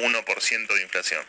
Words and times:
5,1% 0.00 0.74
de 0.74 0.82
inflación? 0.82 1.24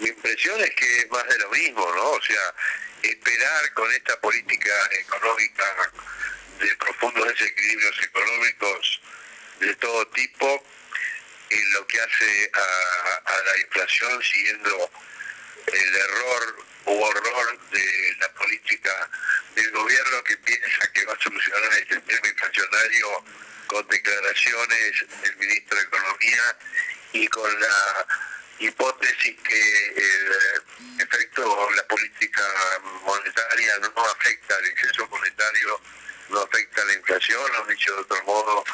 Mi 0.00 0.08
impresión 0.08 0.60
es 0.60 0.70
que 0.70 0.98
es 0.98 1.10
más 1.10 1.26
de 1.28 1.38
lo 1.38 1.50
mismo, 1.50 1.94
¿no? 1.94 2.10
O 2.10 2.22
sea, 2.22 2.54
esperar 3.02 3.72
con 3.74 3.90
esta 3.92 4.18
política 4.20 4.74
económica 4.92 5.92
de 6.58 6.76
profundos 6.76 7.28
desequilibrios 7.28 8.02
económicos 8.02 9.00
de 9.60 9.74
todo 9.76 10.06
tipo, 10.08 10.64
en 11.50 11.72
lo 11.74 11.86
que 11.86 12.00
hace 12.00 12.50
a, 12.54 13.42
la 13.44 13.58
inflación 13.58 14.22
siguiendo 14.22 14.90
el 15.66 15.96
error 15.96 16.66
o 16.86 16.92
horror 16.92 17.70
de 17.70 18.16
la 18.18 18.28
política 18.32 19.10
del 19.54 19.70
gobierno 19.70 20.24
que 20.24 20.36
piensa 20.38 20.92
que 20.92 21.04
va 21.06 21.12
a 21.12 21.20
solucionar 21.20 21.72
este 21.74 22.00
tema 22.00 22.28
inflacionario 22.28 23.24
con 23.66 23.86
declaraciones 23.88 25.04
del 25.22 25.36
ministro 25.36 25.78
de 25.78 25.84
Economía 25.84 26.56
y 27.12 27.28
con 27.28 27.60
la 27.60 28.06
hipótesis 28.58 29.36
que 29.42 29.86
el 29.96 31.00
efecto 31.00 31.70
la 31.72 31.86
política 31.86 32.42
monetaria 33.04 33.78
no 33.78 34.04
afecta 34.04 34.58
el 34.58 34.66
exceso 34.66 35.06
monetario, 35.08 35.80
no 36.30 36.40
afecta 36.40 36.84
la 36.84 36.94
inflación, 36.94 37.44
han 37.56 37.68
dicho 37.68 37.94
de 37.94 38.00
otro 38.00 38.22
modo 38.24 38.64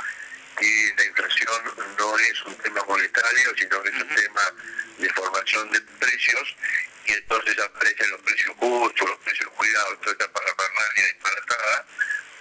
que 0.59 0.95
la 0.97 1.05
inflación 1.05 1.63
no 1.99 2.19
es 2.19 2.43
un 2.43 2.55
tema 2.57 2.85
monetario, 2.85 3.55
sino 3.57 3.83
que 3.83 3.89
es 3.89 3.95
un 3.95 4.15
tema 4.15 4.55
de 4.99 5.09
formación 5.11 5.71
de 5.73 5.81
precios 5.81 6.57
y 7.07 7.13
entonces 7.13 7.59
aparecen 7.59 8.11
los 8.11 8.21
precios 8.21 8.57
justos, 8.57 9.09
los 9.09 9.19
precios 9.21 9.51
cuidados, 9.51 10.01
toda 10.01 10.13
esta 10.13 10.33
parafernalia 10.33 11.05
disparatada. 11.07 11.87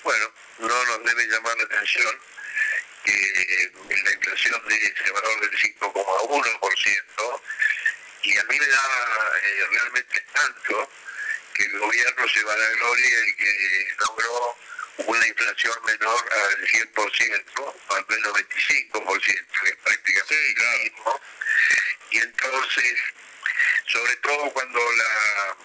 Bueno, 0.04 0.32
no 0.60 0.86
nos 0.86 1.04
debe 1.06 1.28
llamar 1.28 1.58
la 1.58 1.64
atención 1.64 2.20
que 3.10 3.96
la 4.04 4.12
inflación 4.12 4.62
de 4.68 4.76
ese 4.76 5.12
valor 5.12 5.40
del 5.42 5.60
5,1%, 5.60 7.42
y 8.24 8.38
a 8.38 8.44
mí 8.44 8.60
me 8.60 8.68
da 8.68 9.32
eh, 9.42 9.68
realmente 9.72 10.26
tanto 10.34 10.92
que 11.54 11.64
el 11.64 11.80
gobierno 11.80 12.28
se 12.28 12.44
va 12.44 12.54
a 12.54 12.58
la 12.58 12.70
gloria 12.70 13.28
y 13.28 13.34
que 13.36 13.88
logró 14.00 14.58
una 14.98 15.28
inflación 15.28 15.74
menor 15.86 16.34
al 16.34 16.68
100%, 16.68 17.76
al 17.90 18.06
menos 18.10 18.34
95%, 18.34 19.22
que 19.22 19.70
es 19.70 19.76
prácticamente 19.84 20.54
lo 20.58 20.78
mismo. 20.84 21.22
Y 22.12 22.18
entonces, 22.20 23.00
sobre 23.88 24.16
todo 24.18 24.52
cuando 24.52 24.80
la 24.80 25.58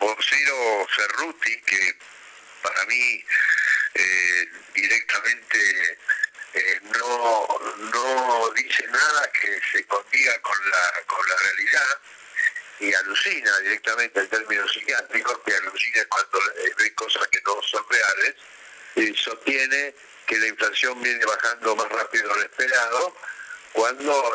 vocero 0.00 0.86
Cerruti, 0.94 1.60
que 1.62 1.96
para 2.62 2.84
mí 2.86 3.24
eh, 3.94 4.48
directamente 4.74 5.98
eh, 6.54 6.80
no, 6.82 7.48
no 7.92 8.50
dice 8.54 8.86
nada 8.88 9.30
que 9.32 9.60
se 9.72 9.84
condiga 9.86 10.40
con 10.40 10.70
la, 10.70 10.92
con 11.06 11.28
la 11.28 11.36
realidad 11.36 11.98
y 12.80 12.92
alucina 12.92 13.58
directamente 13.60 14.20
en 14.20 14.28
términos 14.28 14.72
psiquiátricos, 14.72 15.38
que 15.44 15.54
alucina 15.54 16.04
cuando 16.08 16.38
eh, 16.38 16.74
ve 16.78 16.94
cosas 16.94 17.26
que 17.28 17.40
no 17.46 17.62
son 17.62 17.84
reales, 17.88 18.34
y 18.96 19.14
sostiene 19.14 19.94
que 20.26 20.38
la 20.38 20.46
inflación 20.48 21.02
viene 21.02 21.24
bajando 21.24 21.76
más 21.76 21.88
rápido 21.88 22.28
de 22.28 22.34
lo 22.34 22.42
esperado, 22.42 23.16
cuando 23.72 24.34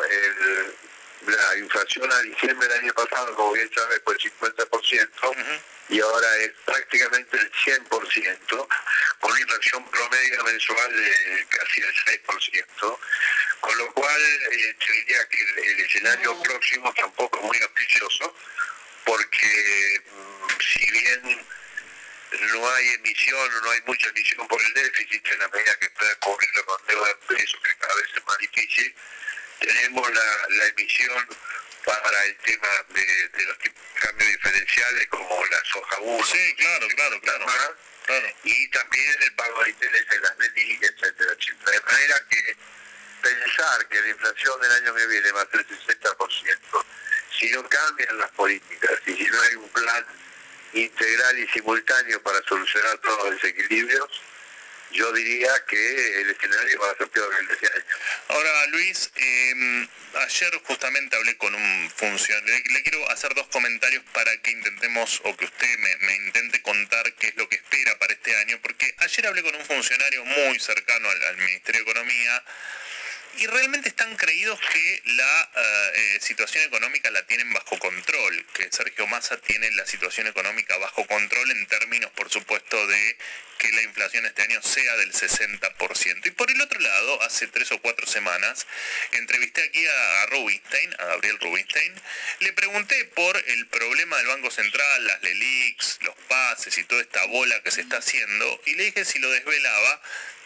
la 1.26 1.56
inflación 1.56 2.12
a 2.12 2.20
diciembre 2.20 2.68
del 2.68 2.80
año 2.80 2.94
pasado, 2.94 3.34
como 3.34 3.52
bien 3.52 3.70
sabes, 3.74 4.00
fue 4.04 4.14
el 4.14 4.20
50%, 4.20 5.62
y 5.88 6.00
ahora 6.00 6.36
es 6.38 6.52
prácticamente 6.64 7.36
el 7.36 7.52
100%, 7.52 8.68
con 9.20 9.30
una 9.30 9.40
inflación 9.40 9.90
promedio 9.90 10.44
mensual 10.44 10.96
de 10.96 11.46
casi 11.48 11.80
el 11.80 11.94
6%, 11.94 12.98
con 13.60 13.78
lo 13.78 13.92
cual 13.92 14.22
eh, 14.52 14.76
diría 14.78 15.28
que 15.28 15.40
el, 15.40 15.80
escenario 15.80 16.42
próximo 16.42 16.92
tampoco 16.94 17.38
es 17.38 17.44
muy 17.44 17.58
auspicioso, 17.62 18.34
porque 19.04 20.02
mm, 20.06 20.60
si 20.60 20.90
bien 20.90 21.46
no 22.54 22.70
hay 22.70 22.88
emisión, 22.94 23.50
no 23.62 23.70
hay 23.70 23.80
mucha 23.86 24.08
emisión 24.08 24.48
por 24.48 24.60
el 24.60 24.74
déficit, 24.74 25.26
en 25.28 25.38
la 25.38 25.48
medida 25.48 25.78
que 25.78 25.90
pueda 25.90 26.14
cubrirlo 26.16 26.64
con 26.64 26.86
deuda 26.86 27.08
de 27.08 27.36
peso, 27.36 27.58
que 27.62 27.76
cada 27.76 27.94
vez 27.94 28.06
es 28.16 28.26
más 28.26 28.38
difícil, 28.38 28.94
tenemos 29.62 30.12
la, 30.12 30.46
la 30.48 30.66
emisión 30.66 31.26
para 31.84 32.24
el 32.24 32.36
tema 32.38 32.68
de, 32.88 33.44
los 33.44 33.56
cambios 34.00 34.30
diferenciales 34.30 35.06
como 35.08 35.44
la 35.46 35.64
soja 35.64 35.98
1. 36.00 36.24
Sí, 36.26 36.54
claro, 36.56 36.86
claro, 36.94 37.20
claro, 37.20 37.76
Y 38.44 38.68
también 38.68 39.14
el 39.20 39.34
pago 39.34 39.64
de 39.64 39.70
intereses 39.70 40.08
de 40.08 40.20
las 40.20 40.38
medidas, 40.38 40.90
etcétera, 40.90 41.32
etcétera. 41.32 41.72
De 41.72 41.80
manera 41.80 42.26
que 42.30 42.56
pensar 43.22 43.88
que 43.88 44.00
la 44.00 44.08
inflación 44.08 44.60
del 44.60 44.72
año 44.72 44.94
que 44.94 45.06
viene 45.06 45.32
va 45.32 45.42
a 45.42 45.50
ser 45.50 45.66
60%, 45.66 46.84
si 47.38 47.50
no 47.50 47.68
cambian 47.68 48.18
las 48.18 48.30
políticas 48.32 48.92
y 49.06 49.14
si 49.14 49.24
no 49.24 49.40
hay 49.42 49.54
un 49.56 49.68
plan 49.70 50.06
integral 50.74 51.38
y 51.38 51.48
simultáneo 51.48 52.22
para 52.22 52.42
solucionar 52.44 52.98
todos 52.98 53.24
los 53.24 53.42
desequilibrios, 53.42 54.22
yo 54.92 55.12
diría 55.12 55.50
que 55.66 56.20
el 56.20 56.30
escenario 56.30 56.80
va 56.80 56.90
a 56.90 56.96
ser 56.96 57.08
peor 57.08 57.34
que 57.34 57.40
el 57.40 57.46
de 57.48 57.54
este. 57.54 57.84
Ahora, 58.28 58.66
Luis, 58.66 59.10
em, 59.16 59.88
ayer 60.14 60.60
justamente 60.64 61.16
hablé 61.16 61.36
con 61.36 61.54
un 61.54 61.90
funcionario. 61.96 62.62
Le, 62.70 62.82
quiero 62.82 63.10
hacer 63.10 63.34
dos 63.34 63.46
comentarios 63.48 64.02
para 64.12 64.36
que 64.42 64.50
intentemos, 64.50 65.20
o 65.24 65.36
que 65.36 65.44
usted 65.46 65.78
me, 65.78 66.16
intente 66.16 66.62
contar 66.62 67.12
qué 67.14 67.28
es 67.28 67.36
lo 67.36 67.48
que 67.48 67.56
espera 67.56 67.98
para 67.98 68.12
este 68.12 68.36
año, 68.36 68.58
porque 68.62 68.94
ayer 68.98 69.26
hablé 69.26 69.42
con 69.42 69.54
un 69.54 69.64
funcionario 69.64 70.24
muy 70.24 70.58
cercano 70.58 71.08
al 71.10 71.36
Ministerio 71.36 71.84
de 71.84 71.90
Economía 71.90 72.44
y 73.38 73.46
realmente 73.46 73.88
están 73.88 74.14
creídos 74.16 74.60
que 74.60 75.02
la 75.04 75.50
eh, 75.56 75.92
eh, 75.94 76.18
situación 76.20 76.64
económica 76.64 77.10
la 77.10 77.26
tienen 77.26 77.52
bajo 77.52 77.78
control, 77.78 78.46
que 78.52 78.70
Sergio 78.70 79.06
Massa 79.06 79.36
tiene 79.38 79.70
la 79.72 79.86
situación 79.86 80.26
económica 80.26 80.76
bajo 80.78 81.06
control 81.06 81.50
en 81.50 81.66
términos, 81.66 82.10
por 82.12 82.30
supuesto, 82.30 82.86
de 82.86 83.16
que 83.58 83.72
la 83.72 83.82
inflación 83.82 84.26
este 84.26 84.42
año 84.42 84.60
sea 84.60 84.96
del 84.96 85.12
60%. 85.12 86.26
Y 86.26 86.30
por 86.32 86.50
el 86.50 86.60
otro 86.60 86.80
lado, 86.80 87.22
hace 87.22 87.46
tres 87.46 87.70
o 87.72 87.80
cuatro 87.80 88.06
semanas, 88.06 88.66
entrevisté 89.12 89.62
aquí 89.62 89.86
a, 89.86 90.26
Rubinstein, 90.26 90.94
a 90.98 91.04
Gabriel 91.06 91.38
Rubinstein, 91.38 91.94
le 92.40 92.52
pregunté 92.52 93.04
por 93.14 93.36
el 93.36 93.66
problema 93.68 94.16
del 94.18 94.26
Banco 94.26 94.50
Central, 94.50 95.06
las 95.06 95.22
LELIX, 95.22 95.98
los 96.02 96.16
pases 96.28 96.76
y 96.76 96.84
toda 96.84 97.02
esta 97.02 97.24
bola 97.26 97.62
que 97.62 97.70
se 97.70 97.82
está 97.82 97.98
haciendo, 97.98 98.60
y 98.66 98.74
le 98.74 98.84
dije 98.84 99.04
si 99.04 99.20
lo 99.20 99.30
desvelaba, 99.30 100.02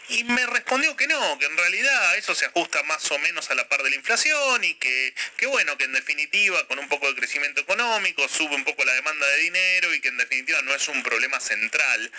y 0.09 0.23
me 0.23 0.45
respondió 0.45 0.95
que 0.95 1.07
no, 1.07 1.37
que 1.39 1.45
en 1.45 1.57
realidad 1.57 2.17
eso 2.17 2.33
se 2.33 2.45
ajusta 2.45 2.81
más 2.83 3.11
o 3.11 3.19
menos 3.19 3.49
a 3.51 3.55
la 3.55 3.67
par 3.67 3.83
de 3.83 3.89
la 3.89 3.95
inflación 3.95 4.63
y 4.63 4.73
que, 4.75 5.13
que 5.35 5.47
bueno, 5.47 5.77
que 5.77 5.83
en 5.83 5.93
definitiva 5.93 6.65
con 6.67 6.79
un 6.79 6.87
poco 6.87 7.07
de 7.07 7.15
crecimiento 7.15 7.61
económico 7.61 8.27
sube 8.27 8.55
un 8.55 8.63
poco 8.63 8.85
la 8.85 8.93
demanda 8.93 9.27
de 9.27 9.37
dinero 9.37 9.93
y 9.93 9.99
que 9.99 10.07
en 10.07 10.17
definitiva 10.17 10.61
no 10.61 10.73
es 10.73 10.87
un 10.87 11.03
problema 11.03 11.39
central 11.39 12.11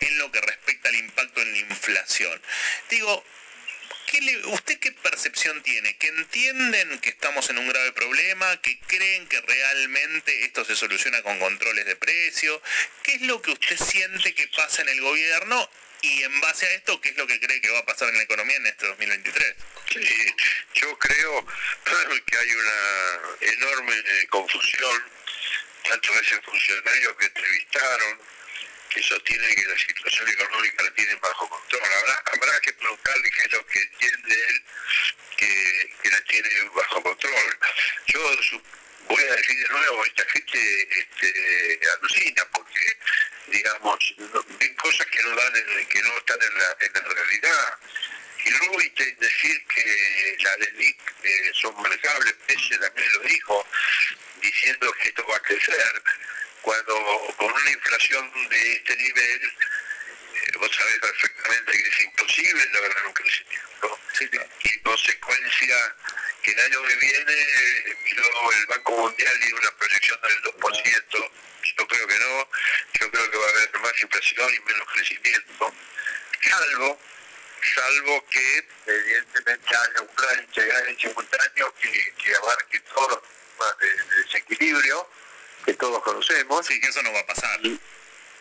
en 0.00 0.18
lo 0.18 0.32
que 0.32 0.40
respecta 0.40 0.88
al 0.88 0.96
impacto 0.96 1.42
en 1.42 1.52
la 1.52 1.58
inflación. 1.58 2.40
Digo, 2.88 3.24
¿usted 4.46 4.78
qué 4.78 4.92
percepción 4.92 5.62
tiene? 5.62 5.96
¿Que 5.96 6.08
entienden 6.08 6.98
que 7.00 7.10
estamos 7.10 7.50
en 7.50 7.58
un 7.58 7.68
grave 7.68 7.92
problema? 7.92 8.60
¿Que 8.60 8.78
creen 8.80 9.26
que 9.28 9.40
realmente 9.40 10.44
esto 10.44 10.64
se 10.64 10.76
soluciona 10.76 11.22
con 11.22 11.38
controles 11.38 11.84
de 11.84 11.96
precio? 11.96 12.62
¿Qué 13.02 13.14
es 13.14 13.22
lo 13.22 13.42
que 13.42 13.50
usted 13.50 13.76
siente 13.76 14.34
que 14.34 14.48
pasa 14.48 14.82
en 14.82 14.88
el 14.88 15.00
gobierno 15.00 15.68
y 16.04 16.22
en 16.22 16.40
base 16.40 16.66
a 16.66 16.72
esto, 16.74 17.00
¿qué 17.00 17.08
es 17.10 17.16
lo 17.16 17.26
que 17.26 17.40
cree 17.40 17.60
que 17.60 17.70
va 17.70 17.78
a 17.78 17.86
pasar 17.86 18.08
en 18.08 18.16
la 18.16 18.22
economía 18.22 18.56
en 18.56 18.66
este 18.66 18.86
2023? 18.86 19.54
Sí, 19.92 20.34
yo 20.74 20.98
creo 20.98 21.46
que 22.26 22.36
hay 22.36 22.50
una 22.52 23.20
enorme 23.40 24.04
confusión, 24.28 25.02
tanto 25.88 26.12
de 26.12 26.20
ese 26.20 26.40
funcionario 26.42 27.16
que 27.16 27.26
entrevistaron, 27.26 28.18
que 28.90 29.02
sostiene 29.02 29.54
que 29.54 29.66
la 29.66 29.78
situación 29.78 30.28
económica 30.28 30.82
la 30.82 30.94
tienen 30.94 31.18
bajo 31.20 31.48
control. 31.48 31.82
Habrá, 31.82 32.22
habrá 32.32 32.60
que 32.60 32.72
preguntarle 32.74 33.30
qué 33.30 33.42
es 33.42 33.52
lo 33.52 33.66
que 33.66 33.80
entiende 33.80 34.34
él 34.48 34.62
que, 35.36 36.10
la 36.10 36.20
tiene 36.24 36.48
bajo 36.74 37.02
control. 37.02 37.58
Yo 38.06 38.20
voy 39.08 39.24
a 39.24 39.36
decir 39.36 39.56
de 39.58 39.68
nuevo, 39.68 40.04
esta 40.04 40.24
gente 40.30 40.88
este, 40.98 41.80
alucina 41.98 42.46
porque, 42.52 42.98
digamos, 43.48 44.14
ven 44.58 44.74
cosas 44.74 45.06
que 45.06 45.22
no, 45.22 45.36
dan 45.36 45.52
que 45.88 46.02
no 46.02 46.18
están 46.18 46.38
en 46.42 46.58
la, 46.58 46.76
en 46.80 46.92
la 46.94 47.14
realidad. 47.14 47.78
Y 48.44 48.50
luego 48.50 48.78
decir 49.18 49.66
que 49.66 50.36
las 50.42 50.58
LELIC 50.58 50.96
eh, 51.22 51.50
son 51.54 51.80
manejables, 51.80 52.34
ese 52.48 52.78
también 52.78 53.12
lo 53.14 53.20
dijo, 53.20 53.66
diciendo 54.42 54.92
que 55.00 55.08
esto 55.08 55.26
va 55.26 55.36
a 55.36 55.42
crecer, 55.42 56.02
cuando 56.60 57.34
con 57.38 57.50
una 57.52 57.70
inflación 57.70 58.48
de 58.50 58.72
este 58.74 58.96
nivel, 58.96 59.42
eh, 59.42 60.56
vos 60.58 60.70
sabés 60.76 60.98
perfectamente 60.98 61.72
que 61.72 61.88
es 61.88 62.00
imposible 62.00 62.66
lograr 62.72 63.06
un 63.06 63.12
crecimiento. 63.14 63.98
Y 64.62 64.78
consecuencia 64.80 65.96
que 66.44 66.52
el 66.52 66.60
año 66.60 66.82
que 66.82 66.96
viene 66.96 67.32
el 67.32 68.66
Banco 68.68 68.92
Mundial 68.92 69.40
y 69.48 69.52
una 69.52 69.70
proyección 69.72 70.20
del 70.20 70.42
2%, 70.42 71.30
yo 71.76 71.88
creo 71.88 72.06
que 72.06 72.18
no, 72.18 72.48
yo 73.00 73.10
creo 73.10 73.30
que 73.30 73.38
va 73.38 73.46
a 73.46 73.50
haber 73.50 73.80
más 73.80 74.02
inflación 74.02 74.54
y 74.54 74.60
menos 74.60 74.88
crecimiento, 74.92 75.74
salvo 76.42 77.00
salvo 77.74 78.24
que 78.28 78.68
evidentemente 78.86 79.76
haya 79.76 80.02
un 80.02 80.08
plan 80.08 80.38
integral 80.38 80.88
en 80.88 80.98
simultáneo 80.98 81.74
que, 81.80 82.14
que 82.22 82.34
abarque 82.34 82.80
todos 82.80 83.10
los 83.10 83.22
temas 83.22 83.78
de, 83.78 84.22
desequilibrio 84.22 85.08
que 85.64 85.74
todos 85.74 86.02
conocemos. 86.02 86.66
Sí, 86.66 86.78
que 86.80 86.88
eso 86.88 87.02
no 87.02 87.12
va 87.12 87.20
a 87.20 87.26
pasar. 87.26 87.60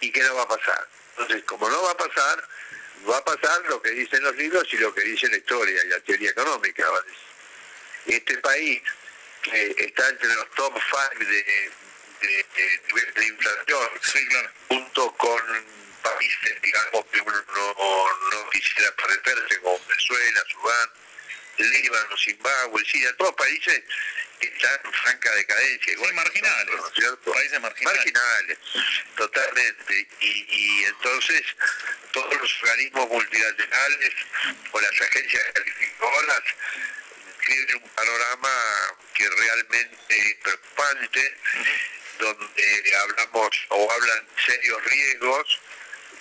Y, 0.01 0.11
que 0.11 0.21
no 0.23 0.35
va 0.35 0.43
a 0.43 0.47
pasar. 0.47 0.87
Entonces, 1.11 1.43
como 1.45 1.69
no 1.69 1.83
va 1.83 1.91
a 1.91 1.97
pasar, 1.97 2.49
va 3.09 3.17
a 3.17 3.23
pasar 3.23 3.61
lo 3.69 3.81
que 3.81 3.91
dicen 3.91 4.21
los 4.23 4.35
libros 4.35 4.67
y 4.73 4.77
lo 4.77 4.93
que 4.93 5.01
dice 5.01 5.29
la 5.29 5.37
historia 5.37 5.81
y 5.85 5.87
la 5.87 5.99
teoría 6.01 6.31
económica. 6.31 6.85
Este 8.05 8.37
país 8.39 8.81
que 9.43 9.75
está 9.77 10.09
entre 10.09 10.33
los 10.35 10.49
top 10.51 10.73
5 10.73 11.25
de, 11.25 11.71
de, 13.15 13.25
inflación, 13.25 13.89
junto 14.69 15.11
con 15.15 15.41
países, 16.01 16.61
digamos, 16.61 17.05
que 17.11 17.21
uno 17.21 17.45
no, 17.55 18.49
quisiera 18.51 18.91
parecerse, 18.95 19.59
como 19.61 19.79
Venezuela, 19.87 20.43
Sudán, 20.51 20.89
Líbano, 21.57 22.17
Zimbabue, 22.17 22.85
Siria, 22.85 23.15
todos 23.17 23.35
países 23.35 23.83
que 24.39 24.47
están 24.47 24.79
en 24.83 24.93
franca 24.93 25.31
decadencia. 25.35 25.93
Igual 25.93 26.13
marginales, 26.13 26.75
Países 27.25 27.61
marginales. 27.61 27.97
Marginales, 27.97 28.57
totalmente. 29.15 30.07
Y, 30.21 30.45
y 30.49 30.83
entonces 30.85 31.41
todos 32.11 32.41
los 32.41 32.63
organismos 32.63 33.09
multilaterales 33.09 34.13
o 34.71 34.81
las 34.81 35.01
agencias 35.01 35.43
calificadoras 35.53 36.43
un 37.75 37.89
panorama 37.89 38.49
que 39.13 39.29
realmente 39.29 39.97
es 40.09 40.35
preocupante, 40.35 41.37
donde 42.19 42.95
hablamos 42.95 43.49
o 43.69 43.91
hablan 43.91 44.27
serios 44.45 44.83
riesgos 44.85 45.59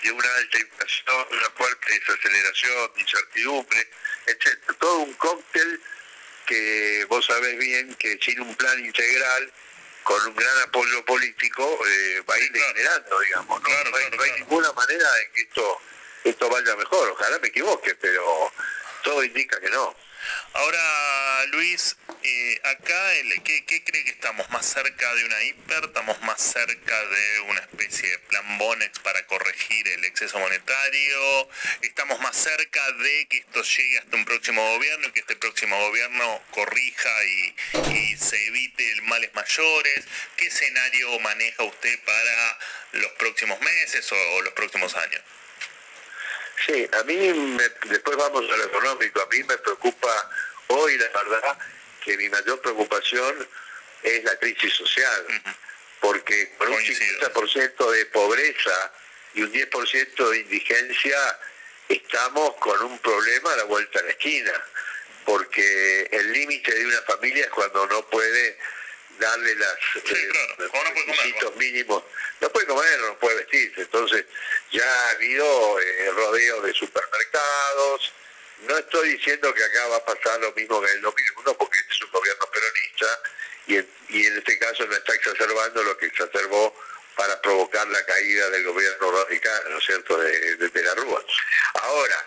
de 0.02 0.10
una 0.10 0.34
alta 0.34 0.58
inflación, 0.58 1.26
una 1.30 1.50
fuerte 1.50 1.92
desaceleración, 1.92 2.90
incertidumbre, 2.96 3.88
etc. 4.26 4.58
Todo 4.78 4.98
un 4.98 5.14
cóctel 5.14 5.80
que 6.46 7.06
vos 7.08 7.24
sabés 7.24 7.56
bien 7.58 7.94
que 7.94 8.18
sin 8.20 8.40
un 8.40 8.54
plan 8.56 8.78
integral, 8.84 9.52
con 10.02 10.26
un 10.26 10.34
gran 10.34 10.58
apoyo 10.62 11.04
político, 11.04 11.78
eh, 11.86 12.22
va 12.28 12.34
a 12.34 12.38
ir 12.38 12.52
generando, 12.52 13.20
digamos. 13.20 13.62
¿no? 13.62 13.68
no, 13.90 13.96
hay, 13.96 14.32
ninguna 14.40 14.72
manera 14.72 15.12
de 15.12 15.30
que 15.30 15.42
esto, 15.42 15.80
esto 16.24 16.48
vaya 16.50 16.74
mejor. 16.76 17.10
Ojalá 17.10 17.38
me 17.38 17.48
equivoque, 17.48 17.94
pero 17.94 18.52
todo 19.04 19.22
indica 19.22 19.60
que 19.60 19.70
no. 19.70 19.94
Ahora, 20.54 21.46
Luis, 21.46 21.96
eh, 22.22 22.60
acá, 22.64 23.12
¿qué, 23.42 23.64
cree 23.84 24.04
que 24.04 24.10
estamos? 24.10 24.48
¿Más 24.50 24.64
cerca 24.64 25.14
de 25.14 25.24
una 25.24 25.42
hiper? 25.42 25.84
¿Estamos 25.84 26.20
más 26.22 26.40
cerca 26.40 27.04
de 27.06 27.40
una 27.40 27.60
especie 27.60 28.08
de 28.10 28.18
plan 28.18 28.58
Bonex 28.58 28.98
para 29.00 29.26
corregir 29.26 29.88
el 29.88 30.04
exceso 30.04 30.38
monetario? 30.38 31.48
¿Estamos 31.80 32.20
más 32.20 32.36
cerca 32.36 32.92
de 32.92 33.26
que 33.28 33.38
esto 33.38 33.62
llegue 33.62 33.98
hasta 33.98 34.16
un 34.16 34.24
próximo 34.24 34.62
gobierno 34.74 35.08
y 35.08 35.12
que 35.12 35.20
este 35.20 35.36
próximo 35.36 35.78
gobierno 35.80 36.42
corrija 36.50 37.24
y, 37.24 37.54
se 38.16 38.46
evite 38.46 39.00
males 39.02 39.34
mayores? 39.34 40.04
¿Qué 40.36 40.46
escenario 40.46 41.18
maneja 41.20 41.64
usted 41.64 41.98
para 42.04 42.58
los 42.92 43.10
próximos 43.12 43.60
meses 43.60 44.10
o 44.12 44.42
los 44.42 44.52
próximos 44.52 44.94
años? 44.94 45.22
Sí, 46.66 46.88
a 46.92 47.02
mí, 47.04 47.16
después 47.86 48.16
vamos 48.16 48.44
a 48.50 48.56
lo 48.56 48.64
económico, 48.64 49.20
a 49.20 49.26
mí 49.26 49.42
me 49.44 49.58
preocupa 49.58 50.30
hoy, 50.68 50.96
la 50.98 51.08
verdad, 51.08 51.58
que 52.04 52.16
mi 52.16 52.28
mayor 52.28 52.60
preocupación 52.60 53.48
es 54.02 54.24
la 54.24 54.38
crisis 54.38 54.72
social, 54.74 55.26
porque 56.00 56.54
con 56.58 56.72
un 56.72 56.80
50% 56.80 57.90
de 57.90 58.06
pobreza 58.06 58.92
y 59.34 59.42
un 59.42 59.52
10% 59.52 60.30
de 60.30 60.38
indigencia 60.38 61.38
estamos 61.88 62.54
con 62.56 62.80
un 62.82 62.98
problema 62.98 63.52
a 63.52 63.56
la 63.56 63.64
vuelta 63.64 64.00
a 64.00 64.02
la 64.02 64.10
esquina, 64.10 64.52
porque 65.24 66.08
el 66.10 66.32
límite 66.32 66.74
de 66.74 66.86
una 66.86 67.02
familia 67.02 67.44
es 67.44 67.50
cuando 67.50 67.86
no 67.86 68.04
puede 68.08 68.58
darle 69.18 69.54
las 69.56 69.76
eh, 69.96 70.32
requisitos 70.58 71.56
mínimos. 71.56 72.02
No 72.40 72.48
puede 72.50 72.66
comer, 72.66 72.98
no 73.00 73.18
puede 73.18 73.36
vestirse. 73.36 73.82
Entonces 73.82 74.24
ya 74.70 74.84
ha 74.84 75.10
habido 75.10 75.80
eh, 75.80 76.10
rodeo 76.12 76.62
de 76.62 76.72
supermercados. 76.74 78.12
No 78.66 78.78
estoy 78.78 79.16
diciendo 79.16 79.52
que 79.54 79.64
acá 79.64 79.86
va 79.88 79.96
a 79.96 80.04
pasar 80.04 80.40
lo 80.40 80.52
mismo 80.52 80.80
que 80.80 80.90
en 80.90 80.96
el 80.96 81.02
2001 81.02 81.54
porque 81.58 81.78
este 81.78 81.94
es 81.94 82.02
un 82.02 82.10
gobierno 82.10 82.46
peronista 82.52 83.20
y 83.66 83.76
en, 83.76 83.88
y 84.08 84.26
en 84.26 84.38
este 84.38 84.58
caso 84.58 84.86
no 84.86 84.94
está 84.94 85.14
exacerbando 85.14 85.82
lo 85.82 85.96
que 85.96 86.06
exacerbó 86.06 86.76
para 87.16 87.40
provocar 87.40 87.86
la 87.88 88.04
caída 88.06 88.48
del 88.50 88.64
gobierno 88.64 89.12
radical, 89.12 89.62
¿no 89.68 89.78
es 89.78 89.84
cierto?, 89.84 90.16
de, 90.16 90.56
de, 90.56 90.82
la 90.82 90.94
Rúa. 90.94 91.22
Ahora, 91.74 92.26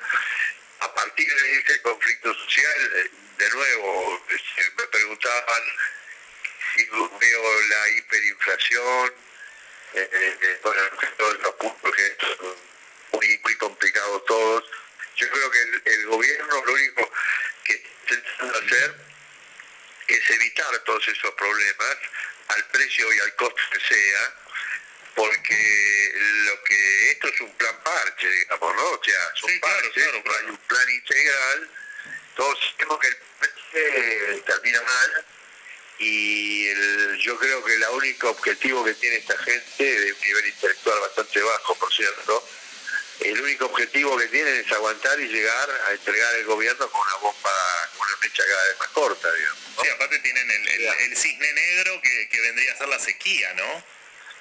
a 0.81 0.93
partir 0.93 1.27
de 1.33 1.59
ese 1.59 1.81
conflicto 1.81 2.33
social, 2.33 2.91
eh, 2.95 3.09
de 3.37 3.49
nuevo, 3.49 4.21
me 4.77 4.87
preguntaban 4.87 5.63
veo 6.83 7.62
la 7.69 7.89
hiperinflación, 7.89 9.13
eh, 9.94 10.10
eh, 10.12 10.38
eh, 10.42 10.60
bueno, 10.62 10.81
todos 11.18 11.39
los 11.39 11.56
puntos 11.56 11.95
que 11.95 12.18
son 12.19 12.56
muy, 13.13 13.39
muy 13.44 13.56
complicados 13.56 14.25
todos. 14.25 14.63
Yo 15.16 15.30
creo 15.30 15.51
que 15.51 15.92
el, 15.92 16.06
gobierno 16.07 16.66
lo 16.66 16.74
único 16.74 17.12
que 17.63 17.74
está 17.74 18.16
intentando 18.16 18.60
hacer 18.60 18.95
es 20.07 20.30
evitar 20.31 20.77
todos 20.80 21.07
esos 21.07 21.33
problemas 21.35 21.97
al 22.49 22.66
precio 22.68 23.14
y 23.14 23.19
al 23.19 23.35
costo 23.35 23.61
que 23.71 23.80
sea, 23.80 24.33
porque 25.16 26.11
lo 26.45 26.64
que 26.64 27.11
esto 27.11 27.28
es 27.30 27.42
un 27.42 27.56
plan 27.56 27.83
parche, 27.83 28.30
digamos, 28.30 28.76
¿no? 28.76 28.90
O 28.90 29.04
sea, 29.04 29.31
son 29.35 29.59
parches, 29.61 30.14
no 30.26 30.33
hay 30.33 30.45
un 30.47 30.57
plan 30.57 30.90
integral, 30.90 31.69
todos 32.35 32.59
sabemos 32.78 32.99
que 32.99 33.07
el 33.07 33.16
plan 33.16 34.44
termina 34.45 34.81
mal, 34.81 35.26
y 35.99 36.66
yo 37.19 37.37
creo 37.37 37.64
que 37.64 37.73
el 37.73 37.83
único 37.83 38.30
objetivo 38.30 38.83
que 38.83 38.94
tiene 38.95 39.18
esta 39.18 39.37
gente, 39.37 39.83
de 39.83 40.11
un 40.11 40.21
nivel 40.21 40.47
intelectual 40.47 40.99
bastante 40.99 41.42
bajo, 41.42 41.75
por 41.75 41.94
cierto, 41.94 42.47
el 43.21 43.42
único 43.42 43.66
objetivo 43.66 44.18
que 44.18 44.28
tienen 44.28 44.56
es 44.56 44.71
aguantar 44.71 45.19
y 45.19 45.28
llegar 45.28 45.69
a 45.87 45.92
entregar 45.92 46.35
el 46.35 46.45
gobierno 46.45 46.90
con 46.90 47.02
una 47.02 47.16
bomba, 47.18 47.90
con 47.97 48.07
una 48.07 48.18
fecha 48.18 48.44
cada 48.45 48.68
vez 48.68 48.80
más 48.80 48.87
corta, 48.90 49.33
digamos. 49.33 49.59
Sí, 49.81 49.90
aparte 49.90 50.19
tienen 50.19 50.52
el, 50.52 51.18
cisne 51.18 51.54
negro 51.54 52.02
que, 52.02 52.42
vendría 52.42 52.73
a 52.73 52.78
ser 52.78 52.87
la 52.90 52.99
sequía, 52.99 53.54
¿no? 53.54 53.83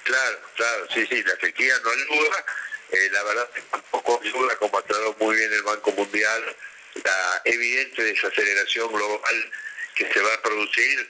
Claro, 0.03 0.41
claro, 0.55 0.87
sí, 0.93 1.07
sí, 1.07 1.23
la 1.23 1.35
sequía 1.37 1.79
no 1.83 1.89
ayuda, 1.89 2.45
eh, 2.91 3.09
la 3.11 3.23
verdad 3.23 3.49
tampoco 3.71 4.21
ayuda, 4.21 4.55
como 4.57 4.77
aclaró 4.77 5.15
muy 5.19 5.35
bien 5.35 5.51
el 5.53 5.63
Banco 5.63 5.91
Mundial, 5.93 6.55
la 7.03 7.41
evidente 7.45 8.03
desaceleración 8.03 8.91
global 8.91 9.51
que 9.95 10.11
se 10.11 10.19
va 10.19 10.33
a 10.33 10.41
producir 10.41 11.09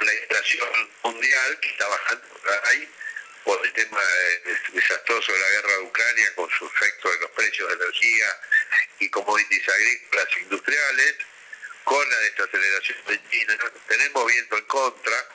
la 0.00 0.14
inflación 0.14 0.90
mundial 1.02 1.60
que 1.60 1.68
está 1.68 1.86
bajando 1.86 2.26
ahí 2.64 2.88
por 3.44 3.64
el 3.64 3.72
tema 3.72 4.00
desastroso 4.72 5.32
de 5.32 5.38
la 5.38 5.50
guerra 5.50 5.72
de 5.72 5.82
Ucrania 5.82 6.34
con 6.34 6.50
su 6.50 6.66
efecto 6.66 7.12
en 7.12 7.20
los 7.20 7.30
precios 7.30 7.68
de 7.68 7.74
energía 7.74 8.40
y 8.98 9.08
commodities 9.08 9.68
agrícolas 9.68 10.26
e 10.36 10.40
industriales, 10.40 11.16
con 11.84 12.08
la 12.08 12.18
desaceleración 12.18 12.98
de 13.06 13.20
China. 13.30 13.58
Tenemos 13.88 14.26
viento 14.26 14.56
en 14.58 14.64
contra, 14.66 15.28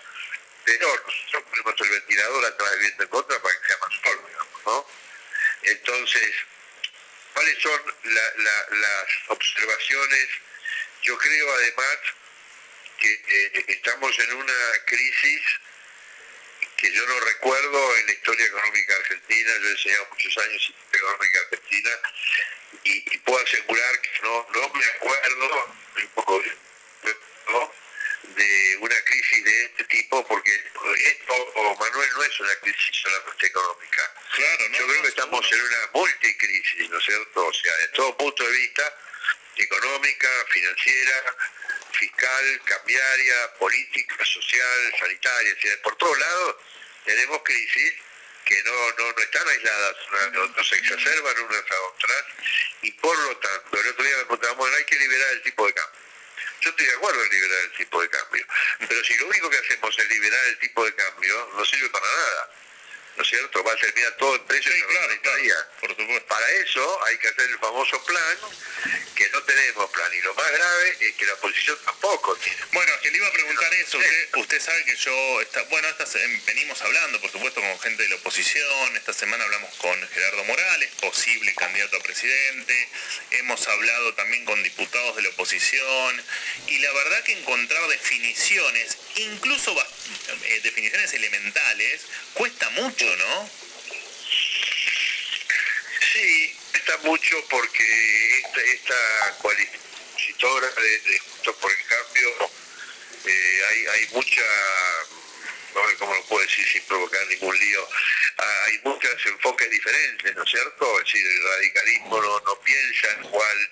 pero 0.64 0.88
nosotros 0.88 1.44
ponemos 1.50 1.82
el 1.82 1.90
ventilador 1.90 2.46
atrás 2.46 2.72
del 2.72 2.80
viento 2.80 3.04
en 3.04 3.10
contra 3.10 3.42
para 3.42 3.60
que 3.60 3.68
sea 3.68 3.78
más 3.78 3.94
sol, 4.04 4.22
¿no? 4.66 4.88
Entonces, 5.64 6.36
¿cuáles 7.34 7.62
son 7.62 7.82
las 8.04 9.08
observaciones? 9.28 10.28
Yo 11.02 11.18
creo 11.18 11.54
además 11.56 11.98
que 13.00 13.12
eh, 13.14 13.66
estamos 13.68 14.18
en 14.20 14.34
una 14.34 14.54
crisis 14.86 15.42
que 16.78 16.92
yo 16.92 17.06
no 17.06 17.20
recuerdo 17.22 17.98
en 17.98 18.06
la 18.08 18.12
historia 18.14 18.46
económica 18.46 18.96
argentina, 18.96 19.52
yo 19.62 19.68
he 19.68 19.72
enseñado 19.72 20.08
muchos 20.12 20.38
años 20.38 20.62
historia 20.70 21.00
económica 21.00 21.40
argentina 21.40 21.90
y, 22.84 23.18
puedo 23.20 23.44
asegurar 23.44 24.02
que 24.02 24.10
no, 24.22 24.48
no 24.54 24.74
me 24.74 24.86
acuerdo, 24.86 25.76
un 25.96 26.08
poco 26.10 26.44
de 28.36 28.78
una 28.80 29.02
crisis 29.04 29.44
de 29.44 29.66
este 29.66 29.84
tipo, 29.86 30.26
porque 30.28 30.52
esto, 30.52 31.54
Manuel, 31.80 32.10
no 32.16 32.24
es 32.24 32.40
una 32.40 32.56
crisis 32.56 32.96
solamente 33.02 33.46
económica. 33.46 34.14
Claro, 34.36 34.68
Yo 34.72 34.88
creo 34.88 35.02
que 35.02 35.08
estamos 35.08 35.52
en 35.52 35.62
una 35.62 35.90
multicrisis, 35.94 36.90
¿no 36.90 37.00
es 37.00 37.06
cierto? 37.06 37.46
O 37.46 37.54
sea, 37.54 37.74
en 37.86 37.92
todo 37.94 38.18
punto 38.18 38.44
de 38.44 38.52
vista, 38.52 38.98
económica, 39.56 40.30
financiera, 40.50 41.36
fiscal, 42.00 42.62
cambiaria, 42.66 43.54
política, 43.60 44.26
social, 44.26 44.94
sanitaria, 45.00 45.56
por 45.84 45.96
todos 45.98 46.18
lados 46.18 46.56
tenemos 47.06 47.42
crisis 47.44 47.94
que 48.46 48.62
no, 48.64 48.92
no, 48.98 49.12
no 49.12 49.20
están 49.20 49.48
aisladas, 49.48 49.96
no, 50.34 50.64
se 50.64 50.76
exacerban 50.76 51.40
unas 51.40 51.72
a 51.72 51.82
otras, 51.82 52.26
y 52.84 52.92
por 52.92 53.18
lo 53.18 53.38
tanto, 53.38 53.82
el 53.82 53.88
otro 53.88 54.04
día 54.04 54.18
me 54.18 54.26
preguntábamos, 54.26 54.72
hay 54.76 54.84
que 54.86 54.96
liberar 54.98 55.30
el 55.32 55.42
tipo 55.42 55.66
de 55.66 55.74
cambio. 55.74 56.02
Yo 56.62 56.70
estoy 56.70 56.86
de 56.86 56.94
acuerdo 56.94 57.24
en 57.24 57.30
liberar 57.30 57.64
el 57.64 57.72
tipo 57.74 58.02
de 58.02 58.10
cambio, 58.10 58.46
pero 58.88 59.04
si 59.04 59.18
lo 59.18 59.28
único 59.28 59.50
que 59.50 59.58
hacemos 59.58 59.98
es 59.98 60.10
liberar 60.10 60.46
el 60.46 60.60
tipo 60.60 60.86
de 60.86 60.94
cambio, 60.94 61.52
no 61.56 61.66
sirve 61.66 61.90
para 61.90 62.06
nada. 62.06 62.52
¿No 63.16 63.24
es 63.24 63.30
cierto? 63.30 63.64
Va 63.64 63.72
a 63.72 63.78
terminar 63.78 64.16
todo 64.18 64.36
el 64.36 64.42
precio 64.42 64.72
sí, 64.72 64.82
claro, 64.82 65.22
claro, 65.22 65.68
por 65.80 65.90
supuesto. 65.90 66.26
Para 66.28 66.52
eso 66.52 67.06
hay 67.06 67.18
que 67.18 67.28
hacer 67.28 67.50
el 67.50 67.60
famoso 67.60 68.04
plan, 68.04 68.38
que 69.16 69.30
no 69.30 69.42
tenemos 69.44 69.90
plan. 69.92 70.14
Y 70.14 70.22
lo 70.22 70.34
más 70.36 70.52
grave 70.52 70.98
es 71.00 71.16
que 71.16 71.26
la 71.26 71.34
oposición 71.34 71.78
tampoco 71.86 72.36
tiene. 72.38 72.58
Bueno, 72.74 72.92
que 73.02 73.12
le 73.12 73.18
iba 73.18 73.28
a 73.28 73.32
preguntar 73.32 73.74
eso. 73.74 74.00
Usted, 74.36 74.62
sabe 74.62 74.84
que 74.86 74.96
yo, 74.96 75.42
está, 75.42 75.62
bueno, 75.64 75.88
venimos 76.46 76.82
hablando, 76.82 77.22
por 77.22 77.32
supuesto, 77.32 77.62
con 77.62 77.80
gente 77.80 78.04
de 78.04 78.10
la 78.10 78.16
oposición. 78.16 78.98
Esta 78.98 79.14
semana 79.14 79.44
hablamos 79.44 79.74
con 79.76 80.08
Gerardo 80.10 80.44
Morales, 80.44 80.90
posible 81.02 81.54
candidato 81.56 81.98
a 81.98 82.00
presidente. 82.02 82.90
Hemos 83.32 83.68
hablado 83.68 84.14
también 84.16 84.46
con 84.46 84.62
diputados 84.64 85.16
de 85.16 85.22
la 85.22 85.30
oposición. 85.30 86.24
Y 86.68 86.80
la 86.80 86.92
verdad 86.92 87.24
que 87.24 87.34
encontrar 87.34 87.88
definiciones, 87.88 88.98
incluso 89.16 89.74
eh, 90.44 90.60
definiciones 90.64 91.14
elementales, 91.14 92.02
cuesta 92.34 92.70
mucho 92.72 93.06
¿no? 93.16 93.50
Sí, 96.14 96.58
está 96.74 96.98
mucho 97.00 97.44
porque 97.50 98.40
esta, 98.40 98.62
esta 98.62 98.96
de, 100.82 101.00
de 101.00 101.20
Justo 101.20 101.56
por 101.58 101.72
el 101.72 101.86
Cambio, 101.86 102.52
eh, 103.26 103.62
hay, 103.70 103.86
hay 103.88 104.08
mucha, 104.14 104.42
no 105.74 105.90
sé 105.90 105.96
cómo 105.98 106.14
lo 106.14 106.24
puedo 106.26 106.46
decir 106.46 106.66
sin 106.68 106.84
provocar 106.84 107.26
ningún 107.28 107.58
lío, 107.58 107.88
hay 108.66 108.80
muchos 108.84 109.26
enfoques 109.26 109.70
diferentes, 109.70 110.36
¿no 110.36 110.44
es 110.44 110.50
cierto? 110.50 111.00
Es 111.00 111.06
decir, 111.06 111.26
el 111.26 111.44
radicalismo 111.44 112.22
no, 112.22 112.40
no 112.42 112.60
piensa 112.62 113.08
igual. 113.24 113.70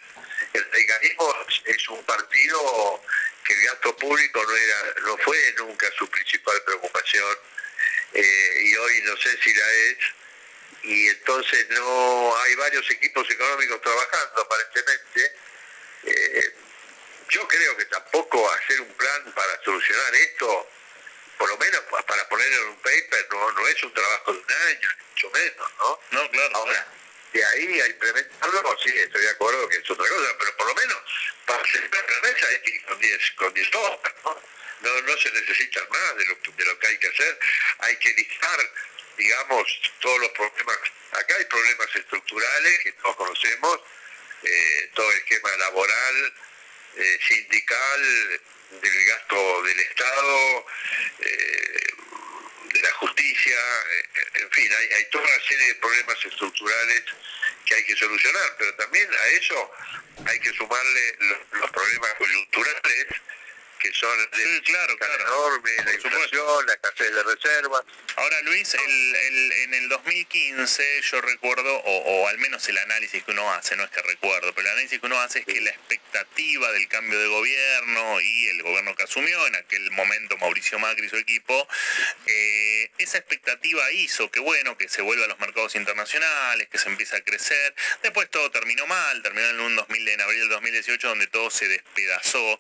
El 0.53 0.71
radicalismo 0.71 1.35
es 1.65 1.89
un 1.89 2.03
partido 2.03 3.03
que 3.43 3.53
el 3.53 3.61
gasto 3.61 3.95
público 3.97 4.43
no 4.43 4.55
era 4.55 4.93
no 5.05 5.17
fue 5.17 5.37
nunca 5.57 5.87
su 5.97 6.09
principal 6.09 6.61
preocupación 6.63 7.37
eh, 8.13 8.59
y 8.63 8.75
hoy 8.75 9.01
no 9.03 9.17
sé 9.17 9.37
si 9.41 9.53
la 9.53 9.71
es, 9.71 9.97
y 10.83 11.07
entonces 11.07 11.67
no 11.69 12.37
hay 12.37 12.55
varios 12.55 12.89
equipos 12.91 13.27
económicos 13.29 13.81
trabajando 13.81 14.41
aparentemente. 14.41 15.35
Eh, 16.03 16.55
yo 17.29 17.47
creo 17.47 17.75
que 17.77 17.85
tampoco 17.85 18.51
hacer 18.53 18.81
un 18.81 18.93
plan 18.93 19.33
para 19.33 19.63
solucionar 19.63 20.13
esto, 20.15 20.69
por 21.37 21.49
lo 21.49 21.57
menos 21.57 21.81
para 22.05 22.27
ponerlo 22.29 22.61
en 22.63 22.67
un 22.69 22.79
paper, 22.81 23.27
no, 23.31 23.51
no 23.51 23.67
es 23.67 23.83
un 23.83 23.93
trabajo 23.93 24.33
de 24.33 24.39
un 24.39 24.51
año, 24.51 24.89
ni 24.97 25.05
mucho 25.09 25.31
menos, 25.31 25.71
¿no? 25.79 25.99
No, 26.11 26.29
claro. 26.29 26.55
Ahora, 26.57 26.87
de 27.33 27.45
ahí 27.45 27.81
a 27.81 27.87
implementarlo, 27.87 28.77
sí, 28.83 28.91
estoy 28.95 29.21
de 29.21 29.29
acuerdo 29.29 29.67
que 29.67 29.77
es 29.77 29.89
otra 29.89 30.07
cosa, 30.07 30.37
pero 30.37 30.57
por 30.57 30.67
lo 30.67 30.75
menos 30.75 30.97
para 31.45 31.65
sentar 31.65 32.05
la 32.09 32.29
mesa 32.29 32.51
es 32.51 32.59
que 32.59 32.81
con 32.83 32.99
10 32.99 33.31
con 33.35 33.53
¿no? 33.53 34.41
no, 34.81 35.01
no 35.01 35.17
se 35.17 35.31
necesita 35.31 35.81
más 35.89 36.17
de 36.17 36.25
lo, 36.25 36.35
de 36.35 36.65
lo 36.65 36.79
que 36.79 36.87
hay 36.87 36.97
que 36.97 37.07
hacer, 37.07 37.39
hay 37.79 37.95
que 37.97 38.13
listar, 38.13 38.71
digamos, 39.17 39.91
todos 39.99 40.19
los 40.19 40.29
problemas. 40.29 40.77
Acá 41.13 41.35
hay 41.37 41.45
problemas 41.45 41.95
estructurales 41.95 42.79
que 42.79 42.91
todos 42.93 43.15
conocemos, 43.15 43.79
eh, 44.43 44.91
todo 44.93 45.11
el 45.11 45.17
esquema 45.17 45.55
laboral, 45.57 46.33
eh, 46.97 47.19
sindical, 47.27 48.41
del 48.81 49.05
gasto 49.05 49.63
del 49.63 49.79
Estado, 49.79 50.65
eh, 51.19 51.93
de 52.73 52.81
la 52.81 52.91
justicia, 52.93 53.57
en 54.33 54.51
fin, 54.51 54.69
hay, 54.73 55.05
toda 55.11 55.23
una 55.23 55.43
serie 55.47 55.67
de 55.67 55.75
problemas 55.75 56.25
estructurales 56.25 57.03
que 57.65 57.75
hay 57.75 57.83
que 57.85 57.95
solucionar, 57.95 58.55
pero 58.57 58.73
también 58.75 59.07
a 59.13 59.27
eso 59.27 59.71
hay 60.25 60.39
que 60.39 60.51
sumarle 60.53 61.17
los 61.51 61.71
problemas 61.71 62.13
coyunturales 62.15 63.07
que 63.83 63.93
son 63.93 64.17
sí, 64.31 64.61
claro, 64.61 64.97
claro. 64.97 65.23
enorme, 65.25 65.71
la 65.83 65.93
inflación, 65.93 66.65
la 66.65 66.73
escasez 66.73 67.13
de 67.13 67.23
reservas. 67.23 67.83
Ahora 68.15 68.41
Luis, 68.43 68.73
el, 68.73 69.51
en 69.51 69.73
el 69.73 69.89
2015 69.89 71.01
yo 71.01 71.19
recuerdo, 71.19 71.81
o, 71.83 72.27
al 72.29 72.37
menos 72.37 72.67
el 72.69 72.77
análisis 72.77 73.23
que 73.23 73.31
uno 73.31 73.51
hace, 73.51 73.75
no 73.75 73.83
es 73.83 73.89
que 73.89 74.01
recuerdo, 74.01 74.53
pero 74.53 74.67
el 74.67 74.73
análisis 74.73 74.99
que 75.01 75.05
uno 75.05 75.19
hace 75.19 75.39
es 75.39 75.45
que 75.45 75.59
la 75.59 75.71
expectativa 75.71 76.71
del 76.71 76.87
cambio 76.87 77.19
de 77.19 77.27
gobierno 77.27 78.21
y 78.21 78.47
el 78.47 78.63
gobierno 78.63 78.95
que 78.95 79.03
asumió 79.03 79.45
en 79.47 79.55
aquel 79.55 79.91
momento 79.91 80.37
Mauricio 80.37 80.79
Macri 80.79 81.07
y 81.07 81.09
su 81.09 81.17
equipo, 81.17 81.67
eh, 82.25 82.89
esa 82.99 83.17
expectativa 83.17 83.91
hizo 83.91 84.31
que 84.31 84.39
bueno, 84.39 84.77
que 84.77 84.87
se 84.87 85.01
vuelva 85.01 85.25
a 85.25 85.27
los 85.27 85.39
mercados 85.39 85.75
internacionales, 85.75 86.69
que 86.69 86.77
se 86.77 86.87
empiece 86.87 87.17
a 87.17 87.21
crecer. 87.21 87.75
Después 88.01 88.29
todo 88.29 88.49
terminó 88.49 88.87
mal, 88.87 89.21
terminó 89.21 89.49
en 89.49 89.59
un 89.59 89.75
2000, 89.75 90.07
en 90.07 90.21
abril 90.21 90.39
del 90.39 90.49
2018 90.49 91.09
donde 91.09 91.27
todo 91.27 91.49
se 91.49 91.67
despedazó. 91.67 92.59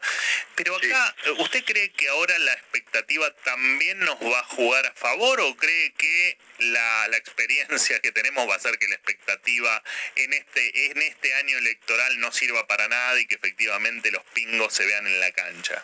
Pero 0.55 0.75
acá 0.75 1.12
¿Usted 1.37 1.63
cree 1.63 1.91
que 1.91 2.09
ahora 2.09 2.37
la 2.39 2.53
expectativa 2.53 3.31
también 3.43 3.99
nos 3.99 4.19
va 4.21 4.39
a 4.39 4.43
jugar 4.43 4.85
a 4.85 4.93
favor 4.93 5.39
o 5.41 5.55
cree 5.55 5.93
que 5.93 6.37
la, 6.59 7.05
experiencia 7.17 7.99
que 7.99 8.11
tenemos 8.11 8.47
va 8.49 8.53
a 8.53 8.57
hacer 8.57 8.77
que 8.77 8.87
la 8.87 8.95
expectativa 8.95 9.81
en 10.15 10.33
este, 10.33 10.91
en 10.91 11.01
este 11.01 11.33
año 11.35 11.57
electoral 11.57 12.19
no 12.19 12.31
sirva 12.31 12.67
para 12.67 12.87
nada 12.87 13.19
y 13.19 13.25
que 13.25 13.35
efectivamente 13.35 14.11
los 14.11 14.23
pingos 14.33 14.73
se 14.73 14.85
vean 14.85 15.07
en 15.07 15.19
la 15.19 15.31
cancha? 15.31 15.83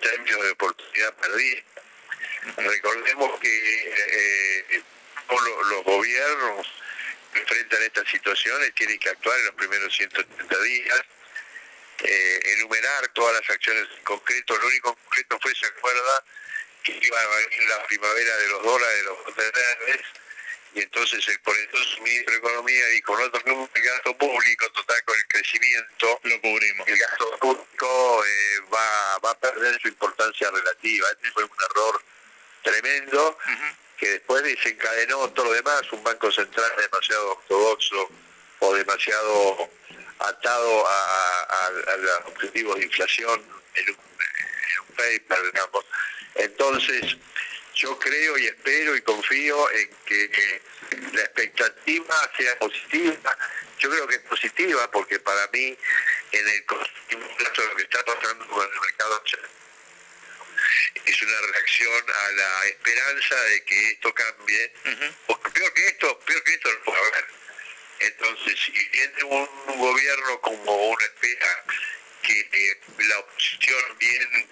términos 0.00 0.42
de 0.42 0.50
oportunidad 0.50 1.14
perdida. 1.14 1.62
Recordemos 2.56 3.40
que 3.40 3.48
eh, 3.48 4.64
eh 4.70 4.82
los 5.70 5.84
gobiernos 5.84 6.66
enfrentan 7.34 7.82
estas 7.82 8.08
situaciones 8.08 8.74
tienen 8.74 8.98
que 8.98 9.10
actuar 9.10 9.38
en 9.38 9.46
los 9.46 9.54
primeros 9.54 9.94
180 9.96 10.58
días, 10.62 11.02
eh, 12.04 12.40
enumerar 12.58 13.08
todas 13.08 13.34
las 13.40 13.50
acciones 13.50 13.86
en 13.96 14.04
concreto. 14.04 14.56
Lo 14.56 14.66
único 14.66 14.94
concreto 14.94 15.38
fue, 15.40 15.54
se 15.54 15.66
acuerda, 15.66 16.24
que 16.82 16.98
iba 17.00 17.20
a 17.20 17.26
venir 17.36 17.68
la 17.68 17.86
primavera 17.86 18.36
de 18.36 18.48
los 18.48 18.62
dólares, 18.62 18.96
de 18.96 19.04
los 19.04 19.36
verdes, 19.36 20.00
y 20.74 20.80
entonces 20.80 21.28
el 21.28 21.38
por 21.40 21.56
entonces 21.56 22.00
ministro 22.00 22.32
de 22.32 22.38
Economía 22.38 22.86
dijo, 22.86 23.18
no 23.18 23.30
toquemos 23.30 23.70
el 23.74 23.82
gasto 23.82 24.16
público, 24.16 24.70
total 24.72 25.04
con 25.04 25.18
el 25.18 25.26
crecimiento, 25.26 26.20
lo 26.22 26.40
cubrimos. 26.40 26.88
El 26.88 26.96
gasto 26.98 27.38
público 27.38 28.24
eh, 28.26 28.60
va, 28.72 29.18
va 29.18 29.30
a 29.32 29.38
perder 29.38 29.80
su 29.80 29.88
importancia 29.88 30.50
relativa. 30.50 31.10
Este 31.10 31.30
fue 31.32 31.44
un 31.44 31.50
error 31.70 32.02
tremendo 32.62 33.38
que 34.02 34.10
después 34.10 34.42
desencadenó 34.42 35.30
todo 35.30 35.46
lo 35.46 35.52
demás, 35.52 35.80
un 35.92 36.02
banco 36.02 36.28
central 36.32 36.72
demasiado 36.76 37.34
ortodoxo 37.36 38.10
o 38.58 38.74
demasiado 38.74 39.70
atado 40.18 40.84
a, 40.88 41.70
los 41.98 42.26
objetivos 42.26 42.78
de 42.78 42.84
inflación 42.86 43.40
en 43.76 43.90
un, 43.90 43.96
paper, 44.96 45.52
digamos. 45.52 45.84
Entonces, 46.34 47.16
yo 47.76 47.96
creo 48.00 48.36
y 48.38 48.46
espero 48.46 48.96
y 48.96 49.02
confío 49.02 49.70
en 49.70 49.90
que 50.04 50.60
la 51.12 51.22
expectativa 51.22 52.30
sea 52.36 52.58
positiva. 52.58 53.38
Yo 53.78 53.88
creo 53.88 54.08
que 54.08 54.16
es 54.16 54.22
positiva 54.22 54.90
porque 54.90 55.20
para 55.20 55.46
mí 55.52 55.78
en 56.32 56.48
el 56.48 56.64
plazo 56.64 57.62
lo 57.68 57.76
que 57.76 57.82
está 57.84 58.04
pasando 58.04 58.48
con 58.48 58.68
el 58.68 58.80
mercado 58.80 59.22
es 61.04 61.22
una 61.22 61.40
reacción 61.52 62.04
a 62.10 62.30
la 62.32 62.66
esperanza 62.66 63.40
de 63.44 63.64
que 63.64 63.88
esto 63.90 64.14
cambie, 64.14 64.72
porque 65.26 65.50
peor 65.50 65.72
que 65.74 65.86
esto, 65.86 66.18
peor 66.20 66.42
que 66.44 66.52
esto 66.52 66.72
no 66.72 66.84
puede 66.84 66.98
haber. 66.98 67.26
Entonces, 68.00 68.58
si 68.60 68.72
viene 68.72 69.24
un 69.24 69.78
gobierno 69.78 70.40
como 70.40 70.88
uno 70.88 71.00
espera 71.00 71.64
que 72.22 72.48
eh, 72.52 72.80
la 72.98 73.18
oposición 73.18 73.98
bien 73.98 74.48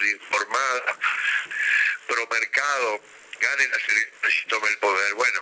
informada, 0.00 0.98
pro 2.06 2.26
mercado, 2.26 3.00
gane 3.40 3.68
las 3.68 3.88
elecciones 3.88 4.42
y 4.44 4.48
tome 4.48 4.68
el 4.68 4.78
poder, 4.78 5.14
bueno, 5.14 5.40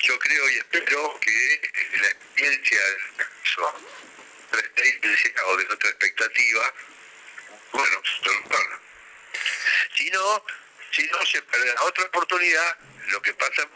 yo 0.00 0.18
creo 0.18 0.50
y 0.50 0.56
espero 0.56 1.20
que 1.20 1.70
la 2.00 2.06
experiencia 2.08 2.80
del 2.84 3.16
caso 3.16 3.74
o 5.46 5.56
de 5.56 5.64
nuestra 5.64 5.90
expectativa, 5.90 6.74
bueno, 7.72 8.02
se 8.04 8.28
si 9.94 10.10
no, 10.10 10.44
si 10.90 11.02
no 11.04 11.26
se 11.26 11.42
perderá 11.42 11.82
otra 11.82 12.04
oportunidad, 12.04 12.78
lo 13.08 13.22
que 13.22 13.34
pasa 13.34 13.68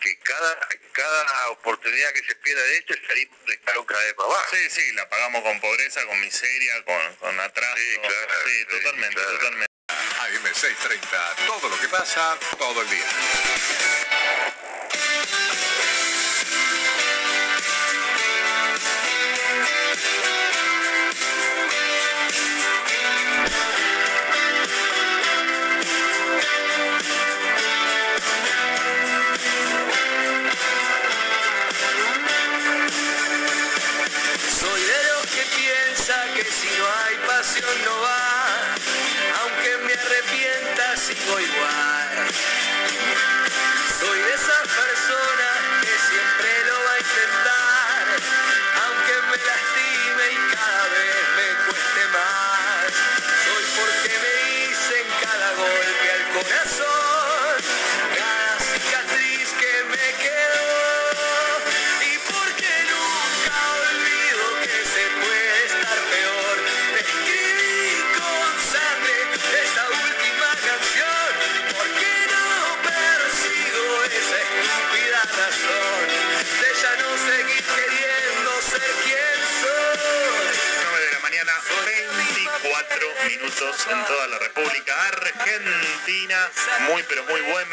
que 0.00 0.18
cada 0.18 0.68
cada 0.92 1.48
oportunidad 1.50 2.12
que 2.12 2.22
se 2.24 2.34
pierda 2.36 2.62
de 2.62 2.76
esto 2.76 2.94
salimos 3.06 3.36
de 3.46 3.54
escalón 3.54 3.84
cada 3.84 4.02
vez 4.02 4.16
más 4.16 4.28
bajo. 4.28 4.56
Sí, 4.56 4.70
sí, 4.70 4.92
la 4.92 5.08
pagamos 5.08 5.42
con 5.42 5.60
pobreza, 5.60 6.04
con 6.06 6.20
miseria, 6.20 6.84
con, 6.84 7.16
con 7.16 7.40
atraso. 7.40 7.76
Sí, 7.76 7.98
claro, 8.00 8.34
sí, 8.44 8.58
sí, 8.58 8.64
totalmente, 8.66 9.14
claro. 9.14 9.32
totalmente. 9.32 9.74
AM630, 9.88 11.46
todo 11.46 11.68
lo 11.68 11.80
que 11.80 11.88
pasa, 11.88 12.38
todo 12.58 12.82
el 12.82 12.90
día. 12.90 13.06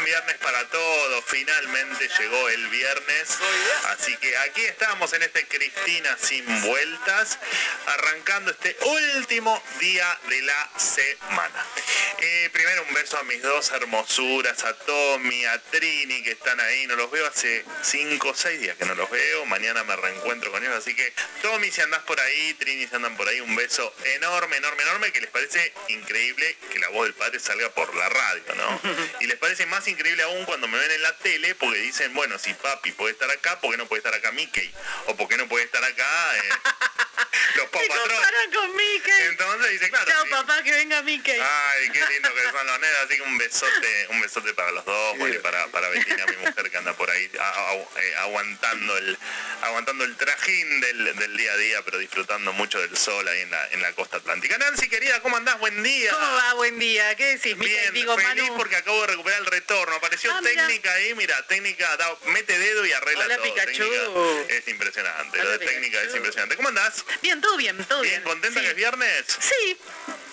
Buen 0.02 0.04
viernes 0.04 0.36
para 0.38 0.64
todos. 0.68 1.24
Finalmente 1.26 2.08
llegó 2.18 2.48
el 2.48 2.68
viernes. 2.68 3.38
Así 3.88 4.16
que 4.16 4.36
aquí 4.38 4.64
estamos 4.64 5.12
en 5.12 5.22
este 5.22 5.46
Cristina 5.46 6.16
sin 6.20 6.44
vueltas, 6.62 7.38
arrancando 7.86 8.50
este 8.50 8.76
último 9.16 9.62
día 9.80 10.18
de 10.28 10.42
la 10.42 10.70
semana. 10.76 11.66
Eh, 12.18 12.50
primero 12.52 12.84
un 12.88 12.94
beso 12.94 13.18
a 13.18 13.22
mis 13.24 13.42
dos 13.42 13.70
hermosuras, 13.70 14.64
a 14.64 14.74
Tommy, 14.74 15.44
a 15.46 15.58
Trini, 15.58 16.22
que 16.22 16.32
están 16.32 16.60
ahí. 16.60 16.86
No 16.86 16.96
los 16.96 17.10
veo 17.10 17.26
hace 17.26 17.64
5 17.82 18.28
o 18.28 18.34
6 18.34 18.60
días 18.60 18.76
que 18.76 18.84
no 18.84 18.94
los 18.94 19.10
veo. 19.10 19.44
Mañana 19.46 19.84
me 19.84 19.96
reencuentro 19.96 20.50
con 20.50 20.62
ellos. 20.62 20.76
Así 20.76 20.94
que, 20.94 21.12
Tommy, 21.42 21.70
si 21.70 21.80
andás 21.80 22.02
por 22.02 22.18
ahí, 22.20 22.54
Trini, 22.54 22.86
si 22.86 22.94
andan 22.94 23.16
por 23.16 23.28
ahí, 23.28 23.40
un 23.40 23.54
beso 23.56 23.94
enorme, 24.04 24.56
enorme, 24.56 24.82
enorme, 24.82 25.12
que 25.12 25.20
les 25.20 25.30
parece 25.30 25.72
increíble 25.88 26.56
que 26.72 26.78
la 26.78 26.88
voz 26.88 27.04
del 27.04 27.14
padre 27.14 27.40
salga 27.40 27.70
por 27.70 27.94
la 27.94 28.08
radio, 28.08 28.54
¿no? 28.56 28.80
Y 29.20 29.26
les 29.26 29.36
parece 29.36 29.66
más 29.66 29.86
increíble 29.86 29.91
aún 30.24 30.44
cuando 30.44 30.68
me 30.68 30.78
ven 30.78 30.90
en 30.92 31.02
la 31.02 31.16
tele, 31.18 31.54
porque 31.54 31.78
dicen, 31.80 32.12
bueno, 32.14 32.38
si 32.38 32.52
papi 32.54 32.92
puede 32.92 33.12
estar 33.12 33.30
acá, 33.30 33.60
¿por 33.60 33.70
qué 33.72 33.76
no 33.76 33.86
puede 33.86 33.98
estar 34.00 34.14
acá 34.14 34.32
Mickey? 34.32 34.72
O 35.06 35.16
¿por 35.16 35.28
qué 35.28 35.36
no 35.36 35.48
puede 35.48 35.64
estar 35.64 35.82
acá 35.84 36.36
eh, 36.36 36.48
los 37.56 37.66
papatrones? 37.70 38.12
comparan 38.12 38.50
con 38.52 38.76
Mickey. 38.76 39.22
Entonces 39.28 39.70
dice, 39.72 39.90
claro. 39.90 40.06
Chao, 40.10 40.24
sí. 40.24 40.30
papá, 40.30 40.62
que 40.62 40.70
venga 40.72 41.02
Mickey. 41.02 41.38
Ay, 41.40 41.90
qué 41.90 42.04
lindo 42.06 42.34
que 42.34 42.42
son 42.50 42.66
los 42.66 42.80
nenes, 42.80 42.96
así 43.04 43.16
que 43.16 43.22
un 43.22 43.38
besote, 43.38 44.06
un 44.10 44.20
besote 44.20 44.54
para 44.54 44.70
los 44.72 44.84
dos, 44.84 45.18
bueno, 45.18 45.34
y 45.34 45.38
para, 45.38 45.66
para 45.68 45.88
Betina, 45.88 46.26
mi 46.26 46.36
mujer 46.36 46.70
que 46.70 46.76
anda 46.76 46.92
por 46.94 47.10
ahí 47.10 47.30
a- 47.38 47.70
a- 47.70 47.74
eh, 48.00 48.14
aguantando 48.18 48.96
el 48.98 49.18
aguantando 49.62 50.04
el 50.04 50.16
trajín 50.16 50.80
del, 50.80 51.16
del 51.16 51.36
día 51.36 51.52
a 51.52 51.56
día, 51.56 51.82
pero 51.84 51.98
disfrutando 51.98 52.52
mucho 52.52 52.80
del 52.80 52.96
sol 52.96 53.26
ahí 53.28 53.40
en 53.42 53.50
la, 53.50 53.68
en 53.70 53.82
la 53.82 53.92
costa 53.92 54.16
atlántica. 54.16 54.58
Nancy, 54.58 54.88
querida, 54.88 55.20
¿cómo 55.22 55.36
andás? 55.36 55.58
Buen 55.60 55.82
día. 55.82 56.10
¿Cómo 56.12 56.32
va? 56.34 56.54
Buen 56.54 56.78
día. 56.78 57.14
¿Qué 57.14 57.36
decís, 57.36 57.56
Mickey? 57.56 57.72
Bien, 57.76 57.94
Digo, 57.94 58.16
feliz 58.16 58.42
Manu. 58.44 58.56
porque 58.56 58.76
acabo 58.76 59.00
de 59.02 59.06
recuperar 59.08 59.40
el 59.40 59.46
retorno. 59.46 59.81
Apareció 59.90 60.32
Ah, 60.32 60.40
técnica 60.42 60.92
ahí, 60.92 61.14
mira, 61.14 61.46
técnica, 61.46 61.96
da- 61.96 62.16
mete 62.26 62.58
dedo 62.58 62.84
y 62.86 62.92
arregla 62.92 63.24
Hola, 63.24 63.36
todo. 63.36 63.44
Pikachu. 63.44 63.72
Técnica 63.78 64.54
es 64.54 64.68
impresionante, 64.68 65.38
lo 65.38 65.42
Hola, 65.44 65.58
de 65.58 65.66
técnica 65.66 66.02
es 66.02 66.14
impresionante. 66.14 66.56
¿Cómo 66.56 66.68
andás? 66.68 67.04
Bien, 67.22 67.40
todo 67.40 67.56
bien, 67.56 67.84
todo 67.84 68.00
bien. 68.02 68.14
¿Bien? 68.14 68.22
¿Contenta 68.24 68.60
Sí. 68.60 68.64
que 68.66 68.70
es 68.70 68.76
viernes? 68.76 69.24
Sí. 69.40 69.76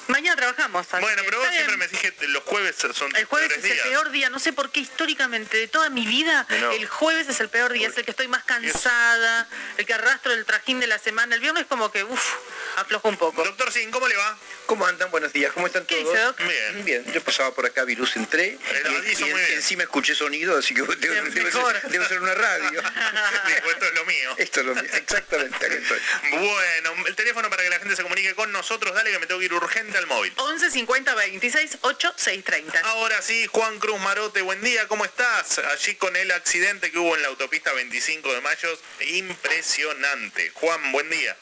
Mañana 0.10 0.36
trabajamos. 0.36 0.88
así 0.92 1.02
Bueno, 1.02 1.22
pero 1.24 1.38
vos 1.40 1.48
siempre 1.50 1.68
bien. 1.76 1.80
me 1.80 1.88
decís 1.88 2.12
que 2.20 2.28
los 2.28 2.44
jueves 2.44 2.76
son 2.94 3.16
El 3.16 3.26
jueves 3.26 3.52
es 3.58 3.64
el 3.64 3.80
peor 3.80 4.10
día, 4.12 4.30
no 4.30 4.40
sé 4.40 4.54
por 4.54 4.72
qué 4.72 4.80
históricamente 4.80 5.56
de 5.58 5.68
toda 5.68 5.90
mi 5.90 6.06
vida, 6.06 6.46
No. 6.62 6.72
el 6.72 6.88
jueves 6.88 7.30
es 7.30 7.40
el 7.40 7.50
peor 7.50 7.72
día, 7.72 7.88
es 7.88 7.98
el 7.98 8.06
que 8.06 8.12
estoy 8.12 8.28
más 8.28 8.44
cansada, 8.44 9.48
el 9.78 9.86
que 9.86 9.94
arrastro 9.94 10.34
el 10.34 10.46
trajín 10.46 10.80
de 10.80 10.88
la 10.88 10.98
semana, 11.00 11.36
el 11.36 11.42
viernes 11.42 11.66
como 11.68 11.92
que, 11.92 12.04
uff, 12.04 12.34
aflojo 12.78 13.08
un 13.08 13.18
poco. 13.18 13.44
Doctor 13.44 13.72
Sin, 13.72 13.92
¿cómo 13.92 14.08
le 14.08 14.16
va? 14.16 14.38
¿Cómo 14.66 14.86
andan? 14.86 15.10
Buenos 15.12 15.32
días, 15.34 15.52
¿cómo 15.54 15.68
están 15.68 15.86
¿Qué 15.86 16.02
todos? 16.02 16.14
dice, 16.14 16.24
Doc? 16.26 16.38
Bien. 16.40 16.86
Bien, 16.86 17.14
yo 17.14 17.22
pasaba 17.24 17.54
por 17.54 17.66
acá, 17.68 17.84
virus 17.86 18.16
entré, 18.16 18.58
y, 19.06 19.12
hizo 19.12 19.28
y 19.28 19.32
en- 19.32 19.38
encima 19.54 19.84
escuché 19.84 20.16
sonido, 20.16 20.58
así 20.58 20.74
que 20.74 20.82
debo, 20.98 21.32
ser, 21.70 21.82
debo 21.90 22.06
ser 22.06 22.20
una 22.22 22.34
radio. 22.34 22.82
Dijo, 23.48 23.72
esto 23.72 23.86
es 23.86 23.94
lo 23.94 24.06
mío. 24.06 24.36
Esto 24.38 24.60
es 24.62 24.66
lo 24.66 24.76
mío, 24.76 24.90
exactamente, 24.94 25.56
acá 25.66 25.76
estoy. 25.76 26.00
Bueno, 26.32 26.94
el 27.08 27.16
teléfono 27.16 27.50
para 27.50 27.62
que 27.64 27.70
la 27.70 27.80
gente 27.80 27.96
se 27.96 28.02
comunique 28.04 28.34
con 28.34 28.52
nosotros, 28.52 28.94
dale 28.96 29.12
que 29.12 29.20
me 29.20 29.28
tengo 29.28 29.40
que 29.40 29.46
ir 29.46 29.54
urgente 29.54 29.99
al 30.00 30.08
móvil. 30.08 30.34
11 30.38 30.72
50 30.72 31.14
26 31.14 31.78
8 31.82 32.14
6 32.16 32.44
30. 32.44 32.80
Ahora 32.80 33.22
sí, 33.22 33.48
Juan 33.48 33.78
Cruz 33.80 34.00
Marote, 34.00 34.42
buen 34.42 34.62
día, 34.62 34.88
¿cómo 34.88 35.04
estás? 35.06 35.60
Allí 35.60 35.96
con 35.96 36.16
el 36.16 36.32
accidente 36.32 36.92
que 36.92 36.98
hubo 36.98 37.16
en 37.16 37.22
la 37.22 37.28
autopista 37.28 37.72
25 37.74 38.34
de 38.34 38.42
mayo, 38.42 38.70
impresionante. 39.12 40.52
Juan, 40.56 40.92
buen 40.92 41.10
día. 41.10 41.36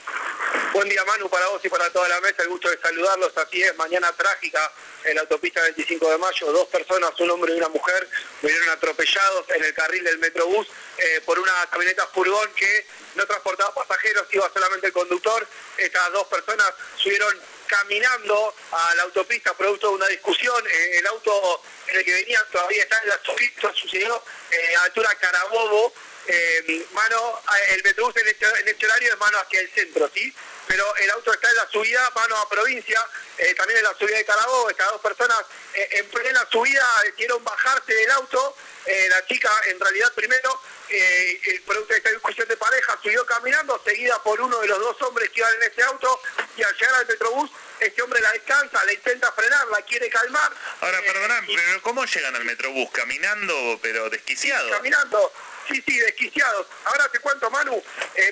Buen 0.73 0.89
día 0.89 1.03
Manu 1.05 1.29
para 1.29 1.47
vos 1.47 1.63
y 1.63 1.69
para 1.69 1.89
toda 1.91 2.09
la 2.09 2.19
mesa, 2.21 2.43
el 2.43 2.49
gusto 2.49 2.69
de 2.69 2.79
saludarlos. 2.79 3.31
Así 3.37 3.61
es, 3.61 3.75
mañana 3.77 4.11
trágica 4.13 4.71
en 5.03 5.15
la 5.15 5.21
autopista 5.21 5.61
25 5.61 6.11
de 6.11 6.17
mayo, 6.17 6.51
dos 6.51 6.67
personas, 6.67 7.11
un 7.19 7.29
hombre 7.29 7.53
y 7.53 7.57
una 7.57 7.69
mujer, 7.69 8.09
murieron 8.41 8.69
atropellados 8.69 9.49
en 9.49 9.63
el 9.63 9.73
carril 9.73 10.03
del 10.03 10.17
Metrobús 10.17 10.67
eh, 10.97 11.21
por 11.25 11.39
una 11.39 11.53
camioneta 11.69 12.07
furgón 12.07 12.49
que 12.55 12.85
no 13.15 13.25
transportaba 13.25 13.73
pasajeros, 13.73 14.27
iba 14.31 14.51
solamente 14.53 14.87
el 14.87 14.93
conductor. 14.93 15.47
Estas 15.77 16.11
dos 16.11 16.27
personas 16.27 16.73
subieron 16.97 17.33
caminando 17.67 18.55
a 18.71 18.95
la 18.95 19.03
autopista 19.03 19.53
producto 19.55 19.89
de 19.89 19.95
una 19.95 20.07
discusión. 20.07 20.63
Eh, 20.67 20.97
el 20.99 21.07
auto 21.07 21.61
en 21.87 21.97
el 21.97 22.05
que 22.05 22.13
venían 22.13 22.43
todavía 22.51 22.83
está 22.83 22.99
en 23.03 23.09
la 23.09 23.15
autopista, 23.15 23.73
sucedió 23.73 24.23
eh, 24.51 24.75
a 24.75 24.83
altura 24.83 25.13
Carabobo, 25.15 25.93
eh, 26.27 26.85
mano, 26.91 27.41
el 27.69 27.83
metrobús 27.83 28.15
en 28.17 28.27
este, 28.27 28.45
en 28.45 28.67
este 28.67 28.85
horario 28.85 29.13
es 29.13 29.19
mano 29.19 29.37
hacia 29.39 29.61
el 29.61 29.69
centro, 29.71 30.09
¿sí? 30.13 30.33
Pero 30.67 30.95
el 30.97 31.09
auto 31.11 31.31
está 31.33 31.49
en 31.49 31.55
la 31.55 31.69
subida, 31.69 32.09
mano 32.15 32.35
a 32.37 32.49
provincia, 32.49 33.05
eh, 33.37 33.53
también 33.55 33.77
en 33.79 33.85
la 33.85 33.95
subida 33.97 34.17
de 34.17 34.25
Carabobo, 34.25 34.69
estas 34.69 34.87
dos 34.89 35.01
personas 35.01 35.39
eh, 35.73 35.87
en 35.93 36.09
plena 36.09 36.45
subida 36.51 36.85
decidieron 37.05 37.43
bajarse 37.43 37.93
del 37.93 38.11
auto, 38.11 38.55
eh, 38.85 39.07
la 39.09 39.25
chica 39.25 39.49
en 39.67 39.79
realidad 39.79 40.11
primero, 40.13 40.61
el 40.89 41.61
producto 41.63 41.91
de 41.93 41.97
esta 41.97 42.09
discusión 42.11 42.47
de 42.47 42.55
pareja, 42.55 42.97
subió 43.03 43.25
caminando, 43.25 43.81
seguida 43.83 44.21
por 44.23 44.39
uno 44.39 44.57
de 44.61 44.67
los 44.67 44.79
dos 44.79 45.01
hombres 45.01 45.29
que 45.31 45.39
iban 45.41 45.53
en 45.55 45.63
ese 45.71 45.83
auto, 45.83 46.21
y 46.55 46.63
al 46.63 46.73
llegar 46.75 46.95
al 46.95 47.07
metrobús, 47.07 47.51
este 47.81 48.01
hombre 48.01 48.21
la 48.21 48.31
descansa, 48.31 48.83
la 48.85 48.93
intenta 48.93 49.31
frenar, 49.33 49.67
la 49.67 49.81
quiere 49.83 50.09
calmar. 50.09 50.51
Ahora, 50.81 51.01
perdonad, 51.01 51.43
y- 51.47 51.55
pero 51.57 51.81
¿cómo 51.81 52.05
llegan 52.05 52.35
al 52.35 52.45
Metrobús? 52.45 52.89
¿Caminando, 52.91 53.79
pero 53.83 54.09
desquiciado? 54.09 54.69
caminando, 54.71 55.31
sí, 55.69 55.83
sí, 55.85 55.99
desquiciados. 55.99 56.65
Ahora 56.85 57.09
te 57.09 57.19
cuento, 57.19 57.49
Manu, 57.51 57.83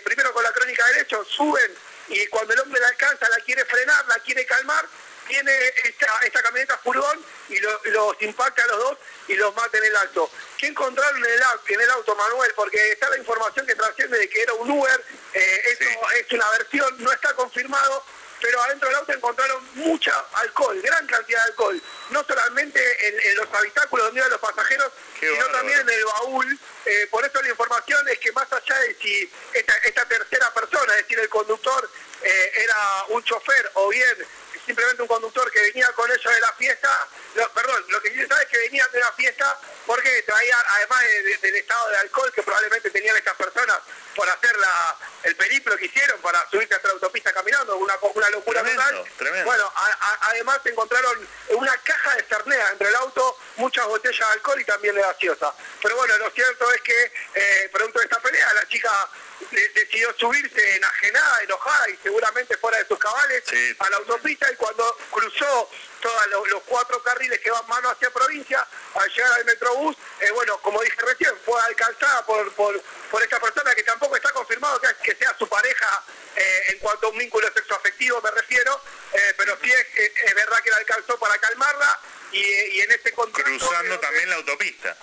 primero 0.05 0.33
con 0.33 0.41
la 0.43 0.51
crónica 0.53 0.85
del 0.87 0.99
hecho, 0.99 1.23
suben 1.25 1.75
y 2.07 2.27
cuando 2.27 2.53
el 2.53 2.59
hombre 2.59 2.79
la 2.81 2.87
alcanza, 2.89 3.27
la 3.29 3.37
quiere 3.37 3.65
frenar, 3.65 4.05
la 4.07 4.19
quiere 4.19 4.45
calmar, 4.45 4.85
viene 5.27 5.51
esta, 5.83 6.07
esta 6.23 6.41
camioneta 6.43 6.77
furgón 6.77 7.23
y 7.49 7.57
lo- 7.59 7.81
los 7.85 8.21
impacta 8.21 8.63
a 8.63 8.67
los 8.67 8.77
dos 8.77 8.97
y 9.27 9.33
los 9.35 9.55
mata 9.55 9.77
en 9.79 9.85
el 9.85 9.95
alto. 9.95 10.29
¿Qué 10.57 10.67
encontraron 10.67 11.17
en 11.17 11.31
el, 11.31 11.41
en 11.67 11.81
el 11.81 11.89
auto, 11.91 12.15
Manuel? 12.15 12.51
Porque 12.55 12.91
está 12.91 13.09
la 13.09 13.17
información 13.17 13.65
que 13.65 13.73
trasciende 13.75 14.19
de 14.19 14.29
que 14.29 14.41
era 14.41 14.53
un 14.53 14.69
Uber, 14.69 15.03
eh, 15.33 15.61
esto 15.65 15.85
es 16.13 16.31
una 16.31 16.49
versión, 16.51 16.95
no 17.03 17.11
está 17.11 17.33
confirmado, 17.33 18.05
pero 18.41 18.61
adentro 18.63 18.87
del 18.89 18.97
auto 18.97 19.13
encontraron 19.13 19.67
mucha 19.75 20.25
alcohol, 20.33 20.79
gran 20.81 21.05
cantidad 21.07 21.39
de 21.43 21.49
alcohol. 21.51 21.81
No 22.09 22.23
solamente 22.23 23.07
en, 23.07 23.19
en 23.19 23.35
los 23.37 23.47
habitáculos 23.53 24.05
donde 24.07 24.19
iban 24.19 24.29
los 24.31 24.39
pasajeros, 24.39 24.91
Qué 25.19 25.27
sino 25.27 25.35
bárbaro. 25.37 25.57
también 25.57 25.79
en 25.81 25.89
el 25.89 26.05
baúl. 26.05 26.59
Eh, 26.85 27.07
por 27.09 27.25
eso 27.25 27.41
la 27.41 27.49
información 27.49 28.07
es 28.09 28.19
que 28.19 28.31
más 28.33 28.51
allá 28.51 28.79
de 28.81 28.95
si 29.01 29.31
esta, 29.53 29.77
esta 29.77 30.05
tercera 30.05 30.53
persona, 30.53 30.93
es 30.95 31.01
decir, 31.03 31.19
el 31.19 31.29
conductor, 31.29 31.89
eh, 32.21 32.51
era 32.55 33.05
un 33.09 33.23
chofer 33.23 33.71
o 33.75 33.89
bien 33.89 34.27
simplemente 34.65 35.01
un 35.03 35.07
conductor 35.07 35.49
que 35.51 35.61
venía 35.61 35.87
con 35.91 36.09
ellos 36.11 36.33
de 36.33 36.41
la 36.41 36.51
fiesta, 36.53 37.07
lo- 37.35 37.51
perdón, 37.53 37.85
lo 37.89 38.01
que 38.01 38.09
sí 38.09 38.15
se 38.19 38.27
sabe 38.27 38.43
es 38.45 38.49
que 38.49 38.57
venían 38.57 38.91
de 38.91 38.99
la 38.99 39.11
fiesta 39.13 39.59
porque 39.85 40.23
traía, 40.23 40.59
además 40.69 41.01
de- 41.03 41.21
de- 41.23 41.37
del 41.37 41.55
estado 41.55 41.89
de 41.89 41.97
alcohol 41.97 42.31
que 42.33 42.41
probablemente 42.41 42.89
tenían 42.89 43.15
estas 43.15 43.35
personas 43.35 43.79
por 44.15 44.29
hacer 44.29 44.55
la, 44.57 44.95
el 45.23 45.35
periplo 45.35 45.75
que 45.77 45.85
hicieron 45.85 46.19
para 46.21 46.47
subirse 46.49 46.73
hasta 46.75 46.87
la 46.87 46.93
autopista 46.95 47.33
caminando, 47.33 47.75
una, 47.77 47.95
una 48.13 48.29
locura 48.29 48.61
Tremendo, 48.61 48.83
total. 48.83 49.11
tremendo. 49.17 49.45
Bueno, 49.45 49.71
a- 49.75 49.97
a- 49.99 50.29
además 50.29 50.59
encontraron 50.65 51.27
una 51.49 51.77
caja 51.83 52.15
de 52.15 52.23
cernea 52.23 52.69
entre 52.71 52.87
el 52.89 52.95
auto, 52.95 53.37
muchas 53.57 53.85
botellas 53.87 54.27
de 54.27 54.33
alcohol 54.33 54.59
y 54.61 54.65
también 54.65 54.95
de 54.95 55.01
gaseosa. 55.01 55.53
Pero 55.81 55.95
bueno, 55.97 56.17
lo 56.17 56.31
cierto 56.31 56.71
es 56.71 56.81
que, 56.81 57.13
eh, 57.35 57.69
producto 57.71 57.99
de 57.99 58.05
esta 58.05 58.19
pelea, 58.21 58.53
la 58.53 58.67
chica 58.67 59.09
de- 59.51 59.69
decidió 59.69 60.13
subirse 60.17 60.75
enajenada, 60.77 61.41
enojada 61.43 61.89
y 61.89 61.97
seguramente 61.97 62.57
fuera 62.57 62.77
de 62.77 62.87
sus 62.87 62.97
cabales 62.97 63.43
Sí. 63.47 63.75
a 63.79 63.89
la 63.89 63.97
autopista 63.97 64.49
y 64.51 64.55
cuando 64.55 64.97
cruzó 65.11 65.69
todos 66.05 66.27
los, 66.27 66.47
los 66.49 66.61
cuatro 66.63 67.01
carriles 67.01 67.39
que 67.39 67.49
van 67.49 67.65
mano 67.67 67.89
hacia 67.89 68.11
provincia, 68.11 68.65
al 68.93 69.09
llegar 69.09 69.31
al 69.33 69.45
Metrobús, 69.45 69.97
eh, 70.19 70.29
bueno, 70.31 70.59
como 70.61 70.79
dije 70.83 70.95
recién, 71.01 71.31
fue 71.43 71.59
alcanzada 71.63 72.23
por, 72.27 72.53
por, 72.53 72.79
por 73.09 73.23
esta 73.23 73.39
persona 73.39 73.73
que 73.73 73.81
tampoco 73.81 74.15
está 74.15 74.31
confirmado 74.31 74.79
que, 74.79 74.87
que 75.03 75.15
sea 75.15 75.35
su 75.39 75.47
pareja 75.49 76.03
eh, 76.35 76.63
en 76.67 76.77
cuanto 76.79 77.07
a 77.07 77.09
un 77.09 77.17
vínculo 77.17 77.51
sexoafectivo 77.51 78.21
me 78.21 78.29
refiero, 78.31 78.79
eh, 79.13 79.33
pero 79.35 79.57
sí 79.63 79.71
es, 79.71 79.85
es- 79.95 80.35
verdad 80.35 80.61
que 80.61 80.69
la 80.69 80.77
alcanzó 80.77 81.17
para 81.17 81.37
calmarla 81.39 81.99
y, 82.31 82.39
y 82.39 82.81
en 82.81 82.91
este 82.91 83.11
contexto... 83.13 83.67
Cruzando 83.67 83.99
también 83.99 84.29
la 84.29 84.35
autopista. 84.35 84.95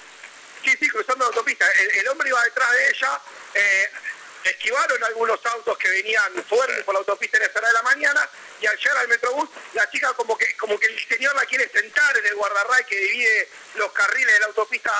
Sí, 0.64 0.76
sí, 0.78 0.88
cruzando 0.88 1.24
la 1.24 1.28
autopista. 1.30 1.68
El, 1.72 1.90
el 1.98 2.08
hombre 2.08 2.28
iba 2.28 2.44
detrás 2.44 2.70
de 2.70 2.88
ella. 2.90 3.20
esquivaron 4.44 5.02
algunos 5.04 5.44
autos 5.46 5.76
que 5.78 5.88
venían 5.88 6.44
fuertes 6.48 6.84
por 6.84 6.94
la 6.94 6.98
autopista 7.00 7.38
en 7.38 7.44
esa 7.44 7.58
hora 7.58 7.68
de 7.68 7.74
la 7.74 7.82
mañana 7.82 8.28
y 8.62 8.66
al 8.66 8.78
llegar 8.78 8.96
al 8.98 9.08
metrobús 9.08 9.48
la 9.74 9.90
chica 9.90 10.12
como 10.14 10.38
que 10.38 10.56
como 10.56 10.78
que 10.78 10.86
el 10.86 11.08
señor 11.08 11.34
la 11.34 11.44
quiere 11.46 11.68
sentar 11.68 12.16
en 12.16 12.26
el 12.26 12.34
guardarray 12.36 12.84
que 12.84 12.96
divide 12.96 13.48
los 13.74 13.90
carriles 13.92 14.32
de 14.32 14.40
la 14.40 14.46
autopista 14.46 14.92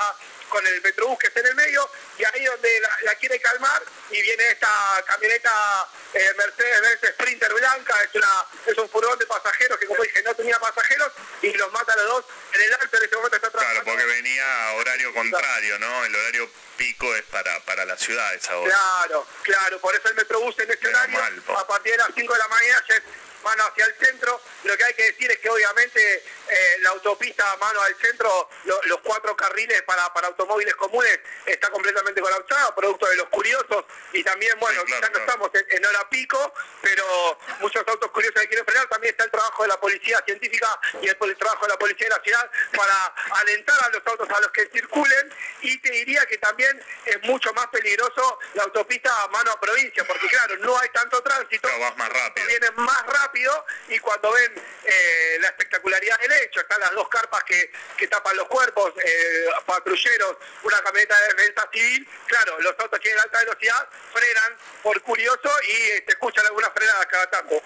con 0.49 0.67
el 0.67 0.83
metrobús 0.83 1.19
que 1.19 1.29
está 1.29 1.41
en 1.41 1.47
el 1.47 1.55
medio 1.55 1.89
y 2.19 2.25
ahí 2.25 2.45
donde 2.45 2.81
la, 2.81 2.99
la 3.03 3.15
quiere 3.15 3.41
calmar 3.41 3.83
y 4.11 4.21
viene 4.21 4.49
esta 4.49 5.03
camioneta 5.07 5.89
eh, 6.13 6.31
Mercedes-Benz 6.37 7.15
Sprinter 7.15 7.55
blanca, 7.55 7.95
es 8.03 8.15
una 8.17 8.45
es 8.67 8.77
un 8.77 8.89
furgón 8.91 9.19
de 9.19 9.27
pasajeros 9.27 9.79
que 9.79 9.87
como 9.87 10.03
dije 10.03 10.23
no 10.25 10.35
tenía 10.35 10.59
pasajeros 10.59 11.13
y 11.41 11.53
los 11.55 11.73
mata 11.73 11.93
a 11.93 11.97
los 11.97 12.07
dos 12.07 12.25
en 12.55 12.63
el 12.63 12.75
alto 12.75 12.97
en 12.99 13.05
ese 13.05 13.17
momento 13.17 13.37
está 13.37 13.51
Claro, 13.51 13.67
trabajando 13.67 13.91
porque 13.93 14.05
venía 14.05 14.69
a 14.69 14.73
horario 14.75 15.15
contrario, 15.15 15.79
¿no? 15.79 16.05
El 16.05 16.15
horario 16.17 16.51
pico 16.77 17.15
es 17.15 17.23
para, 17.25 17.61
para 17.61 17.85
la 17.85 17.97
ciudad 17.97 18.35
esa 18.35 18.57
hora. 18.59 18.71
Claro, 18.75 19.27
claro, 19.43 19.79
por 19.81 19.95
eso 19.95 20.09
el 20.09 20.15
Metrobús 20.17 20.59
en 20.59 20.71
este 20.71 20.89
horario, 20.89 21.19
mal, 21.19 21.43
a 21.57 21.67
partir 21.67 21.93
de 21.93 21.99
las 21.99 22.09
5 22.15 22.33
de 22.33 22.39
la 22.39 22.49
mañana 22.49 22.85
ya 22.89 22.97
es 22.97 23.03
mano 23.43 23.65
hacia 23.65 23.85
el 23.87 23.95
centro. 23.95 24.41
Lo 24.65 24.77
que 24.77 24.85
hay 24.85 24.95
que 24.95 25.05
decir 25.05 25.31
es 25.31 25.39
que 25.39 25.51
obviamente 25.51 26.25
eh, 26.53 26.77
la 26.81 26.91
autopista 26.91 27.57
mano 27.57 27.81
al 27.83 27.95
centro, 27.97 28.49
lo- 28.65 28.81
los 28.85 29.01
cuatro 29.01 29.35
carriles 29.37 29.83
para, 29.83 30.13
para 30.13 30.29
automóviles 30.29 30.75
comunes 30.77 31.19
está 31.47 31.71
completamente 31.71 32.21
colapsada, 32.21 32.75
producto 32.75 33.07
de 33.07 33.17
los 33.17 33.29
curiosos 33.29 33.85
y 34.13 34.23
también, 34.23 34.59
bueno, 34.61 34.81
Sí, 34.81 34.87
claro, 34.87 35.01
quizás 35.01 35.11
no 35.21 35.25
claro. 35.27 35.43
estamos 35.49 35.51
en, 35.71 35.77
en 35.79 35.87
hora 35.87 36.09
pico, 36.11 36.55
pero 36.83 37.39
muchos 37.61 37.83
autos 37.87 38.11
curiosos 38.11 38.41
que 38.43 38.49
quieren 38.49 38.65
frenar. 38.67 38.87
También 38.89 39.13
está 39.13 39.25
el 39.25 39.31
trabajo 39.31 39.63
de 39.63 39.69
la 39.69 39.81
policía 39.81 40.23
científica 40.27 40.79
y 41.01 41.09
el, 41.09 41.17
el 41.21 41.37
trabajo 41.37 41.67
de 41.67 41.73
la 41.73 41.79
policía 41.79 42.07
de 42.09 42.15
la 42.17 42.23
ciudad 42.23 42.51
para 42.77 43.07
alentar 43.41 43.77
a 43.85 43.89
los 43.91 44.03
autos 44.07 44.29
a 44.29 44.41
los 44.41 44.51
que 44.53 44.67
circulen 44.73 45.35
y 45.63 45.79
te 45.79 45.91
diría 45.91 46.25
que 46.27 46.39
también 46.39 46.83
es 47.07 47.23
mucho 47.23 47.53
más 47.55 47.67
peligroso 47.69 48.39
la 48.55 48.65
autopista 48.65 49.11
a 49.23 49.29
mano 49.29 49.53
a 49.53 49.61
provincia, 49.61 50.05
porque 50.07 50.27
claro, 50.29 50.57
no 50.59 50.79
hay 50.79 50.89
tanto 50.91 51.23
tránsito, 51.23 51.69
Claro, 51.69 51.81
vas 51.81 51.97
más 51.97 52.09
rápido. 52.13 52.47
vienen 52.47 52.73
más 52.77 53.07
rápido 53.07 53.65
y 53.89 53.99
cuando 54.01 54.33
ven 54.33 54.63
eh, 54.85 55.39
la 55.41 55.49
espectacularidad 55.49 56.19
del 56.19 56.33
hecho, 56.45 56.61
están 56.61 56.81
las 56.81 56.93
dos 56.93 57.09
carpas 57.09 57.43
que, 57.45 57.71
que 57.97 58.09
tapan 58.09 58.37
los 58.37 58.47
cuerpos, 58.49 58.93
eh, 59.05 59.47
patrulleros, 59.67 60.37
una 60.63 60.81
camioneta 60.81 61.19
de 61.21 61.35
defensa 61.35 61.69
civil, 61.73 62.09
claro, 62.27 62.61
los 62.61 62.75
autos 62.79 63.01
tienen 63.01 63.21
alta 63.21 63.39
velocidad 63.39 63.89
frenan 64.13 64.57
por 64.83 65.01
curioso 65.03 65.51
y 65.69 65.73
eh, 65.73 66.05
se 66.07 66.13
escuchan 66.13 66.47
algunas 66.47 66.73
frenadas 66.73 67.07
cada 67.07 67.31
tanto. 67.31 67.63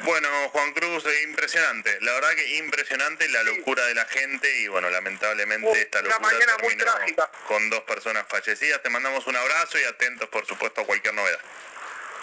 Bueno, 0.00 0.28
Juan 0.50 0.72
Cruz, 0.72 1.06
eh, 1.06 1.22
impresionante. 1.22 1.98
La 2.00 2.12
verdad 2.12 2.30
que 2.34 2.56
impresionante 2.56 3.28
la 3.28 3.42
locura 3.42 3.86
de 3.86 3.94
la 3.94 4.04
gente 4.06 4.50
y 4.58 4.68
bueno, 4.68 4.90
lamentablemente 4.90 5.80
esta 5.80 6.02
locura 6.02 6.18
mañana 6.20 6.56
muy 6.62 6.76
trágica. 6.76 7.30
con 7.46 7.70
dos 7.70 7.82
personas 7.84 8.26
fallecidas. 8.28 8.82
Te 8.82 8.90
mandamos 8.90 9.26
un 9.26 9.36
abrazo 9.36 9.78
y 9.78 9.84
atentos, 9.84 10.28
por 10.28 10.46
supuesto, 10.46 10.82
a 10.82 10.86
cualquier 10.86 11.14
novedad. 11.14 11.40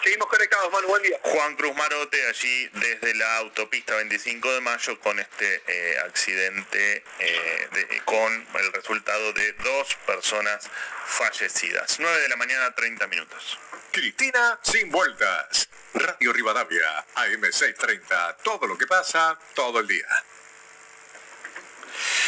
Seguimos 0.02 0.26
conectados, 0.28 0.72
Manu, 0.72 0.88
buen 0.88 1.02
día. 1.02 1.16
Juan 1.22 1.54
Cruz 1.54 1.76
Marote 1.76 2.26
allí 2.26 2.68
desde 2.74 3.14
la 3.14 3.36
autopista 3.36 3.94
25 3.94 4.52
de 4.54 4.60
mayo 4.60 4.98
con 4.98 5.18
este 5.20 5.62
eh, 5.68 5.96
accidente 6.04 7.04
eh, 7.20 7.68
de- 7.72 8.02
con 8.04 8.32
el 8.58 8.72
resultado 8.72 9.32
de 9.32 9.52
dos 9.54 9.94
personas 10.06 10.68
fallecidas. 11.06 11.98
9 12.00 12.20
de 12.20 12.28
la 12.28 12.36
mañana, 12.36 12.74
30 12.74 13.06
minutos. 13.06 13.58
Cristina 13.92 14.58
sin 14.62 14.90
vueltas. 14.90 15.68
Radio 15.94 16.32
Rivadavia, 16.32 17.06
AM630. 17.16 18.38
Todo 18.42 18.66
lo 18.66 18.76
que 18.78 18.86
pasa, 18.86 19.38
todo 19.54 19.78
el 19.80 19.86
día. 19.86 20.06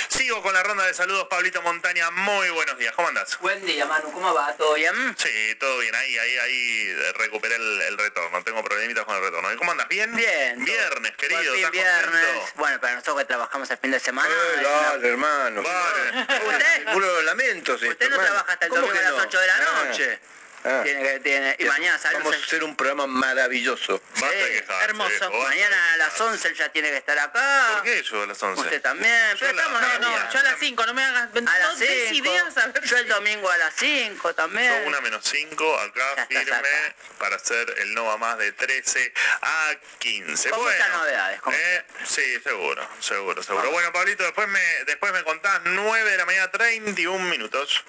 Sigo 0.09 0.43
con 0.43 0.53
la 0.55 0.63
ronda 0.63 0.85
de 0.87 0.95
saludos, 0.95 1.27
Pablito 1.29 1.61
Montaña. 1.63 2.11
Muy 2.11 2.49
buenos 2.51 2.79
días. 2.79 2.93
¿Cómo 2.95 3.09
andás? 3.09 3.39
Buen 3.41 3.65
día, 3.65 3.85
Manu. 3.87 4.13
¿Cómo 4.13 4.33
va? 4.35 4.53
¿Todo 4.57 4.75
bien? 4.75 4.95
Sí, 5.19 5.55
todo 5.59 5.79
bien. 5.79 5.95
Ahí, 5.95 6.19
ahí, 6.19 6.39
ahí 6.39 6.95
recuperé 7.15 7.57
el, 7.57 7.83
el 7.83 7.99
retorno. 7.99 8.43
Tengo 8.45 8.63
problemitas 8.63 9.05
con 9.05 9.17
el 9.17 9.23
retorno. 9.23 9.53
¿Y 9.53 9.57
cómo 9.57 9.73
andas? 9.73 9.89
¿Bien? 9.89 10.15
Bien. 10.15 10.57
todo- 10.57 10.65
Viernes, 10.67 11.11
Por 11.13 11.17
querido. 11.21 11.43
fin 11.43 11.55
¿Estás 11.57 11.71
viernes. 11.73 12.25
contento? 12.27 12.53
Bueno, 12.57 12.81
para 12.81 12.95
nosotros 12.95 13.19
que 13.19 13.25
trabajamos 13.25 13.71
el 13.71 13.79
fin 13.79 13.91
de 13.91 14.01
semana. 14.01 14.29
Eh, 14.35 14.59
una- 14.61 14.69
dale, 14.91 15.09
hermano. 15.09 15.63
Vale. 15.63 16.27
¿Usted? 16.49 16.93
Puro 16.93 17.23
lamentos. 17.23 17.77
esto, 17.83 17.93
Usted 17.93 18.09
no 18.09 18.15
hermano. 18.17 18.31
trabaja 18.33 18.53
hasta 18.53 18.65
el 18.67 18.71
¿Cómo 18.71 18.83
domingo 18.83 19.01
a 19.01 19.03
las 19.03 19.13
no? 19.13 19.23
8 19.23 19.41
de 19.41 19.47
la 19.47 19.55
Ah, 19.57 19.85
noche. 19.87 20.21
Ah. 20.65 20.81
Tiene 20.85 21.03
que, 21.03 21.21
tiene, 21.21 21.57
y 21.59 21.65
mañana 21.65 21.99
sale. 21.99 22.19
Vamos 22.19 22.35
a 22.35 22.39
hacer 22.39 22.65
un 22.65 22.75
programa 22.77 23.07
maravilloso. 23.07 24.03
Sí, 24.15 24.21
quejarse, 24.23 24.85
hermoso. 24.85 25.31
Mañana 25.31 25.93
a 25.93 25.97
las 25.99 26.09
quejarse. 26.15 26.25
11 26.33 26.49
él 26.49 26.55
ya 26.55 26.69
tiene 26.71 26.91
que 26.91 26.97
estar 26.97 27.19
acá. 27.19 27.69
¿Por 27.75 27.83
qué 27.83 28.03
yo 28.03 28.23
a 28.23 28.27
las 28.27 28.43
11? 28.43 28.61
Usted 28.63 28.83
también. 28.83 29.15
Pero 29.39 29.51
Yo 29.51 29.57
la- 29.57 29.63
estamos 29.63 29.81
No, 29.83 29.99
no, 30.11 30.33
yo 30.33 30.39
a 30.39 30.43
las 30.43 30.59
5, 30.59 30.87
no 30.87 30.95
me 30.95 31.05
hagas 31.05 31.29
A 31.35 31.41
las 31.59 31.79
5. 31.79 31.93
ideas 32.15 32.57
a 32.57 32.67
ver. 32.69 32.85
Yo 32.85 32.97
el 32.97 33.09
domingo 33.09 33.51
a 33.51 33.59
las 33.59 33.75
5 33.77 34.35
también. 34.35 34.73
Son 34.73 34.87
una 34.89 35.01
menos 35.01 35.25
5, 35.25 35.79
acá 35.81 36.27
firme 36.29 36.53
acá. 36.53 36.95
para 37.19 37.37
hacer 37.37 37.75
el 37.79 37.95
no 37.95 38.05
va 38.07 38.17
más 38.17 38.39
de 38.39 38.53
13 38.53 39.13
a 39.43 39.71
15. 39.99 40.51
Con 40.51 40.61
bueno, 40.61 40.77
muchas 40.79 40.93
novedades, 40.99 41.41
como 41.41 41.57
eh, 41.57 41.85
sí, 42.07 42.41
seguro, 42.43 42.89
seguro, 43.01 43.43
seguro. 43.43 43.71
Bueno, 43.71 43.93
Pablito, 43.93 44.23
después 44.25 44.49
me, 44.49 44.61
después 44.87 45.13
me 45.13 45.23
contás 45.25 45.61
9 45.65 46.11
de 46.11 46.17
la 46.17 46.25
mañana, 46.27 46.51
31 46.51 47.25
minutos. 47.29 47.85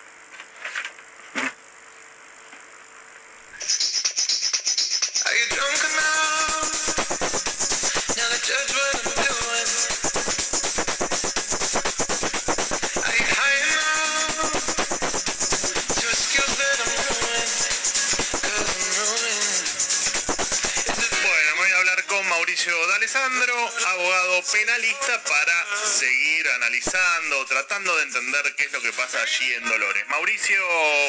Penalista, 24.66 25.22
para 25.24 25.66
seguir 25.86 26.48
analizando, 26.50 27.46
tratando 27.46 27.96
de 27.98 28.04
entender 28.04 28.56
qué 28.56 28.64
es 28.64 28.72
lo 28.72 28.82
que 28.82 28.92
pasa 28.94 29.22
allí 29.22 29.54
en 29.54 29.68
Dolores. 29.68 30.08
Mauricio, 30.08 30.62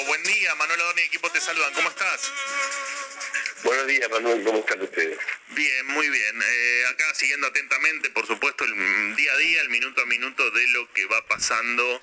buen 0.06 0.22
día, 0.24 0.54
Manuel 0.56 0.80
Adorni 0.80 1.02
equipo 1.02 1.30
te 1.30 1.40
saludan, 1.40 1.72
¿cómo 1.74 1.88
estás? 1.88 2.32
Buenos 3.66 3.88
días, 3.88 4.08
Manuel, 4.08 4.44
¿cómo 4.44 4.60
están 4.60 4.80
ustedes? 4.80 5.18
Bien, 5.48 5.86
muy 5.86 6.08
bien. 6.08 6.40
Eh, 6.40 6.84
acá 6.88 7.12
siguiendo 7.14 7.48
atentamente, 7.48 8.10
por 8.10 8.24
supuesto, 8.24 8.64
el 8.64 9.16
día 9.16 9.32
a 9.32 9.36
día, 9.38 9.60
el 9.62 9.70
minuto 9.70 10.02
a 10.02 10.06
minuto 10.06 10.48
de 10.52 10.68
lo 10.68 10.92
que 10.92 11.04
va 11.06 11.26
pasando 11.26 12.00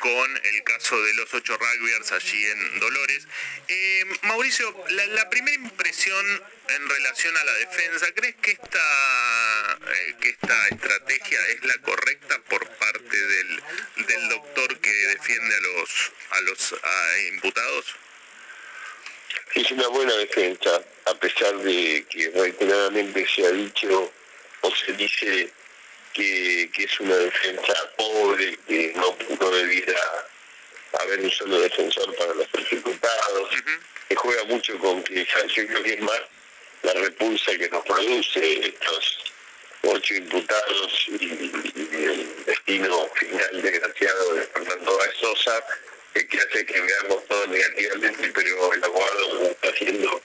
con 0.00 0.40
el 0.42 0.64
caso 0.64 1.00
de 1.00 1.14
los 1.14 1.32
ocho 1.32 1.56
rugbyers 1.56 2.10
allí 2.10 2.44
en 2.44 2.80
Dolores. 2.80 3.28
Eh, 3.68 4.04
Mauricio, 4.22 4.74
la, 4.88 5.30
primera 5.30 5.54
impresión 5.54 6.42
en 6.68 6.88
relación 6.88 7.36
a 7.36 7.44
la 7.44 7.52
defensa, 7.52 8.06
¿crees 8.12 8.34
que 8.42 8.50
esta, 8.50 9.78
eh, 9.94 10.16
que 10.20 10.30
esta 10.30 10.66
estrategia 10.66 11.46
es 11.46 11.62
la 11.62 11.78
correcta 11.78 12.40
por 12.50 12.68
parte 12.70 13.16
del, 13.16 13.62
del 14.08 14.28
doctor 14.30 14.80
que 14.80 14.90
defiende 14.90 15.54
a 15.54 15.60
los, 15.60 16.12
a 16.30 16.40
los 16.40 16.74
imputados? 17.34 17.94
Es 19.54 19.70
una 19.70 19.86
buena 19.88 20.14
defensa, 20.14 20.82
a 21.06 21.14
pesar 21.14 21.56
de 21.58 22.04
que 22.08 22.30
reiteradamente 22.34 23.26
se 23.28 23.46
ha 23.46 23.50
dicho 23.50 24.12
o 24.62 24.74
se 24.74 24.92
dice 24.94 25.50
que, 26.12 26.70
que 26.72 26.84
es 26.84 27.00
una 27.00 27.16
defensa 27.16 27.74
pobre, 27.96 28.58
que 28.66 28.92
no, 28.96 29.16
no 29.40 29.50
debiera 29.50 30.00
haber 31.00 31.20
un 31.20 31.30
solo 31.30 31.60
defensor 31.60 32.14
para 32.16 32.34
los 32.34 32.48
ejecutados, 32.54 33.50
que 34.08 34.16
juega 34.16 34.44
mucho 34.44 34.78
con 34.78 35.02
que 35.04 35.24
yo 35.24 35.66
creo 35.66 35.82
que 35.82 35.94
es 35.94 36.00
más 36.00 36.20
la 36.82 36.92
repulsa 36.94 37.56
que 37.56 37.68
nos 37.68 37.84
produce 37.84 38.68
estos 38.68 39.18
ocho 39.82 40.14
imputados 40.14 41.06
y, 41.08 41.24
y 41.24 42.04
el 42.04 42.44
destino 42.46 43.08
final 43.14 43.62
desgraciado 43.62 44.34
de 44.34 44.42
Fernando 44.42 44.98
Sosa, 45.20 45.64
que 46.14 46.38
hace 46.38 46.64
que 46.64 46.80
veamos 46.80 47.26
todo 47.26 47.46
negativamente, 47.48 48.30
pero 48.34 48.72
el 48.72 48.84
abogado 48.84 49.34
lo 49.34 49.50
está 49.50 49.68
haciendo 49.68 50.22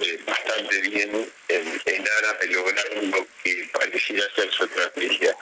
eh, 0.00 0.20
bastante 0.26 0.80
bien 0.82 1.32
en, 1.48 1.80
en 1.86 2.08
aras 2.18 2.40
de 2.40 2.46
lograr 2.48 2.86
lo 3.02 3.26
que 3.42 3.70
pareciera 3.72 4.26
ser 4.34 4.50
su 4.52 4.64
estrategia, 4.64 5.36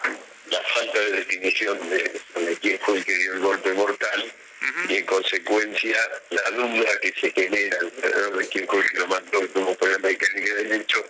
la 0.51 0.63
falta 0.63 0.99
de 1.01 1.11
definición 1.13 1.91
de, 1.91 2.21
de 2.37 2.57
quién 2.59 2.79
fue 2.81 2.99
el 2.99 3.05
que 3.05 3.15
dio 3.15 3.33
el 3.33 3.41
golpe 3.41 3.73
mortal 3.73 4.33
y 4.89 4.97
en 4.97 5.07
consecuencia 5.07 5.99
la 6.31 6.51
duda 6.51 7.01
que 7.01 7.13
se 7.21 7.31
genera 7.33 7.79
alrededor 7.81 8.39
de 8.39 8.49
quién 8.49 8.67
fue 8.67 8.81
el 8.81 8.91
que 8.91 8.99
lo 8.99 9.07
mató 9.09 9.45
y 9.45 9.49
cómo 9.49 9.75
fue 9.75 9.91
la 9.91 9.99
mecánica 9.99 10.55
del 10.55 10.73
hecho 10.73 11.05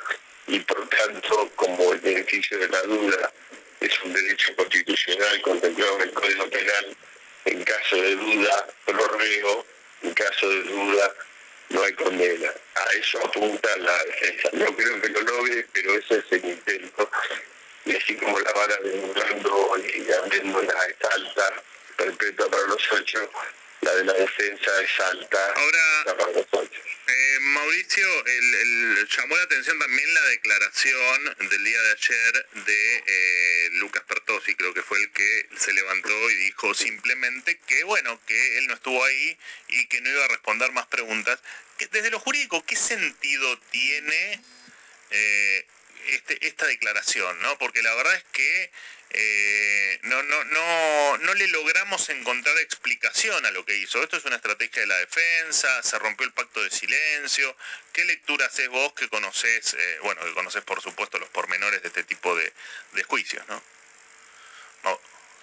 y 0.47 0.59
por 0.61 0.89
tanto 0.89 1.51
como 1.55 1.93
el 1.93 2.01
beneficio 2.01 2.59
de 2.59 2.69
la 2.69 2.83
duda 2.83 3.33
es 3.81 4.03
un 4.03 4.13
derecho 4.13 4.57
constitucional 4.57 5.43
contemplado 5.43 5.97
en 5.97 6.03
el 6.03 6.13
Código 6.13 6.49
Penal, 6.49 6.97
en 7.45 7.65
caso 7.65 7.97
de 7.97 8.17
duda 8.17 8.67
prorrego, 8.85 9.67
en 10.03 10.15
caso 10.15 10.49
de 10.49 10.63
duda 10.63 11.15
no 11.71 11.83
hay 11.83 11.93
condena. 11.95 12.51
A 12.75 12.95
eso 12.95 13.19
apunta 13.25 13.77
la 13.79 14.05
defensa. 14.05 14.51
No 14.53 14.67
creo 14.77 15.01
que 15.01 15.09
lo 15.09 15.21
logre, 15.21 15.67
pero 15.73 15.95
ese 15.95 16.19
es 16.19 16.25
el 16.33 16.45
intento. 16.45 17.11
Y 17.85 17.97
así 17.97 18.17
como 18.17 18.39
la 18.41 18.53
vara 18.53 18.77
de 18.77 18.95
Murando 18.97 19.77
y 19.79 20.13
Améndola 20.13 20.75
es 20.89 21.11
alta, 21.11 21.63
perpetua 21.97 22.49
para 22.49 22.67
los 22.67 22.93
ocho, 22.93 23.31
la 23.85 23.95
de 23.95 24.05
la 24.05 24.13
defensa 24.15 24.71
es 24.83 25.01
alta 25.01 25.53
Ahora-. 25.55 26.05
Eh, 27.07 27.39
Mauricio, 27.41 28.27
el, 28.27 28.55
el- 28.55 29.09
llamó 29.09 29.37
la 29.37 29.43
atención 29.43 29.79
también 29.79 30.15
la 30.15 30.23
declaración 30.23 31.37
del 31.51 31.65
día 31.65 31.83
de 31.83 31.91
ayer 31.93 32.47
de 32.67 33.03
eh, 33.07 33.69
Lucas 33.75 34.03
Pertosi, 34.09 34.55
creo 34.55 34.73
que 34.73 34.83
fue 34.83 34.99
el 35.03 35.11
que 35.13 35.49
se 35.59 35.73
levantó 35.75 36.31
y 36.31 36.35
dijo 36.37 36.73
simplemente 36.75 37.59
que, 37.67 37.85
bueno, 37.85 38.19
que 38.27 38.59
él 38.59 38.67
no 38.69 38.75
estuvo 38.75 39.05
ahí 39.05 39.39
y 39.69 39.87
que 39.87 40.01
no 40.01 40.09
iba 40.11 40.25
a 40.25 40.29
responder 40.29 40.73
más 40.73 40.87
preguntas. 40.87 41.41
Desde 41.93 42.11
lo 42.11 42.19
jurídico, 42.21 42.65
¿qué 42.65 42.77
sentido 42.77 43.59
tiene 43.71 44.41
eh, 45.11 45.67
este, 46.09 46.47
esta 46.47 46.67
declaración? 46.67 47.41
¿no? 47.43 47.59
Porque 47.59 47.83
la 47.83 47.95
verdad 47.95 48.15
es 48.15 48.25
que 48.33 48.71
eh, 49.11 50.01
no, 50.03 50.23
no, 50.23 50.45
no, 50.45 51.19
no 51.19 51.35
le 51.35 51.47
logramos 51.49 52.09
encontrar 52.09 52.59
explicación 52.59 53.47
a 53.47 53.51
lo 53.51 53.65
que 53.65 53.77
hizo. 53.77 54.03
Esto 54.03 54.17
es 54.17 54.25
una 54.25 54.37
estrategia 54.37 54.81
de 54.83 54.89
la 54.89 54.99
defensa, 54.99 55.83
se 55.83 55.99
rompió 55.99 56.27
el 56.27 56.33
pacto 56.33 56.63
de 56.63 56.71
silencio. 56.71 57.57
¿Qué 57.93 58.05
lectura 58.05 58.47
haces 58.47 58.69
vos 58.69 58.93
que 58.95 59.09
conoces, 59.09 59.75
eh, 59.75 59.99
bueno, 60.03 60.25
que 60.25 60.35
conoces 60.35 60.63
por 60.63 60.83
supuesto 60.83 61.19
los 61.19 61.29
pormenores 61.29 61.83
de 61.83 61.89
este 61.89 62.05
tipo 62.05 62.35
de, 62.37 62.53
de 62.93 63.03
juicios, 63.05 63.47
¿no? 63.49 63.63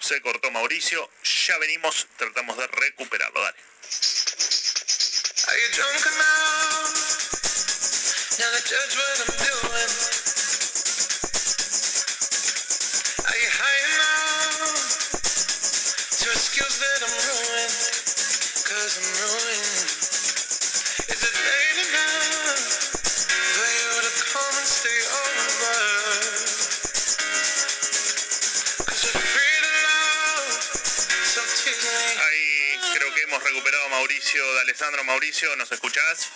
Se 0.02 0.19
cortó 0.21 0.50
Mauricio, 0.50 1.12
ya 1.45 1.58
venimos, 1.60 2.08
tratamos 2.17 2.58
de 2.58 2.65
recuperarlo, 2.65 3.39
dale. 3.39 3.58
Hemos 33.41 33.54
recuperado 33.54 33.86
a 33.86 33.89
Mauricio 33.89 34.54
de 34.54 34.60
Alessandro. 34.62 35.04
Mauricio, 35.04 35.56
¿nos 35.56 35.71
escuchás? 35.71 36.30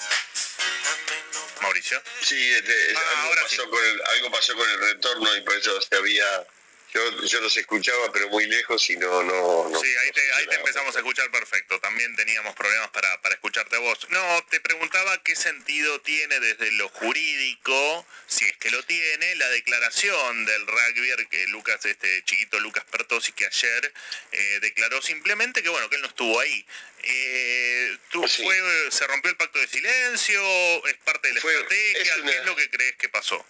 Mauricio. 1.62 2.02
Sí, 2.22 2.52
este, 2.54 2.94
Ah, 2.96 3.00
algo, 3.00 3.22
ahora 3.28 3.42
pasó 3.44 3.64
sí. 3.64 3.70
con 3.70 3.86
el, 3.86 4.02
algo 4.06 4.32
pasó 4.32 4.56
con 4.56 4.70
el 4.70 4.80
retorno 4.80 5.36
y 5.36 5.42
por 5.42 5.56
eso 5.56 5.80
se 5.82 5.96
había... 5.96 6.48
Yo, 6.96 7.26
yo 7.26 7.42
los 7.42 7.58
escuchaba, 7.58 8.10
pero 8.14 8.30
muy 8.30 8.46
lejos 8.46 8.90
y 8.90 8.96
no... 8.96 9.22
no, 9.22 9.68
no 9.68 9.80
Sí, 9.82 9.88
ahí 9.98 10.12
te, 10.14 10.32
ahí 10.36 10.48
te 10.48 10.56
empezamos 10.56 10.96
a 10.96 11.00
escuchar 11.00 11.30
perfecto. 11.30 11.78
También 11.82 12.16
teníamos 12.16 12.56
problemas 12.56 12.90
para, 12.92 13.22
para 13.22 13.36
escucharte 13.36 13.76
a 13.76 13.80
vos. 13.80 14.08
No, 14.12 14.46
te 14.50 14.62
preguntaba 14.62 15.22
qué 15.22 15.36
sentido 15.36 16.00
tiene 16.00 16.40
desde 16.40 16.72
lo 16.72 16.88
jurídico, 16.88 18.08
si 18.28 18.46
es 18.46 18.56
que 18.58 18.70
lo 18.70 18.82
tiene, 18.84 19.36
la 19.36 19.50
declaración 19.50 20.46
del 20.46 20.66
rugby 20.66 21.28
que 21.30 21.48
Lucas, 21.48 21.84
este 21.86 22.24
chiquito 22.24 22.62
Lucas 22.62 22.86
Pertosi, 22.90 23.34
que 23.34 23.46
ayer 23.46 23.94
eh, 24.32 24.60
declaró 24.62 25.02
simplemente 25.02 25.62
que 25.62 25.68
bueno, 25.68 25.90
que 25.90 25.98
él 25.98 26.02
no 26.02 26.08
estuvo 26.08 26.40
ahí. 26.40 26.66
Eh, 27.04 27.98
¿tú 28.10 28.26
Sí. 28.28 28.42
fue, 28.44 28.58
¿Se 28.90 29.06
rompió 29.08 29.30
el 29.32 29.38
pacto 29.38 29.60
de 29.60 29.68
silencio? 29.68 30.88
¿Es 30.88 30.94
parte 31.04 31.28
de 31.28 31.34
la 31.34 31.42
Fue- 31.42 31.54
estrategia? 31.56 32.02
es 32.14 32.20
una- 32.20 32.32
¿Qué 32.32 32.38
es 32.38 32.46
lo 32.46 32.56
que 32.56 32.70
crees 32.70 32.96
que 32.96 33.10
pasó? 33.10 33.46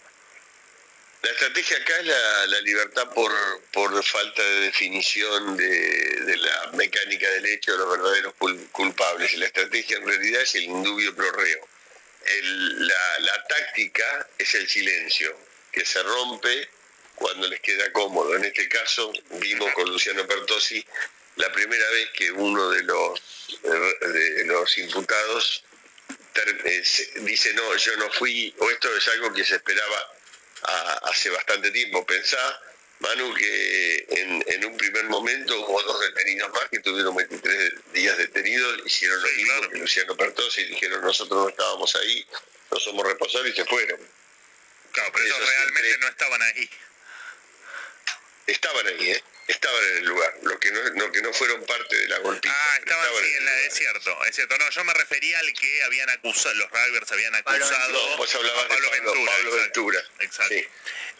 La 1.26 1.32
estrategia 1.32 1.76
acá 1.78 1.98
es 1.98 2.06
la, 2.06 2.60
libertad 2.60 3.08
por, 3.12 3.32
por 3.72 4.04
falta 4.04 4.44
de 4.44 4.60
definición 4.60 5.56
de, 5.56 6.36
la 6.36 6.70
mecánica 6.74 7.28
del 7.28 7.46
hecho 7.46 7.72
de 7.72 7.78
los 7.78 7.90
verdaderos 7.90 8.34
cul- 8.38 8.70
culpables. 8.70 9.34
La 9.34 9.46
estrategia 9.46 9.96
en 9.96 10.06
realidad 10.06 10.42
es 10.42 10.54
el 10.54 10.62
indubio 10.62 11.16
pro 11.16 11.32
reo. 11.32 11.68
El- 12.26 12.86
la, 12.86 13.18
la 13.18 13.44
táctica 13.48 14.28
es 14.38 14.54
el 14.54 14.68
silencio, 14.68 15.36
que 15.72 15.84
se 15.84 16.00
rompe 16.04 16.68
cuando 17.16 17.48
les 17.48 17.58
queda 17.58 17.90
cómodo. 17.90 18.36
En 18.36 18.44
este 18.44 18.68
caso 18.68 19.12
vimos 19.30 19.72
con 19.72 19.90
Luciano 19.90 20.24
Pertosi 20.28 20.86
la 21.34 21.50
primera 21.50 21.90
vez 21.90 22.08
que 22.10 22.30
uno 22.30 22.70
de 22.70 22.84
los, 22.84 23.20
de 23.64 24.44
los 24.44 24.78
imputados 24.78 25.64
eh, 26.36 26.82
dice 27.22 27.52
no, 27.54 27.74
yo 27.74 27.96
no 27.96 28.12
fui, 28.12 28.54
o 28.58 28.70
esto 28.70 28.96
es 28.96 29.08
algo 29.08 29.32
que 29.32 29.44
se 29.44 29.56
esperaba 29.56 30.15
a- 30.66 31.00
hace 31.10 31.30
bastante 31.30 31.70
tiempo. 31.70 32.04
Pensá, 32.06 32.60
Manu, 33.00 33.34
que 33.34 34.06
en, 34.08 34.44
en 34.46 34.64
un 34.64 34.76
primer 34.76 35.04
momento 35.04 35.60
hubo 35.60 35.82
dos 35.82 36.00
detenidos 36.00 36.50
más 36.52 36.68
que 36.70 36.80
tuvieron 36.80 37.14
23 37.14 37.92
días 37.92 38.16
detenidos, 38.16 38.80
hicieron 38.86 39.20
lo 39.22 39.28
mismo 39.28 39.52
claro. 39.52 39.70
que 39.70 39.78
Luciano 39.78 40.16
Pertosi, 40.16 40.64
dijeron 40.64 41.02
nosotros 41.02 41.42
no 41.44 41.48
estábamos 41.48 41.94
ahí, 41.96 42.26
no 42.70 42.78
somos 42.80 43.06
responsables 43.06 43.52
y 43.52 43.56
se 43.56 43.64
fueron. 43.66 44.00
Claro, 44.92 45.10
pero 45.12 45.24
ellos 45.26 45.38
realmente 45.38 45.80
siempre- 45.82 45.98
no 45.98 46.08
estaban 46.08 46.42
ahí. 46.42 46.70
Estaban 48.46 48.86
ahí, 48.86 49.10
¿eh? 49.10 49.22
Estaban 49.48 49.84
en 49.92 49.96
el 49.98 50.04
lugar, 50.06 50.34
lo 50.42 50.58
que 50.58 50.72
no, 50.72 50.80
lo 50.82 51.12
que 51.12 51.22
no 51.22 51.32
fueron 51.32 51.64
parte 51.66 51.94
de 51.96 52.08
la 52.08 52.18
golpiza. 52.18 52.52
Ah, 52.52 52.76
estaban 52.78 53.06
sí, 53.22 53.32
en 53.38 53.44
la, 53.44 53.60
es 53.60 53.74
cierto, 53.74 54.24
es 54.24 54.34
cierto. 54.34 54.58
No, 54.58 54.68
yo 54.70 54.84
me 54.84 54.92
refería 54.94 55.38
al 55.38 55.52
que 55.52 55.82
habían 55.84 56.10
acusado, 56.10 56.54
los 56.56 56.68
Rivers 56.70 57.12
habían 57.12 57.34
acusado 57.34 57.92
No, 57.92 58.16
vos 58.16 58.34
hablabas 58.34 58.64
a 58.64 58.68
Pablo 58.68 58.90
de 58.90 58.96
Pablo 58.98 59.12
Ventura. 59.12 59.32
Pablo 59.32 59.50
exacto, 59.56 59.62
Ventura. 59.84 60.04
Exacto. 60.20 60.54
Sí. 60.54 60.66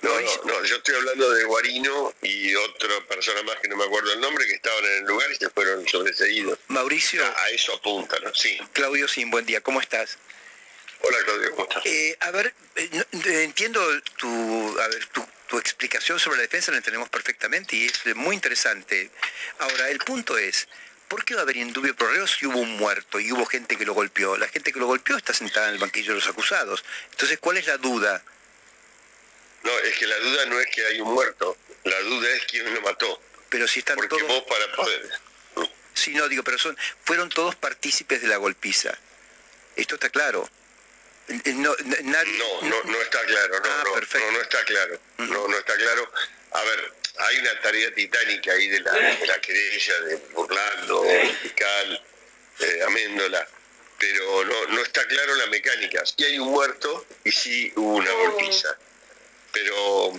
No, 0.03 0.21
no, 0.21 0.43
no, 0.45 0.65
yo 0.65 0.77
estoy 0.77 0.95
hablando 0.97 1.31
de 1.31 1.45
Guarino 1.45 2.15
y 2.23 2.55
otra 2.57 3.01
persona 3.09 3.43
más 3.45 3.57
que 3.61 3.69
no 3.69 3.77
me 3.77 3.85
acuerdo 3.85 4.13
el 4.13 4.21
nombre, 4.21 4.47
que 4.47 4.55
estaban 4.55 4.85
en 4.85 4.93
el 4.99 5.05
lugar 5.05 5.31
y 5.31 5.37
se 5.37 5.49
fueron 5.51 5.87
sobreseídos. 5.89 6.59
Mauricio, 6.69 7.25
A 7.25 7.51
eso 7.51 7.75
apunta, 7.75 8.19
¿no? 8.21 8.35
Sí. 8.35 8.59
Claudio 8.73 9.07
Sin, 9.09 9.31
buen 9.31 9.47
día, 9.47 9.61
¿cómo 9.61 9.81
estás? 9.81 10.19
Hola 11.01 11.19
Claudio, 11.25 11.51
¿cómo 11.53 11.69
estás? 11.69 11.87
Eh, 11.87 12.17
a 12.21 12.31
ver, 12.33 12.53
eh, 12.75 12.91
no- 12.93 13.21
eh, 13.31 13.43
entiendo 13.45 13.81
tu, 14.19 14.81
a 14.81 14.89
ver, 14.89 15.07
tu, 15.07 15.27
tu 15.49 15.59
explicación 15.59 16.19
sobre 16.19 16.39
la 16.39 16.43
defensa, 16.43 16.71
la 16.71 16.79
entendemos 16.79 17.09
perfectamente 17.09 17.77
y 17.77 17.87
es 17.87 18.17
muy 18.17 18.35
interesante. 18.35 19.11
Ahora, 19.59 19.89
el 19.91 19.99
punto 19.99 20.37
es, 20.39 20.69
¿por 21.09 21.25
qué 21.25 21.35
va 21.35 21.41
a 21.41 21.43
haber 21.43 21.57
indubio 21.57 21.95
pro 21.95 22.11
reo 22.11 22.27
si 22.27 22.47
hubo 22.47 22.59
un 22.59 22.77
muerto 22.77 23.21
y 23.21 23.33
hubo 23.33 23.47
gente 23.47 23.77
que 23.77 23.85
lo 23.85 23.95
golpeó? 23.95 24.37
La 24.37 24.49
gente 24.49 24.73
que 24.73 24.81
lo 24.81 24.87
golpeó 24.87 25.17
está 25.17 25.33
sentada 25.33 25.69
en 25.69 25.75
el 25.75 25.81
banquillo 25.81 26.13
de 26.13 26.21
los 26.21 26.29
acusados. 26.29 26.85
Entonces, 27.13 27.39
¿cuál 27.39 27.57
es 27.57 27.67
la 27.67 27.77
duda? 27.77 28.23
No, 29.63 29.79
es 29.81 29.99
que 29.99 30.07
la 30.07 30.19
duda 30.19 30.47
no 30.47 30.61
es 30.61 30.67
que 30.69 30.87
hay 30.87 31.01
un 31.01 31.13
muerto, 31.13 31.57
la 31.85 31.99
duda 32.01 32.29
es 32.31 32.45
quién 32.45 32.73
lo 32.73 32.81
mató. 32.83 33.21
Pero 33.49 33.67
si 33.67 33.81
están 33.81 33.97
Porque 33.97 34.09
todos... 34.09 34.29
vos 34.29 34.43
para 34.49 34.73
poder... 34.73 35.11
Sí, 35.95 36.13
no, 36.13 36.29
digo, 36.29 36.45
pero 36.45 36.59
son, 36.59 36.77
fueron 37.05 37.31
todos 37.31 37.57
partícipes 37.57 38.21
de 38.21 38.29
la 38.29 38.37
golpiza. 38.37 38.97
Esto 39.77 39.95
está 39.95 40.11
claro. 40.11 40.49
No, 41.29 41.75
nadie... 42.05 42.39
No, 42.39 42.69
no, 42.69 42.83
no 42.85 43.03
está 43.03 43.21
claro, 43.25 43.61
no, 43.61 43.71
Ah, 43.71 43.83
no, 43.85 43.95
perfecto. 43.95 44.27
no, 44.27 44.33
no 44.33 44.43
está 44.43 44.65
claro, 44.65 45.01
no, 45.19 45.49
no 45.49 45.59
está 45.59 45.75
claro. 45.75 46.13
A 46.53 46.63
ver, 46.63 46.93
hay 47.19 47.39
una 47.39 47.61
tarea 47.61 47.93
titánica 47.95 48.53
ahí 48.53 48.69
de 48.69 48.81
la, 48.81 48.93
de 48.93 49.27
la 49.27 49.41
querella 49.41 50.01
de 50.03 50.17
Burlando, 50.35 51.05
fiscal, 51.43 52.05
eh, 52.61 52.83
Améndola, 52.87 53.47
pero 53.99 54.45
no, 54.45 54.67
no 54.69 54.83
está 54.83 55.07
claro 55.07 55.35
la 55.35 55.47
mecánica. 55.47 56.05
Sí 56.07 56.25
hay 56.25 56.39
un 56.39 56.49
muerto 56.51 57.07
y 57.25 57.33
sí 57.33 57.73
hubo 57.75 57.97
una 57.97 58.11
golpiza, 58.13 58.77
pero 59.53 60.13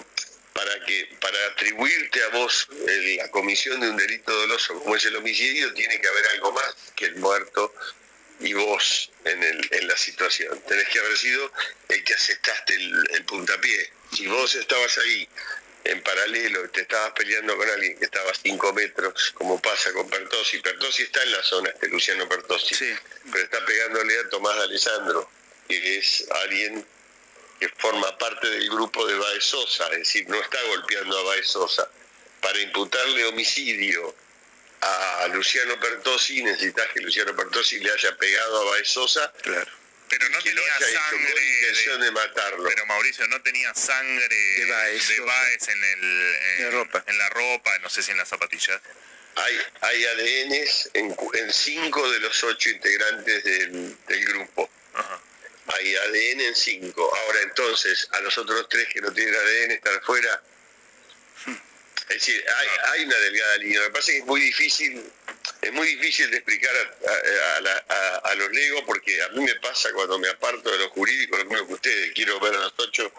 para 0.53 0.85
que 0.85 1.07
para 1.21 1.37
atribuirte 1.47 2.21
a 2.23 2.27
vos 2.29 2.67
eh, 2.87 3.15
la 3.17 3.29
comisión 3.31 3.79
de 3.79 3.89
un 3.91 3.95
delito 3.95 4.33
doloso 4.33 4.73
como 4.79 4.95
es 4.95 5.05
el 5.05 5.15
homicidio, 5.15 5.73
tiene 5.73 6.01
que 6.01 6.07
haber 6.07 6.27
algo 6.33 6.51
más 6.51 6.75
que 6.95 7.05
el 7.05 7.15
muerto 7.17 7.73
y 8.39 8.53
vos 8.53 9.11
en, 9.25 9.43
el, 9.43 9.67
en 9.71 9.87
la 9.87 9.97
situación. 9.97 10.61
Tenés 10.67 10.87
que 10.89 10.99
haber 10.99 11.17
sido 11.17 11.51
el 11.89 12.03
que 12.03 12.13
aceptaste 12.13 12.75
el, 12.75 13.03
el 13.11 13.25
puntapié. 13.25 13.91
Si 14.13 14.27
vos 14.27 14.55
estabas 14.55 14.97
ahí 14.99 15.27
en 15.83 16.01
paralelo, 16.01 16.69
te 16.69 16.81
estabas 16.81 17.11
peleando 17.13 17.55
con 17.57 17.69
alguien 17.69 17.97
que 17.97 18.05
estaba 18.05 18.29
a 18.31 18.33
5 18.33 18.73
metros, 18.73 19.31
como 19.33 19.61
pasa 19.61 19.91
con 19.93 20.09
Pertosi. 20.09 20.59
Pertosi 20.59 21.03
está 21.03 21.23
en 21.23 21.31
la 21.31 21.43
zona, 21.43 21.69
este 21.69 21.87
Luciano 21.87 22.27
Pertosi, 22.27 22.75
pero 23.31 23.43
está 23.43 23.65
pegándole 23.65 24.19
a 24.19 24.29
Tomás 24.29 24.57
Alessandro, 24.57 25.29
que 25.67 25.97
es 25.97 26.25
alguien 26.43 26.85
que 27.59 27.69
forma 27.69 28.17
parte 28.17 28.49
del 28.49 28.69
grupo 28.69 29.05
de 29.07 29.17
Baez 29.17 29.43
Sosa, 29.43 29.87
es 29.93 29.99
decir, 29.99 30.29
no 30.29 30.39
está 30.39 30.61
golpeando 30.63 31.17
a 31.17 31.23
Baez 31.23 31.47
Sosa. 31.47 31.89
Para 32.41 32.59
imputarle 32.59 33.25
homicidio 33.25 34.15
a 34.81 35.27
Luciano 35.29 35.79
Pertosi, 35.79 36.43
necesitas 36.43 36.87
que 36.93 37.01
Luciano 37.01 37.35
Pertosi 37.35 37.79
le 37.79 37.91
haya 37.91 38.15
pegado 38.17 38.61
a 38.61 38.71
Baez 38.71 38.87
Sosa. 38.89 39.31
Claro. 39.41 39.71
Pero 40.09 40.29
no 40.29 40.39
que 40.39 40.49
tenía 40.51 40.75
haya 40.75 40.87
hecho 40.89 40.99
sangre. 40.99 41.33
con 41.33 41.43
intención 41.43 42.01
de 42.01 42.11
matarlo. 42.11 42.63
Pero 42.69 42.85
Mauricio 42.85 43.27
no 43.27 43.41
tenía 43.41 43.73
sangre 43.75 44.27
de 44.29 44.65
Baez, 44.65 45.19
Baez 45.25 45.67
en, 45.67 45.83
el, 45.83 46.03
en, 46.59 46.63
la 46.63 46.71
ropa. 46.71 47.03
en 47.07 47.17
la 47.17 47.29
ropa, 47.29 47.77
no 47.79 47.89
sé 47.89 48.01
si 48.03 48.11
en 48.11 48.17
las 48.17 48.29
zapatillas. 48.29 48.79
Hay, 49.35 49.61
hay 49.81 50.05
ADNs 50.05 50.89
en, 50.93 51.13
cu- 51.13 51.31
en 51.35 51.51
cinco 51.51 52.09
de 52.09 52.19
los 52.21 52.43
ocho 52.43 52.69
integrantes 52.69 53.43
del, 53.43 53.97
del 54.07 54.25
grupo. 54.25 54.69
Ajá. 54.93 55.21
Hay 55.75 55.93
ADN 55.95 56.39
en 56.41 56.55
cinco. 56.55 57.13
Ahora 57.25 57.41
entonces, 57.41 58.07
a 58.13 58.21
los 58.21 58.37
otros 58.37 58.69
tres 58.69 58.87
que 58.87 59.01
no 59.01 59.11
tienen 59.11 59.35
ADN 59.35 59.71
estar 59.71 60.01
fuera. 60.03 60.41
Es 62.09 62.15
decir, 62.15 62.43
hay, 62.55 62.67
hay 62.91 63.05
una 63.05 63.17
delgada 63.17 63.57
línea. 63.57 63.81
Me 63.81 63.89
parece 63.89 64.11
que 64.13 64.17
es 64.19 64.25
muy 64.25 64.39
difícil, 64.41 65.03
es 65.61 65.73
muy 65.73 65.87
difícil 65.87 66.29
de 66.31 66.37
explicar 66.37 66.71
a, 66.75 67.11
a- 67.11 67.57
a 67.57 67.61
la- 67.61 67.85
a- 67.89 68.17
a 68.29 68.35
los 68.35 68.49
legos 68.51 68.83
porque 68.85 69.21
a 69.21 69.29
mí 69.29 69.41
me 69.43 69.55
pasa 69.55 69.91
cuando 69.93 70.17
me 70.17 70.29
aparto 70.29 70.71
de 70.71 70.77
lo 70.77 70.89
jurídico, 70.91 71.37
lo 71.37 71.45
mismo 71.45 71.67
que 71.67 71.73
ustedes, 71.73 72.13
quiero 72.13 72.39
ver 72.39 72.55
a 72.55 72.59
los 72.59 72.73
ocho 72.77 73.11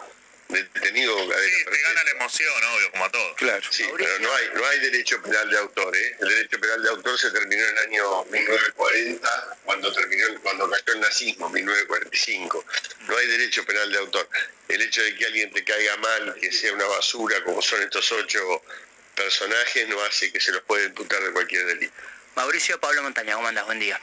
detenidos. 0.49 1.21
Sí, 1.21 1.65
te 1.65 1.81
gana 1.81 2.03
la 2.03 2.11
emoción, 2.11 2.63
obvio, 2.75 2.91
como 2.91 3.05
a 3.05 3.11
todos. 3.11 3.35
Claro. 3.37 3.63
Sí, 3.71 3.85
pero 3.95 4.19
no 4.19 4.33
hay, 4.33 4.49
no 4.53 4.65
hay 4.65 4.79
derecho 4.79 5.21
penal 5.21 5.49
de 5.49 5.57
autor. 5.57 5.95
¿eh? 5.95 6.17
El 6.19 6.29
derecho 6.29 6.59
penal 6.59 6.83
de 6.83 6.89
autor 6.89 7.17
se 7.17 7.31
terminó 7.31 7.63
en 7.63 7.69
el 7.69 7.77
año 7.77 8.25
1940, 8.25 9.57
cuando 9.63 9.93
terminó, 9.93 10.41
cuando 10.41 10.69
cayó 10.69 10.93
el 10.93 10.99
nazismo, 10.99 11.49
1945. 11.49 12.65
No 13.07 13.17
hay 13.17 13.27
derecho 13.27 13.65
penal 13.65 13.91
de 13.91 13.97
autor. 13.99 14.27
El 14.67 14.81
hecho 14.81 15.01
de 15.03 15.15
que 15.15 15.25
alguien 15.25 15.51
te 15.51 15.63
caiga 15.63 15.97
mal, 15.97 16.35
que 16.39 16.51
sea 16.51 16.73
una 16.73 16.85
basura, 16.85 17.43
como 17.43 17.61
son 17.61 17.81
estos 17.81 18.11
ocho 18.11 18.63
personajes, 19.15 19.87
no 19.87 20.01
hace 20.03 20.31
que 20.31 20.39
se 20.39 20.51
los 20.51 20.61
pueda 20.63 20.85
imputar 20.85 21.21
de 21.21 21.31
cualquier 21.31 21.65
delito. 21.65 21.93
Mauricio 22.35 22.79
Pablo 22.79 23.03
Montaña, 23.03 23.35
¿cómo 23.35 23.47
andas? 23.47 23.65
Buen 23.65 23.79
día. 23.79 23.99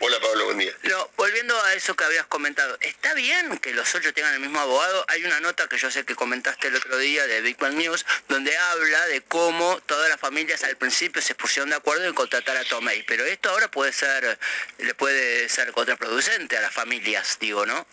Hola 0.00 0.20
Pablo, 0.20 0.46
buen 0.46 0.58
día. 0.58 0.76
No, 0.82 1.10
volviendo 1.16 1.58
a 1.62 1.74
eso 1.74 1.94
que 1.94 2.04
habías 2.04 2.26
comentado, 2.26 2.76
¿está 2.80 3.14
bien 3.14 3.58
que 3.58 3.72
los 3.72 3.94
ocho 3.94 4.12
tengan 4.12 4.34
el 4.34 4.40
mismo 4.40 4.58
abogado? 4.60 5.04
Hay 5.08 5.24
una 5.24 5.40
nota 5.40 5.68
que 5.68 5.78
yo 5.78 5.90
sé 5.90 6.04
que 6.04 6.14
comentaste 6.14 6.68
el 6.68 6.76
otro 6.76 6.98
día 6.98 7.26
de 7.26 7.40
Big 7.40 7.56
Bang 7.58 7.74
News, 7.74 8.04
donde 8.28 8.56
habla 8.56 9.06
de 9.06 9.20
cómo 9.22 9.80
todas 9.86 10.08
las 10.08 10.20
familias 10.20 10.64
al 10.64 10.76
principio 10.76 11.22
se 11.22 11.34
pusieron 11.34 11.70
de 11.70 11.76
acuerdo 11.76 12.04
en 12.04 12.14
contratar 12.14 12.56
a 12.56 12.64
Tomei, 12.64 13.04
pero 13.04 13.24
esto 13.24 13.50
ahora 13.50 13.70
puede 13.70 13.92
ser, 13.92 14.38
le 14.78 14.94
puede 14.94 15.48
ser 15.48 15.70
contraproducente 15.72 16.56
a 16.56 16.60
las 16.60 16.74
familias, 16.74 17.38
digo, 17.40 17.64
¿no? 17.64 17.86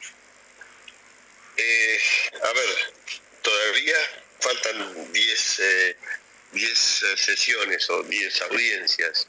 Eh, 1.57 2.01
a 2.41 2.53
ver, 2.53 2.93
todavía 3.41 3.95
faltan 4.39 5.11
10 5.13 5.59
eh, 5.59 5.97
10 6.53 7.03
eh, 7.03 7.17
sesiones 7.17 7.89
o 7.89 8.03
10 8.03 8.41
audiencias. 8.41 9.27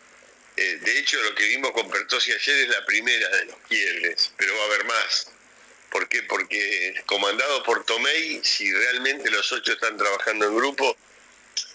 Eh, 0.56 0.78
de 0.80 0.98
hecho, 0.98 1.20
lo 1.22 1.34
que 1.34 1.46
vimos 1.46 1.72
con 1.72 1.90
Pertosi 1.90 2.32
ayer 2.32 2.56
es 2.56 2.68
la 2.68 2.84
primera 2.84 3.28
de 3.36 3.46
los 3.46 3.56
quiebres, 3.68 4.32
pero 4.36 4.56
va 4.56 4.62
a 4.62 4.66
haber 4.66 4.84
más. 4.84 5.28
¿Por 5.90 6.08
qué? 6.08 6.22
Porque 6.22 6.94
comandado 7.06 7.62
por 7.62 7.84
Tomei, 7.84 8.40
si 8.44 8.72
realmente 8.72 9.30
los 9.30 9.50
ocho 9.52 9.72
están 9.72 9.96
trabajando 9.96 10.46
en 10.46 10.56
grupo, 10.56 10.96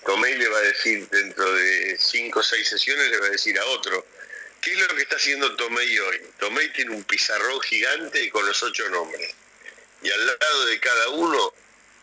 Tomei 0.06 0.36
le 0.38 0.48
va 0.48 0.58
a 0.58 0.62
decir 0.62 1.08
dentro 1.10 1.54
de 1.54 1.98
cinco 2.00 2.40
o 2.40 2.44
seis 2.44 2.68
sesiones, 2.68 3.10
le 3.10 3.18
va 3.20 3.28
a 3.28 3.32
decir 3.32 3.58
a 3.60 3.66
otro. 3.66 4.06
¿Qué 4.62 4.74
es 4.74 4.80
lo 4.80 4.96
que 4.96 5.04
está 5.04 5.16
haciendo 5.18 5.56
Tomei 5.56 6.00
hoy? 6.00 6.22
Tomei 6.40 6.72
tiene 6.74 6.92
un 6.92 7.04
pizarrón 7.04 7.62
gigante 7.62 8.30
con 8.32 8.46
los 8.46 8.62
ocho 8.64 8.90
nombres 8.90 9.36
y 10.02 10.10
al 10.10 10.26
lado 10.26 10.66
de 10.66 10.80
cada 10.80 11.10
uno 11.10 11.54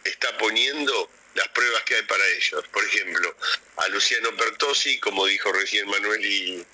está 0.02 0.36
poniendo 0.38 1.10
las 1.34 1.48
pruebas 1.48 1.82
que 1.82 1.96
hay 1.96 2.02
para 2.02 2.26
ellos. 2.28 2.64
Por 2.68 2.84
ejemplo, 2.84 3.36
a 3.76 3.88
Luciano 3.88 4.36
Pertosi, 4.36 4.98
como 5.00 5.26
dijo 5.26 5.52
recién 5.52 5.88
Manuel 5.88 6.24
y, 6.24 6.66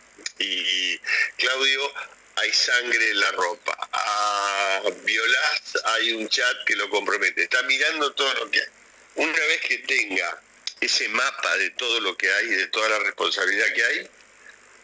Claudio, 1.37 1.93
hay 2.37 2.53
sangre 2.53 3.11
en 3.11 3.21
la 3.21 3.33
ropa. 3.33 3.77
A 3.93 4.83
Violás 5.05 5.79
hay 5.85 6.13
un 6.13 6.29
chat 6.29 6.65
que 6.67 6.77
lo 6.77 6.89
compromete. 6.89 7.43
Está 7.43 7.63
mirando 7.65 8.13
todo 8.13 8.33
lo 8.35 8.51
que 8.51 8.61
hay. 8.61 8.69
Una 9.17 9.33
vez 9.33 9.61
que 9.63 9.79
tenga 9.79 10.43
ese 10.81 11.09
mapa 11.09 11.57
de 11.59 11.71
todo 11.71 12.01
lo 12.01 12.17
que 12.17 12.31
hay, 12.31 12.47
de 12.47 12.67
toda 12.69 12.89
la 12.89 12.99
responsabilidad 13.01 13.73
que 13.75 13.85
hay, 13.85 14.11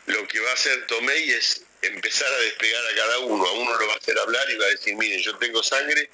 lo 0.06 0.26
que 0.28 0.40
va 0.40 0.50
a 0.50 0.54
hacer 0.54 0.86
Tomei 0.86 1.30
es 1.30 1.62
empezar 1.82 2.30
a 2.32 2.38
despegar 2.38 2.86
a 2.86 2.94
cada 2.96 3.18
uno. 3.20 3.46
A 3.46 3.52
uno 3.52 3.78
lo 3.78 3.86
va 3.86 3.94
a 3.94 3.96
hacer 3.96 4.18
hablar 4.18 4.50
y 4.50 4.56
va 4.56 4.66
a 4.66 4.70
decir, 4.70 4.94
miren, 4.96 5.20
yo 5.20 5.36
tengo 5.38 5.62
sangre 5.62 6.10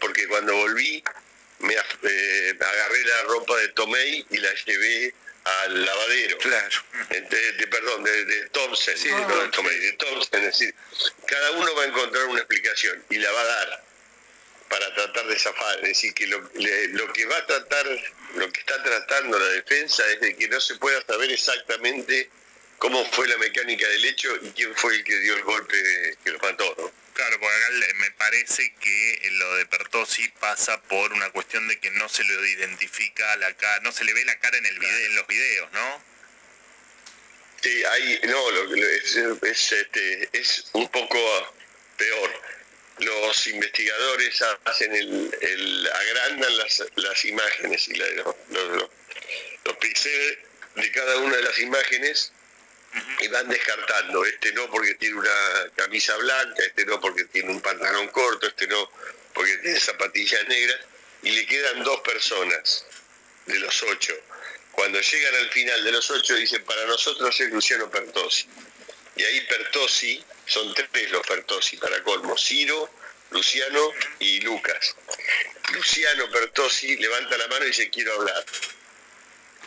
porque 0.00 0.26
cuando 0.28 0.54
volví 0.56 1.02
me 1.60 1.74
eh, 1.74 2.58
agarré 2.60 3.04
la 3.04 3.22
ropa 3.22 3.56
de 3.58 3.68
Tomei 3.68 4.24
y 4.30 4.36
la 4.38 4.52
llevé 4.66 5.14
al 5.44 5.84
lavadero. 5.84 6.38
Claro. 6.38 6.82
De, 7.08 7.20
de- 7.52 7.66
perdón, 7.68 8.04
de, 8.04 8.24
de 8.24 8.48
Thompson, 8.50 8.94
Sí, 8.96 9.08
no 9.10 9.42
de. 9.42 9.48
Tomei, 9.48 9.78
de 9.78 9.92
Thompson. 9.94 10.40
Es 10.44 10.58
decir, 10.58 10.74
cada 11.26 11.50
uno 11.52 11.74
va 11.74 11.82
a 11.84 11.86
encontrar 11.86 12.24
una 12.26 12.40
explicación 12.40 13.02
y 13.10 13.16
la 13.16 13.30
va 13.32 13.40
a 13.40 13.44
dar 13.44 13.84
para 14.68 14.94
tratar 14.94 15.26
de 15.26 15.38
zafar. 15.38 15.76
Es 15.78 15.88
decir, 15.88 16.14
que 16.14 16.26
lo, 16.26 16.50
le- 16.54 16.88
lo 16.88 17.12
que 17.12 17.24
va 17.26 17.36
a 17.38 17.46
tratar, 17.46 17.86
lo 18.36 18.52
que 18.52 18.60
está 18.60 18.82
tratando 18.82 19.38
la 19.38 19.48
defensa 19.48 20.06
es 20.10 20.20
de 20.20 20.36
que 20.36 20.48
no 20.48 20.60
se 20.60 20.76
pueda 20.76 21.02
saber 21.06 21.30
exactamente 21.30 22.30
cómo 22.80 23.04
fue 23.12 23.28
la 23.28 23.36
mecánica 23.36 23.86
del 23.86 24.04
hecho 24.06 24.34
y 24.42 24.50
quién 24.50 24.74
fue 24.74 24.94
el 24.96 25.04
que 25.04 25.16
dio 25.20 25.36
el 25.36 25.42
golpe 25.44 25.76
que 26.24 26.30
lo 26.32 26.38
mató, 26.40 26.74
¿no? 26.78 26.92
Claro, 27.14 27.38
porque 27.38 27.54
acá 27.56 27.94
me 27.96 28.10
parece 28.12 28.72
que 28.80 29.20
lo 29.32 29.56
de 29.56 29.66
Pertosi 29.66 30.26
pasa 30.40 30.80
por 30.82 31.12
una 31.12 31.28
cuestión 31.30 31.68
de 31.68 31.78
que 31.78 31.90
no 31.90 32.08
se 32.08 32.24
lo 32.24 32.46
identifica 32.46 33.36
la 33.36 33.52
cara, 33.54 33.80
no 33.82 33.92
se 33.92 34.04
le 34.04 34.14
ve 34.14 34.24
la 34.24 34.38
cara 34.38 34.56
en 34.56 34.64
el 34.64 34.78
video, 34.78 35.06
en 35.06 35.16
los 35.16 35.26
videos, 35.26 35.70
¿no? 35.72 36.02
Sí, 37.62 37.84
ahí, 37.84 38.20
no, 38.24 38.50
lo, 38.52 38.64
lo- 38.64 38.86
es, 38.88 39.16
es, 39.42 39.72
este, 39.72 40.28
es 40.32 40.70
un 40.72 40.88
poco 40.88 41.54
peor. 41.98 42.42
Los 43.00 43.46
investigadores 43.48 44.42
hacen 44.64 44.94
el, 44.94 45.38
el- 45.42 45.90
agrandan 45.92 46.56
las, 46.56 46.82
las 46.96 47.24
imágenes 47.26 47.86
y 47.88 47.94
la- 47.96 48.06
los, 48.12 48.34
los- 48.48 48.90
los 49.64 49.76
píxeles 49.76 50.38
de 50.76 50.90
cada 50.92 51.18
una 51.18 51.36
de 51.36 51.42
las 51.42 51.58
imágenes 51.58 52.32
y 53.20 53.28
van 53.28 53.48
descartando. 53.48 54.24
Este 54.24 54.52
no 54.52 54.70
porque 54.70 54.94
tiene 54.94 55.16
una 55.16 55.70
camisa 55.76 56.16
blanca, 56.16 56.62
este 56.64 56.84
no 56.86 57.00
porque 57.00 57.24
tiene 57.26 57.50
un 57.50 57.60
pantalón 57.60 58.08
corto, 58.08 58.46
este 58.46 58.66
no 58.66 58.90
porque 59.34 59.56
tiene 59.58 59.78
zapatillas 59.78 60.46
negras 60.48 60.80
y 61.22 61.30
le 61.30 61.46
quedan 61.46 61.82
dos 61.84 62.00
personas 62.00 62.84
de 63.46 63.58
los 63.58 63.82
ocho. 63.84 64.14
Cuando 64.72 65.00
llegan 65.00 65.34
al 65.34 65.50
final 65.50 65.84
de 65.84 65.92
los 65.92 66.10
ocho 66.10 66.34
dicen 66.34 66.64
para 66.64 66.84
nosotros 66.86 67.38
es 67.40 67.50
Luciano 67.50 67.90
Pertosi. 67.90 68.46
Y 69.16 69.24
ahí 69.24 69.40
Pertosi, 69.42 70.24
son 70.46 70.72
tres 70.74 71.10
los 71.10 71.26
Pertosi 71.26 71.76
para 71.76 72.02
colmo, 72.02 72.36
Ciro, 72.38 72.90
Luciano 73.30 73.92
y 74.18 74.40
Lucas. 74.40 74.96
Luciano 75.72 76.30
Pertosi 76.30 76.96
levanta 76.96 77.36
la 77.36 77.46
mano 77.48 77.64
y 77.64 77.68
dice 77.68 77.90
quiero 77.90 78.14
hablar. 78.14 78.44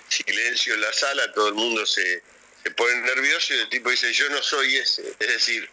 Silencio 0.09 0.73
en 0.73 0.81
la 0.81 0.93
sala, 0.93 1.31
todo 1.33 1.47
el 1.47 1.53
mundo 1.55 1.85
se, 1.85 2.23
se 2.63 2.71
pone 2.71 2.95
nervioso 3.01 3.53
y 3.53 3.59
el 3.59 3.69
tipo 3.69 3.89
dice 3.89 4.11
yo 4.13 4.29
no 4.29 4.41
soy 4.41 4.77
ese. 4.77 5.03
Es 5.19 5.27
decir, 5.27 5.69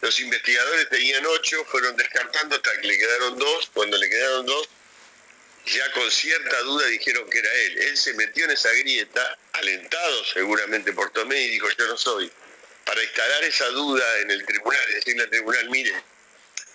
los 0.00 0.20
investigadores 0.20 0.88
tenían 0.88 1.26
ocho, 1.26 1.64
fueron 1.64 1.96
descartando 1.96 2.56
hasta 2.56 2.80
que 2.80 2.86
le 2.86 2.98
quedaron 2.98 3.38
dos. 3.38 3.70
Cuando 3.74 3.96
le 3.96 4.08
quedaron 4.08 4.46
dos, 4.46 4.68
ya 5.66 5.92
con 5.92 6.10
cierta 6.10 6.60
duda 6.62 6.86
dijeron 6.86 7.28
que 7.28 7.38
era 7.38 7.52
él. 7.52 7.78
Él 7.78 7.96
se 7.96 8.14
metió 8.14 8.44
en 8.44 8.52
esa 8.52 8.70
grieta, 8.72 9.38
alentado 9.52 10.24
seguramente 10.26 10.92
por 10.92 11.10
Tomé, 11.10 11.40
y 11.40 11.50
dijo, 11.50 11.68
yo 11.76 11.86
no 11.88 11.96
soy. 11.96 12.30
Para 12.84 13.02
instalar 13.02 13.44
esa 13.44 13.66
duda 13.66 14.18
en 14.20 14.30
el 14.30 14.46
tribunal, 14.46 14.80
decirle 14.94 15.24
al 15.24 15.30
tribunal, 15.30 15.68
mire, 15.70 15.92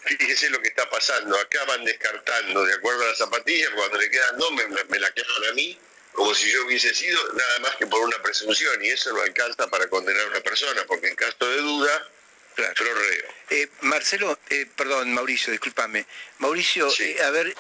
fíjese 0.06 0.50
lo 0.50 0.62
que 0.62 0.68
está 0.68 0.88
pasando, 0.90 1.40
acá 1.40 1.64
van 1.66 1.86
descartando, 1.86 2.66
de 2.66 2.74
acuerdo 2.74 3.04
a 3.04 3.08
las 3.08 3.18
zapatillas, 3.18 3.70
cuando 3.72 3.98
le 3.98 4.12
quedan 4.12 4.38
dos, 4.38 4.52
me, 4.52 4.68
me 4.68 5.00
la 5.00 5.12
quedan 5.12 5.46
a 5.50 5.54
mí, 5.54 5.80
como 6.14 6.34
si 6.34 6.52
yo 6.52 6.66
hubiese 6.66 6.94
sido 6.94 7.20
nada 7.34 7.60
más 7.60 7.76
que 7.76 7.88
por 7.88 8.00
una 8.02 8.22
presunción, 8.22 8.84
y 8.84 8.90
eso 8.90 9.12
no 9.14 9.22
alcanza 9.22 9.68
para 9.68 9.88
condenar 9.90 10.26
a 10.26 10.30
una 10.30 10.42
persona, 10.42 10.84
porque 10.88 11.08
en 11.08 11.16
caso 11.16 11.36
de 11.50 11.58
duda, 11.58 12.10
Claro. 12.56 12.74
reo. 12.86 13.34
Eh, 13.50 13.68
Marcelo, 13.82 14.38
eh, 14.50 14.68
perdón, 14.76 15.12
Mauricio, 15.12 15.52
discúlpame. 15.52 16.06
Mauricio, 16.38 16.90
Sí. 16.92 17.04
eh, 17.18 17.24
a 17.24 17.32
ver, 17.32 17.56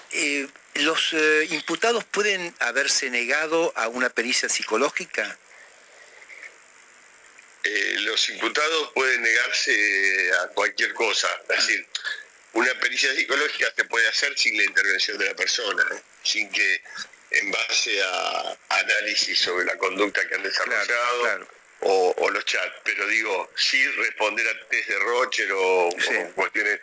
¿los 0.75 1.13
imputados 1.49 2.03
pueden 2.05 2.55
haberse 2.59 3.09
negado 3.09 3.73
a 3.75 3.87
una 3.87 4.09
pericia 4.09 4.49
psicológica? 4.49 5.37
los 7.99 8.29
imputados 8.29 8.91
pueden 8.93 9.21
negarse 9.21 10.31
a 10.41 10.47
cualquier 10.49 10.93
cosa. 10.93 11.29
Es 11.49 11.65
decir, 11.65 11.87
una 12.51 12.77
pericia 12.79 13.15
psicológica 13.15 13.71
se 13.73 13.85
puede 13.85 14.05
hacer 14.09 14.37
sin 14.37 14.57
la 14.57 14.63
intervención 14.65 15.17
de 15.17 15.25
la 15.27 15.33
persona, 15.33 15.85
sin 16.23 16.51
que 16.51 16.83
en 17.33 17.51
base 17.51 18.01
a 18.01 18.57
análisis 18.69 19.39
sobre 19.39 19.65
la 19.65 19.77
conducta 19.77 20.27
que 20.27 20.35
han 20.35 20.43
desarrollado 20.43 21.47
O, 21.85 22.15
o 22.17 22.29
los 22.29 22.45
chats, 22.45 22.75
pero 22.85 23.05
digo, 23.07 23.51
sí 23.55 23.85
responder 23.87 24.47
a 24.47 24.69
test 24.69 24.87
de 24.87 24.99
Rocher 24.99 25.51
o, 25.51 25.89
o 25.89 26.33
cuestiones 26.35 26.79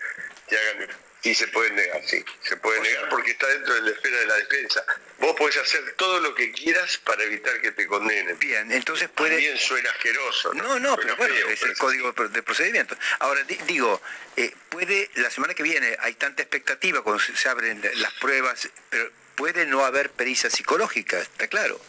que 0.46 0.58
hagan 0.58 0.88
Sí, 1.22 1.34
se 1.34 1.48
puede 1.48 1.70
negar, 1.72 2.00
sí. 2.06 2.24
Se 2.42 2.56
puede 2.56 2.80
negar 2.80 3.08
porque 3.10 3.32
está 3.32 3.46
dentro 3.48 3.74
de 3.74 3.82
la 3.82 3.90
esfera 3.90 4.20
de 4.20 4.26
la 4.26 4.36
defensa. 4.36 4.84
Vos 5.18 5.36
podés 5.36 5.58
hacer 5.58 5.92
todo 5.96 6.18
lo 6.20 6.34
que 6.34 6.50
quieras 6.50 6.96
para 6.98 7.22
evitar 7.24 7.60
que 7.60 7.72
te 7.72 7.86
condenen. 7.86 8.38
Bien, 8.38 8.72
entonces 8.72 9.10
puede... 9.10 9.32
También 9.32 9.58
suena 9.58 9.90
asqueroso. 9.90 10.54
No, 10.54 10.78
no, 10.78 10.96
pero 10.96 11.16
bueno, 11.16 11.34
es 11.34 11.62
el 11.62 11.76
código 11.76 12.12
de 12.12 12.42
procedimiento. 12.42 12.96
Ahora, 13.18 13.42
digo, 13.66 14.00
eh, 14.36 14.54
puede, 14.70 15.10
la 15.16 15.30
semana 15.30 15.52
que 15.52 15.62
viene 15.62 15.94
hay 16.00 16.14
tanta 16.14 16.42
expectativa 16.42 17.02
cuando 17.02 17.22
se, 17.22 17.48
abren 17.50 17.82
las 17.96 18.14
pruebas, 18.14 18.70
pero 18.88 19.10
puede 19.40 19.64
no 19.64 19.84
haber 19.86 20.10
pericia 20.10 20.50
psicológica, 20.50 21.18
está 21.18 21.48
claro. 21.48 21.80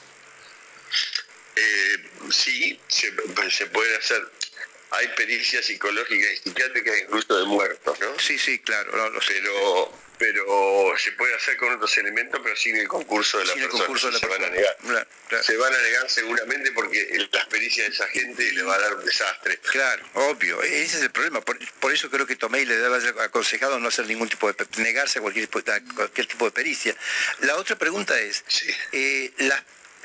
Eh, 1.57 2.09
sí, 2.31 2.79
se, 2.87 3.13
se 3.49 3.65
puede 3.67 3.97
hacer 3.97 4.25
hay 4.91 5.07
pericias 5.09 5.65
psicológicas 5.65 6.31
y 6.33 6.37
psiquiátricas 6.37 6.95
incluso 7.03 7.37
de 7.37 7.45
muertos, 7.45 7.99
¿no? 7.99 8.19
Sí, 8.19 8.37
sí, 8.37 8.59
claro. 8.59 8.91
pero, 9.27 9.93
pero 10.21 10.93
se 10.99 11.13
puede 11.13 11.33
hacer 11.33 11.57
con 11.57 11.73
otros 11.73 11.97
elementos, 11.97 12.39
pero 12.43 12.55
sin 12.55 12.75
el 12.75 12.87
concurso 12.87 13.39
de 13.39 13.45
la 13.45 13.55
persona. 13.55 14.19
se 14.19 14.27
van 14.27 14.43
a 14.43 14.49
negar. 14.49 14.77
Se 15.41 15.57
van 15.57 15.73
a 15.73 15.81
negar 15.81 16.11
seguramente 16.11 16.71
porque 16.73 17.27
las 17.31 17.47
pericias 17.47 17.87
de 17.87 17.95
esa 17.95 18.07
gente 18.09 18.51
le 18.51 18.61
va 18.61 18.75
a 18.75 18.79
dar 18.79 18.93
un 18.93 19.03
desastre. 19.03 19.57
Claro, 19.71 20.03
obvio. 20.13 20.61
Ese 20.61 20.97
es 20.97 21.01
el 21.01 21.09
problema. 21.09 21.41
Por, 21.41 21.57
eso 21.91 22.11
creo 22.11 22.27
que 22.27 22.35
Tomei 22.35 22.65
le 22.65 22.75
debe 22.75 22.97
haber 22.97 23.19
aconsejado 23.19 23.79
no 23.79 23.87
hacer 23.87 24.05
ningún 24.05 24.29
tipo 24.29 24.51
de 24.53 24.67
negarse 24.77 25.17
a 25.17 25.23
cualquier, 25.23 25.49
cualquier 25.49 26.27
tipo 26.27 26.45
de 26.45 26.51
pericia. 26.51 26.95
La 27.39 27.55
otra 27.55 27.75
pregunta 27.75 28.19
es, 28.19 28.43
eh, 28.91 29.31
la, 29.37 29.55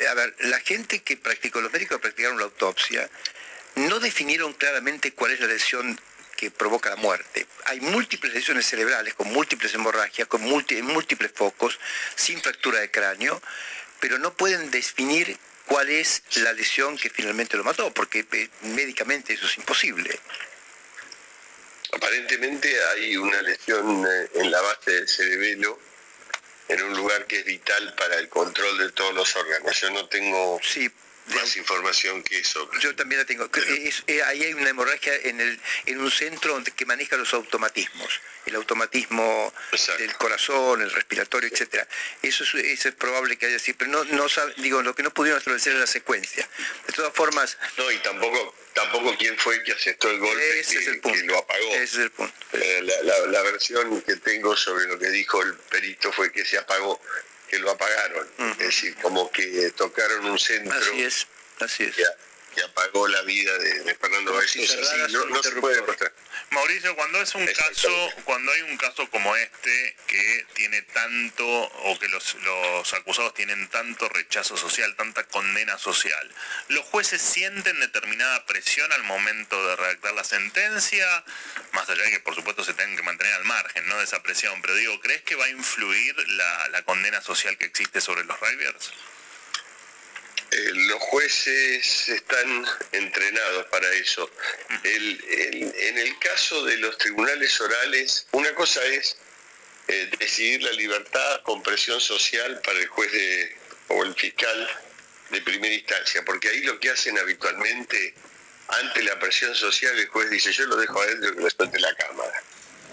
a 0.08 0.14
ver, 0.14 0.34
la 0.38 0.60
gente 0.60 1.02
que 1.02 1.18
practicó, 1.18 1.60
los 1.60 1.70
médicos 1.70 1.98
que 1.98 2.02
practicaron 2.02 2.38
la 2.38 2.44
autopsia, 2.44 3.10
no 3.74 4.00
definieron 4.00 4.54
claramente 4.54 5.12
cuál 5.12 5.32
es 5.32 5.40
la 5.40 5.46
lesión 5.48 6.00
que 6.36 6.50
provoca 6.50 6.90
la 6.90 6.96
muerte. 6.96 7.46
Hay 7.64 7.80
múltiples 7.80 8.32
lesiones 8.34 8.66
cerebrales 8.66 9.14
con 9.14 9.32
múltiples 9.32 9.74
hemorragias, 9.74 10.28
con 10.28 10.42
múltiples 10.42 11.32
focos, 11.34 11.78
sin 12.14 12.40
fractura 12.40 12.80
de 12.80 12.90
cráneo, 12.90 13.40
pero 14.00 14.18
no 14.18 14.34
pueden 14.34 14.70
definir 14.70 15.38
cuál 15.66 15.88
es 15.88 16.22
la 16.36 16.52
lesión 16.52 16.96
que 16.96 17.10
finalmente 17.10 17.56
lo 17.56 17.64
mató, 17.64 17.92
porque 17.92 18.26
eh, 18.30 18.48
médicamente 18.62 19.32
eso 19.32 19.46
es 19.46 19.58
imposible. 19.58 20.18
Aparentemente 21.92 22.74
hay 22.84 23.16
una 23.16 23.42
lesión 23.42 24.06
eh, 24.06 24.30
en 24.34 24.50
la 24.50 24.60
base 24.60 24.90
del 24.92 25.08
cerebelo, 25.08 25.78
en 26.68 26.82
un 26.82 26.96
lugar 26.96 27.26
que 27.26 27.40
es 27.40 27.44
vital 27.44 27.94
para 27.94 28.16
el 28.16 28.28
control 28.28 28.78
de 28.78 28.90
todos 28.92 29.14
los 29.14 29.34
órganos. 29.36 29.80
Yo 29.80 29.90
no 29.90 30.06
tengo 30.08 30.60
sí, 30.62 30.90
más 31.34 31.56
información 31.56 32.22
que 32.22 32.38
eso. 32.38 32.68
Yo 32.80 32.94
también 32.94 33.20
la 33.20 33.24
tengo. 33.24 33.48
Eh, 34.06 34.22
ahí 34.22 34.44
hay 34.44 34.54
una 34.54 34.70
hemorragia 34.70 35.14
en, 35.24 35.40
el, 35.40 35.60
en 35.86 36.00
un 36.00 36.10
centro 36.10 36.62
que 36.76 36.86
maneja 36.86 37.16
los 37.16 37.32
automatismos, 37.34 38.20
el 38.46 38.54
automatismo 38.54 39.52
del 39.98 40.14
corazón, 40.16 40.82
el 40.82 40.90
respiratorio, 40.90 41.48
etcétera. 41.52 41.86
Eso 42.22 42.44
es, 42.44 42.54
eso 42.54 42.88
es 42.88 42.94
probable 42.94 43.36
que 43.36 43.46
haya 43.46 43.58
sido, 43.58 43.78
pero 43.78 43.90
no, 43.90 44.04
no 44.04 44.26
digo, 44.58 44.82
lo 44.82 44.94
que 44.94 45.02
no 45.02 45.12
pudieron 45.12 45.38
establecer 45.38 45.74
es 45.74 45.80
la 45.80 45.86
secuencia. 45.86 46.48
De 46.86 46.92
todas 46.92 47.12
formas. 47.12 47.58
No, 47.76 47.90
y 47.90 47.98
tampoco, 47.98 48.54
tampoco 48.74 49.16
quién 49.18 49.36
fue 49.38 49.62
que 49.64 49.72
aceptó 49.72 50.10
el 50.10 50.18
golpe 50.18 50.60
ese 50.60 50.78
es 50.78 50.86
el 50.86 51.00
punto, 51.00 51.18
que 51.18 51.26
lo 51.26 51.38
apagó. 51.38 51.74
Ese 51.74 51.82
es 51.84 51.94
el 51.96 52.10
punto. 52.10 52.34
Eh, 52.52 52.82
la, 53.02 53.18
la 53.26 53.42
versión 53.42 54.00
que 54.02 54.16
tengo 54.16 54.56
sobre 54.56 54.86
lo 54.86 54.98
que 54.98 55.08
dijo 55.10 55.42
el 55.42 55.54
perito 55.54 56.12
fue 56.12 56.30
que 56.30 56.44
se 56.44 56.58
apagó 56.58 57.00
que 57.48 57.58
lo 57.58 57.70
apagaron. 57.70 58.28
Es 58.38 58.58
decir, 58.58 58.96
como 59.02 59.30
que 59.30 59.70
tocaron 59.72 60.26
un 60.26 60.38
centro. 60.38 60.76
Así 60.78 61.02
es, 61.02 61.26
así 61.60 61.84
es. 61.84 61.96
Que, 62.56 62.62
apagó 62.62 63.06
la 63.06 63.22
vida 63.22 63.56
de, 63.58 63.94
Fernando 63.94 64.32
Báez. 64.32 64.56
no, 65.10 65.42
se 65.42 65.52
puede 65.52 65.82
Mauricio, 66.50 66.96
cuando 66.96 67.20
es 67.20 67.34
un 67.34 67.46
caso, 67.46 68.10
cuando 68.24 68.52
hay 68.52 68.62
un 68.62 68.76
caso 68.76 69.08
como 69.10 69.34
este 69.36 69.96
que 70.06 70.46
tiene 70.54 70.80
tanto, 70.82 71.46
o 71.46 71.98
que 71.98 72.08
los, 72.08 72.34
los 72.34 72.94
acusados 72.94 73.34
tienen 73.34 73.68
tanto 73.68 74.08
rechazo 74.08 74.56
social, 74.56 74.94
tanta 74.96 75.24
condena 75.24 75.76
social, 75.76 76.32
¿los 76.68 76.84
jueces 76.86 77.20
sienten 77.20 77.78
determinada 77.80 78.46
presión 78.46 78.90
al 78.92 79.02
momento 79.02 79.66
de 79.68 79.76
redactar 79.76 80.14
la 80.14 80.24
sentencia? 80.24 81.24
Más 81.72 81.88
allá 81.88 82.04
de 82.04 82.10
que 82.10 82.20
por 82.20 82.34
supuesto 82.34 82.64
se 82.64 82.74
tengan 82.74 82.96
que 82.96 83.02
mantener 83.02 83.34
al 83.34 83.44
margen 83.44 83.86
¿no? 83.88 83.98
de 83.98 84.04
esa 84.04 84.22
presión, 84.22 84.62
pero 84.62 84.74
digo, 84.76 85.00
¿crees 85.00 85.22
que 85.22 85.34
va 85.34 85.46
a 85.46 85.50
influir 85.50 86.16
la, 86.28 86.68
la 86.68 86.82
condena 86.82 87.20
social 87.20 87.58
que 87.58 87.66
existe 87.66 88.00
sobre 88.00 88.24
los 88.24 88.38
Rivers? 88.40 88.92
Eh, 90.50 90.70
los 90.72 91.00
jueces 91.00 92.08
están 92.08 92.66
entrenados 92.92 93.66
para 93.66 93.90
eso. 93.94 94.30
en 94.84 95.98
el 95.98 96.18
caso 96.18 96.64
de 96.64 96.76
los 96.78 96.96
tribunales 96.98 97.60
orales, 97.60 98.26
una 98.32 98.54
cosa 98.54 98.84
es 98.84 99.16
eh, 99.88 100.10
decidir 100.18 100.62
la 100.62 100.72
libertad 100.72 101.42
con 101.42 101.62
presión 101.62 102.00
social 102.00 102.60
para 102.64 102.78
el 102.78 102.88
juez 102.88 103.12
o 103.88 104.02
el 104.02 104.14
fiscal 104.14 104.68
de 105.30 105.40
primera 105.42 105.74
instancia, 105.74 106.24
porque 106.24 106.48
ahí 106.48 106.60
lo 106.62 106.78
que 106.80 106.90
hacen 106.90 107.18
habitualmente, 107.18 108.14
ante 108.68 109.02
la 109.04 109.18
presión 109.18 109.54
social, 109.54 109.96
el 109.96 110.08
juez 110.08 110.30
dice, 110.30 110.52
yo 110.52 110.66
lo 110.66 110.76
dejo 110.76 111.00
adentro 111.00 111.34
que 111.36 111.40
lo 111.40 111.78
la 111.78 111.94
Cámara. 111.94 112.42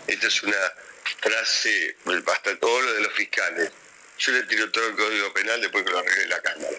Esta 0.07 0.27
es 0.27 0.43
una 0.43 0.73
frase, 1.19 1.95
basta 2.23 2.55
todo 2.59 2.81
lo 2.81 2.93
de 2.93 3.01
los 3.01 3.13
fiscales. 3.13 3.71
Yo 4.19 4.31
le 4.31 4.43
tiro 4.43 4.69
todo 4.71 4.87
el 4.87 4.95
Código 4.95 5.33
Penal 5.33 5.61
después 5.61 5.83
que 5.83 5.91
lo 5.91 5.99
arregle 5.99 6.27
la 6.27 6.41
Cámara. 6.41 6.77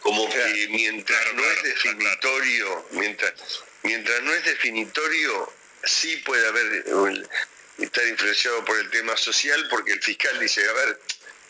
Como 0.00 0.28
que 0.28 0.68
mientras 0.70 1.34
no 1.34 1.44
es 1.44 1.62
definitorio, 1.62 2.86
mientras, 2.92 3.32
mientras 3.82 4.22
no 4.22 4.32
es 4.32 4.44
definitorio, 4.44 5.52
sí 5.84 6.16
puede 6.18 6.46
haber 6.46 6.84
estar 7.78 8.06
influenciado 8.06 8.64
por 8.64 8.78
el 8.78 8.90
tema 8.90 9.16
social, 9.16 9.66
porque 9.68 9.92
el 9.92 10.02
fiscal 10.02 10.38
dice, 10.38 10.68
a 10.68 10.72
ver, 10.72 11.00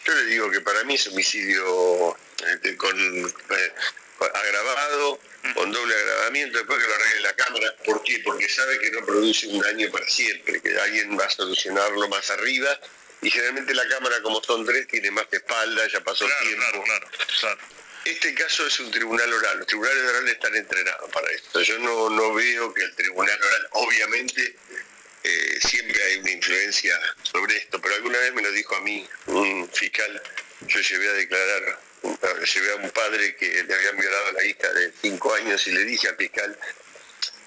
yo 0.04 0.14
le 0.14 0.24
digo 0.24 0.50
que 0.50 0.60
para 0.60 0.84
mí 0.84 0.94
es 0.94 1.06
homicidio 1.08 2.16
este, 2.46 2.76
con, 2.76 2.96
eh, 2.98 3.72
agravado, 4.34 5.20
con 5.54 5.72
doble 5.72 5.94
agravamiento, 5.94 6.58
después 6.58 6.82
que 6.82 6.88
lo 6.88 6.94
arregle 6.94 7.20
la 7.20 7.34
Cámara. 7.34 7.74
¿Por 7.84 8.02
qué? 8.02 8.20
Porque 8.24 8.48
sabe 8.48 8.78
que 8.78 8.90
no 8.90 9.04
produce 9.04 9.46
un 9.48 9.60
daño 9.60 9.90
para 9.90 10.08
siempre, 10.08 10.60
que 10.60 10.78
alguien 10.78 11.18
va 11.18 11.24
a 11.24 11.30
solucionarlo 11.30 12.08
más 12.08 12.30
arriba. 12.30 12.78
Y 13.22 13.30
generalmente 13.30 13.74
la 13.74 13.88
Cámara, 13.88 14.20
como 14.22 14.42
son 14.42 14.64
tres, 14.64 14.86
tiene 14.88 15.10
más 15.10 15.26
espalda, 15.30 15.86
ya 15.88 16.00
pasó 16.00 16.26
tiempo. 16.42 16.84
Este 18.06 18.32
caso 18.34 18.64
es 18.64 18.78
un 18.78 18.88
tribunal 18.92 19.32
oral. 19.32 19.58
Los 19.58 19.66
tribunales 19.66 20.04
orales 20.04 20.34
están 20.34 20.54
entrenados 20.54 21.10
para 21.10 21.28
esto. 21.32 21.60
Yo 21.60 21.76
no, 21.80 22.08
no 22.08 22.34
veo 22.34 22.72
que 22.72 22.84
el 22.84 22.94
tribunal 22.94 23.36
oral, 23.36 23.68
obviamente, 23.72 24.54
eh, 25.24 25.58
siempre 25.60 26.00
hay 26.04 26.18
una 26.18 26.30
influencia 26.30 26.96
sobre 27.24 27.56
esto, 27.56 27.80
pero 27.80 27.96
alguna 27.96 28.18
vez 28.18 28.32
me 28.32 28.42
lo 28.42 28.52
dijo 28.52 28.76
a 28.76 28.80
mí 28.82 29.04
un 29.26 29.68
fiscal. 29.72 30.22
Yo 30.68 30.80
llevé 30.82 31.08
a 31.08 31.12
declarar, 31.14 31.80
llevé 32.54 32.70
a 32.70 32.76
un 32.76 32.90
padre 32.90 33.34
que 33.34 33.64
le 33.64 33.74
habían 33.74 33.96
violado 33.96 34.28
a 34.28 34.32
la 34.34 34.44
hija 34.44 34.72
de 34.72 34.92
cinco 35.02 35.34
años 35.34 35.66
y 35.66 35.72
le 35.72 35.84
dije 35.84 36.06
al 36.06 36.16
fiscal, 36.16 36.56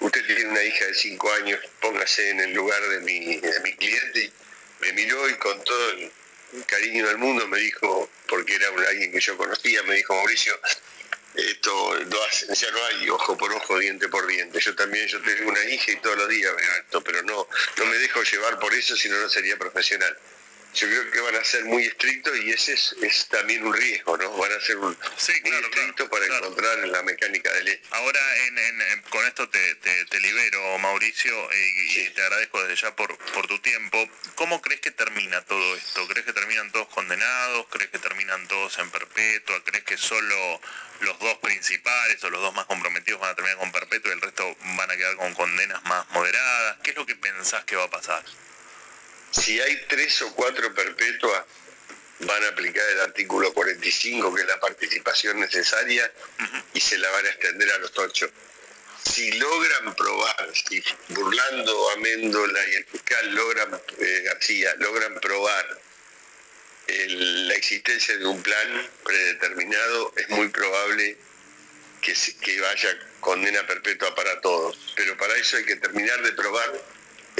usted 0.00 0.26
tiene 0.26 0.44
una 0.44 0.62
hija 0.62 0.84
de 0.84 0.94
cinco 0.94 1.32
años, 1.32 1.58
póngase 1.80 2.28
en 2.28 2.40
el 2.40 2.52
lugar 2.52 2.86
de 2.86 3.00
mi, 3.00 3.36
de 3.36 3.60
mi 3.60 3.74
cliente. 3.76 4.30
Me 4.80 4.92
miró 4.92 5.26
y 5.26 5.34
con 5.36 5.64
todo 5.64 5.90
el 5.92 6.12
cariño 6.66 7.06
del 7.06 7.18
mundo 7.18 7.46
me 7.48 7.58
dijo, 7.58 8.10
porque 8.28 8.54
era 8.54 8.70
un, 8.70 8.84
alguien 8.84 9.12
que 9.12 9.20
yo 9.20 9.36
conocía, 9.36 9.82
me 9.84 9.96
dijo, 9.96 10.14
Mauricio, 10.14 10.58
esto 11.34 11.94
lo 11.94 12.24
hacen, 12.24 12.54
ya 12.54 12.70
no 12.70 12.84
hay 12.86 13.08
ojo 13.10 13.36
por 13.36 13.52
ojo, 13.52 13.78
diente 13.78 14.08
por 14.08 14.26
diente. 14.26 14.60
Yo 14.60 14.74
también, 14.74 15.06
yo 15.06 15.20
tengo 15.22 15.50
una 15.50 15.64
hija 15.64 15.92
y 15.92 15.96
todos 15.96 16.16
los 16.16 16.28
días 16.28 16.54
veo 16.56 16.70
esto, 16.80 17.02
pero 17.02 17.22
no, 17.22 17.46
no 17.76 17.86
me 17.86 17.96
dejo 17.98 18.22
llevar 18.22 18.58
por 18.58 18.74
eso, 18.74 18.96
si 18.96 19.08
no, 19.08 19.18
no 19.18 19.28
sería 19.28 19.56
profesional 19.56 20.16
yo 20.74 20.88
creo 20.88 21.10
que 21.10 21.20
van 21.20 21.36
a 21.36 21.44
ser 21.44 21.64
muy 21.64 21.84
estrictos 21.84 22.36
y 22.38 22.50
ese 22.50 22.74
es, 22.74 23.26
también 23.28 23.64
un 23.64 23.74
riesgo, 23.74 24.16
¿no? 24.16 24.30
Van 24.36 24.52
a 24.52 24.60
ser 24.60 24.78
un, 24.78 24.96
sí, 25.16 25.32
muy 25.44 25.56
estrictos 25.56 26.08
para 26.08 26.24
encontrar 26.26 26.78
la 26.88 27.02
mecánica 27.02 27.52
de 27.52 27.64
ley. 27.64 27.80
Ahora, 27.90 28.20
con 29.08 29.26
esto 29.26 29.48
te, 29.48 30.20
libero, 30.20 30.78
Mauricio, 30.78 31.32
y, 31.52 32.08
te 32.10 32.22
agradezco 32.22 32.62
desde 32.62 32.82
ya 32.82 32.96
por, 32.96 33.16
por 33.32 33.46
tu 33.46 33.58
tiempo. 33.58 34.08
¿Cómo 34.36 34.60
crees 34.60 34.80
que 34.80 34.90
termina 34.90 35.40
todo 35.42 35.76
esto? 35.76 36.06
¿Crees 36.08 36.26
que 36.26 36.32
terminan 36.32 36.70
todos 36.72 36.88
condenados? 36.88 37.66
¿Crees 37.70 37.90
que 37.90 37.98
terminan 37.98 38.46
todos 38.48 38.78
en 38.78 38.90
perpetua? 38.90 39.62
¿Crees 39.64 39.84
que 39.84 39.96
solo 39.96 40.60
los 41.00 41.18
dos 41.18 41.38
principales 41.38 42.22
o 42.24 42.30
los 42.30 42.40
dos 42.40 42.54
más 42.54 42.66
comprometidos 42.66 43.20
van 43.20 43.30
a 43.30 43.34
terminar 43.34 43.58
con 43.58 43.72
perpetua 43.72 44.10
y 44.10 44.14
el 44.14 44.20
resto 44.20 44.56
van 44.76 44.90
a 44.90 44.96
quedar 44.96 45.16
con 45.16 45.34
condenas 45.34 45.82
más 45.84 46.08
moderadas? 46.10 46.78
¿Qué 46.82 46.90
es 46.90 46.96
lo 46.96 47.06
que 47.06 47.16
pensás 47.16 47.64
que 47.64 47.76
va 47.76 47.84
a 47.84 47.90
pasar? 47.90 48.22
Si 49.30 49.60
hay 49.60 49.84
tres 49.88 50.20
o 50.22 50.34
cuatro 50.34 50.74
perpetuas, 50.74 51.44
van 52.20 52.44
a 52.44 52.48
aplicar 52.48 52.84
el 52.90 53.00
artículo 53.00 53.52
45, 53.54 54.34
que 54.34 54.42
es 54.42 54.46
la 54.48 54.60
participación 54.60 55.40
necesaria, 55.40 56.12
y 56.74 56.80
se 56.80 56.98
la 56.98 57.08
van 57.10 57.24
a 57.26 57.28
extender 57.30 57.70
a 57.72 57.78
los 57.78 57.96
ocho. 57.98 58.30
si 59.02 59.32
logran 59.32 59.94
probar, 59.96 60.52
si 60.54 60.84
burlando 61.08 61.90
a 61.90 61.96
Méndola 61.96 62.60
y 62.68 62.74
el 62.74 62.84
fiscal 62.84 63.34
logran, 63.34 63.80
eh, 63.98 64.22
García, 64.26 64.74
logran 64.76 65.18
probar 65.20 65.80
el- 66.86 67.48
la 67.48 67.54
existencia 67.54 68.18
de 68.18 68.26
un 68.26 68.42
plan 68.42 68.90
predeterminado, 69.02 70.12
es 70.16 70.28
muy 70.28 70.48
probable 70.48 71.16
que, 72.02 72.14
que 72.42 72.60
vaya 72.60 72.90
condena 73.20 73.66
perpetua 73.66 74.14
para 74.14 74.38
todos. 74.42 74.76
Pero 74.96 75.16
para 75.16 75.34
eso 75.36 75.56
hay 75.56 75.64
que 75.64 75.76
terminar 75.76 76.20
de 76.22 76.32
probar 76.32 76.70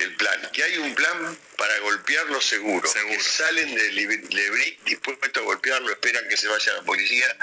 el 0.01 0.15
plan. 0.17 0.51
Que 0.53 0.63
hay 0.65 0.79
un 0.79 0.95
plan 0.95 1.39
para 1.57 1.79
golpearlo 1.81 2.41
seguro. 2.41 2.91
Que 2.93 3.21
salen 3.21 3.75
de 3.75 3.93
Lib- 3.93 4.29
Lebric 4.33 4.83
dispuestos 4.85 5.37
a 5.37 5.45
golpearlo, 5.45 5.91
esperan 5.91 6.29
que 6.29 6.37
se 6.37 6.49
vaya 6.49 6.73
la 6.75 6.83
policía, 6.83 7.37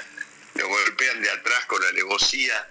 lo 0.55 0.67
golpean 0.67 1.21
de 1.21 1.29
atrás 1.29 1.65
con 1.65 1.83
alevosía 1.83 2.67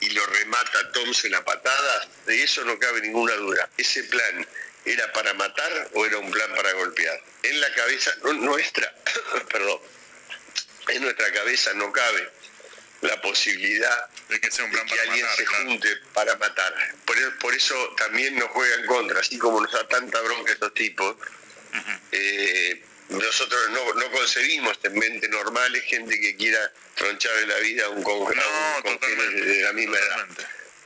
y 0.00 0.10
lo 0.10 0.26
remata 0.26 0.90
Thompson 0.92 1.34
a 1.34 1.44
patadas, 1.44 2.08
de 2.26 2.42
eso 2.42 2.64
no 2.64 2.78
cabe 2.78 3.00
ninguna 3.00 3.34
duda. 3.34 3.70
Ese 3.78 4.02
plan 4.04 4.46
era 4.84 5.12
para 5.12 5.32
matar 5.34 5.90
o 5.94 6.04
era 6.04 6.18
un 6.18 6.30
plan 6.30 6.52
para 6.56 6.72
golpear. 6.72 7.22
En 7.44 7.60
la 7.60 7.72
cabeza 7.74 8.12
no- 8.24 8.32
nuestra, 8.32 8.92
perdón, 9.52 9.80
en 10.88 11.02
nuestra 11.02 11.32
cabeza 11.32 11.72
no 11.74 11.92
cabe 11.92 12.28
la 13.02 13.20
posibilidad 13.20 14.08
de 14.28 14.40
que 14.40 14.50
sea 14.50 14.64
un 14.64 14.70
plan 14.70 14.86
que 14.86 14.94
para 14.96 15.02
alguien 15.02 15.26
matar, 15.26 15.36
se 15.36 15.44
claro. 15.44 15.64
junte 15.66 15.96
para 16.14 16.36
matar. 16.36 16.74
Por, 17.04 17.18
e- 17.18 17.30
por 17.32 17.54
eso 17.54 17.94
también 17.98 18.34
nos 18.36 18.48
juega 18.50 18.74
en 18.76 18.86
contra, 18.86 19.20
así 19.20 19.38
como 19.38 19.60
nos 19.60 19.70
da 19.72 19.86
tanta 19.88 20.20
bronca 20.20 20.52
estos 20.52 20.72
tipos. 20.74 21.16
eh, 22.12 22.82
nosotros 23.08 23.70
no, 23.70 23.94
no 23.94 24.10
concebimos 24.10 24.78
en 24.84 24.94
mente 24.98 25.28
normales 25.28 25.82
gente 25.84 26.18
que 26.18 26.34
quiera 26.36 26.72
troncharle 26.94 27.46
la 27.46 27.58
vida 27.58 27.86
a 27.86 27.88
un, 27.90 28.02
con, 28.02 28.14
a 28.38 28.76
un 28.76 28.82
congénere 28.82 29.44
de 29.44 29.62
la 29.62 29.72
misma 29.72 29.98
edad. 29.98 30.26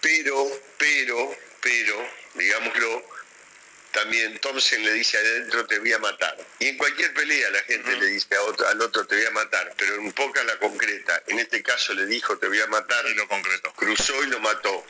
Pero, 0.00 0.48
pero, 0.78 1.36
pero, 1.60 2.10
digámoslo, 2.34 3.04
también 3.96 4.38
Thompson 4.40 4.84
le 4.84 4.92
dice 4.92 5.16
adentro 5.18 5.66
te 5.66 5.78
voy 5.78 5.92
a 5.92 5.98
matar. 5.98 6.36
Y 6.58 6.68
en 6.68 6.76
cualquier 6.76 7.12
pelea 7.14 7.50
la 7.50 7.62
gente 7.62 7.96
le 7.96 8.06
dice 8.06 8.34
a 8.36 8.42
otro- 8.42 8.68
al 8.68 8.80
otro 8.82 9.06
te 9.06 9.16
voy 9.16 9.24
a 9.26 9.30
matar, 9.30 9.74
pero 9.76 9.94
en 9.96 10.12
poca 10.12 10.44
la 10.44 10.58
concreta. 10.58 11.22
En 11.26 11.38
este 11.38 11.62
caso 11.62 11.94
le 11.94 12.06
dijo 12.06 12.38
te 12.38 12.46
voy 12.46 12.60
a 12.60 12.66
matar. 12.66 13.04
Y 13.06 13.14
lo 13.14 13.26
concretó. 13.26 13.72
Cruzó 13.72 14.22
y 14.22 14.26
lo 14.28 14.38
mató. 14.40 14.86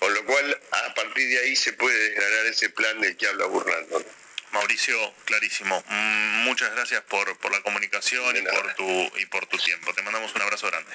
Con 0.00 0.12
lo 0.12 0.24
cual, 0.26 0.60
a 0.72 0.94
partir 0.94 1.28
de 1.30 1.38
ahí 1.38 1.56
se 1.56 1.72
puede 1.72 1.96
desgranar 2.10 2.46
ese 2.46 2.68
plan 2.70 3.00
del 3.00 3.16
que 3.16 3.26
habla 3.28 3.46
Burlando. 3.46 4.04
Mauricio, 4.52 5.14
clarísimo. 5.24 5.82
Mm, 5.88 6.44
Muchas 6.44 6.70
gracias 6.72 7.02
por, 7.04 7.36
por 7.38 7.50
la 7.52 7.62
comunicación 7.62 8.36
y 8.36 8.42
por, 8.42 8.74
tu, 8.74 9.12
y 9.18 9.26
por 9.26 9.46
tu 9.46 9.56
tiempo. 9.58 9.94
Te 9.94 10.02
mandamos 10.02 10.34
un 10.34 10.42
abrazo 10.42 10.66
grande. 10.66 10.90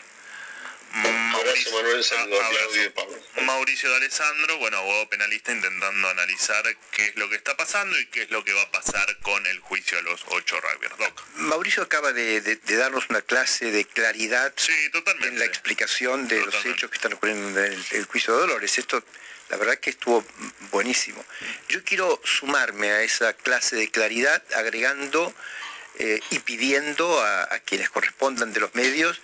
Abrazo 0.94 1.72
Manuel, 1.72 2.04
abrazo. 2.04 2.94
Pablo. 2.96 3.20
Mauricio 3.44 3.90
de 3.90 3.96
Alessandro, 3.98 4.58
bueno, 4.58 4.78
abogado 4.78 5.10
penalista 5.10 5.52
intentando 5.52 6.10
analizar 6.10 6.64
qué 6.92 7.06
es 7.06 7.16
lo 7.16 7.30
que 7.30 7.36
está 7.36 7.56
pasando 7.56 7.98
y 8.00 8.06
qué 8.08 8.24
es 8.24 8.32
lo 8.32 8.44
que 8.44 8.54
va 8.54 8.64
a 8.64 8.72
pasar 8.72 9.18
con 9.22 9.46
el 9.46 9.60
juicio 9.60 9.98
a 9.98 10.02
los 10.02 10.22
ocho 10.30 10.60
rugbyers. 10.60 10.98
Doc. 10.98 11.24
Mauricio 11.36 11.84
acaba 11.84 12.12
de, 12.14 12.42
de- 12.42 12.56
de 12.58 12.76
darnos 12.76 13.10
una 13.10 13.22
clase 13.22 13.72
de 13.72 13.86
claridad 13.86 14.54
en 15.24 15.40
la 15.40 15.46
explicación 15.46 16.28
de 16.28 16.46
los 16.46 16.66
hechos 16.66 16.90
que 16.90 16.96
están 16.96 17.14
ocurriendo 17.14 17.60
en 17.64 17.74
el, 17.74 17.86
el 17.92 18.06
juicio 18.06 18.34
de 18.34 18.40
Dolores. 18.42 18.78
Esto, 18.78 19.04
la 19.50 19.58
verdad 19.58 19.78
que 19.78 19.92
estuvo 19.92 20.26
buenísimo. 20.72 21.24
Yo 21.70 21.84
quiero 21.84 22.20
sumarme 22.24 22.92
a 22.92 23.02
esa 23.04 23.34
clase 23.34 23.76
de 23.76 23.90
claridad 23.90 24.44
agregando 24.56 25.34
eh, 26.00 26.20
y 26.32 26.40
pidiendo 26.40 27.22
a, 27.22 27.44
a 27.44 27.60
quienes 27.60 27.90
correspondan 27.90 28.54
de 28.54 28.60
los 28.60 28.74
medios 28.76 29.22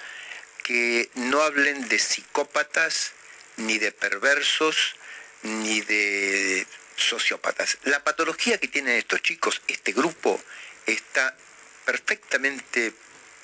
que 0.65 1.11
no 1.13 1.43
hablen 1.43 1.87
de 1.89 1.99
psicópatas, 1.99 3.11
ni 3.57 3.77
de 3.77 3.91
perversos, 3.91 4.95
ni 5.43 5.81
de 5.81 6.65
sociópatas. 6.95 7.77
La 7.83 8.03
patología 8.03 8.57
que 8.57 8.67
tienen 8.67 8.95
estos 8.95 9.21
chicos, 9.21 9.61
este 9.67 9.91
grupo, 9.91 10.41
está 10.87 11.37
perfectamente, 11.85 12.93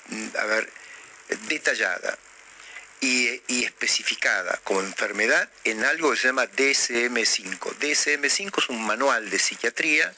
mm, 0.08 0.28
a 0.36 0.44
ver, 0.46 0.68
detallada 1.46 2.18
y, 3.00 3.40
y 3.46 3.64
especificada 3.64 4.60
como 4.64 4.80
enfermedad 4.80 5.48
en 5.62 5.84
algo 5.84 6.10
que 6.10 6.16
se 6.16 6.26
llama 6.26 6.50
DSM-5. 6.50 7.76
DSM-5 7.78 8.62
es 8.62 8.68
un 8.68 8.84
manual 8.84 9.30
de 9.30 9.38
psiquiatría 9.38 10.12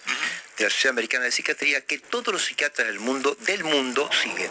de 0.56 0.64
la 0.64 0.70
Sociedad 0.70 0.94
Americana 0.94 1.26
de 1.26 1.32
Psiquiatría 1.32 1.82
que 1.82 1.98
todos 1.98 2.32
los 2.32 2.46
psiquiatras 2.46 2.88
del 2.88 2.98
mundo, 2.98 3.36
del 3.40 3.62
mundo 3.62 4.08
siguen 4.22 4.50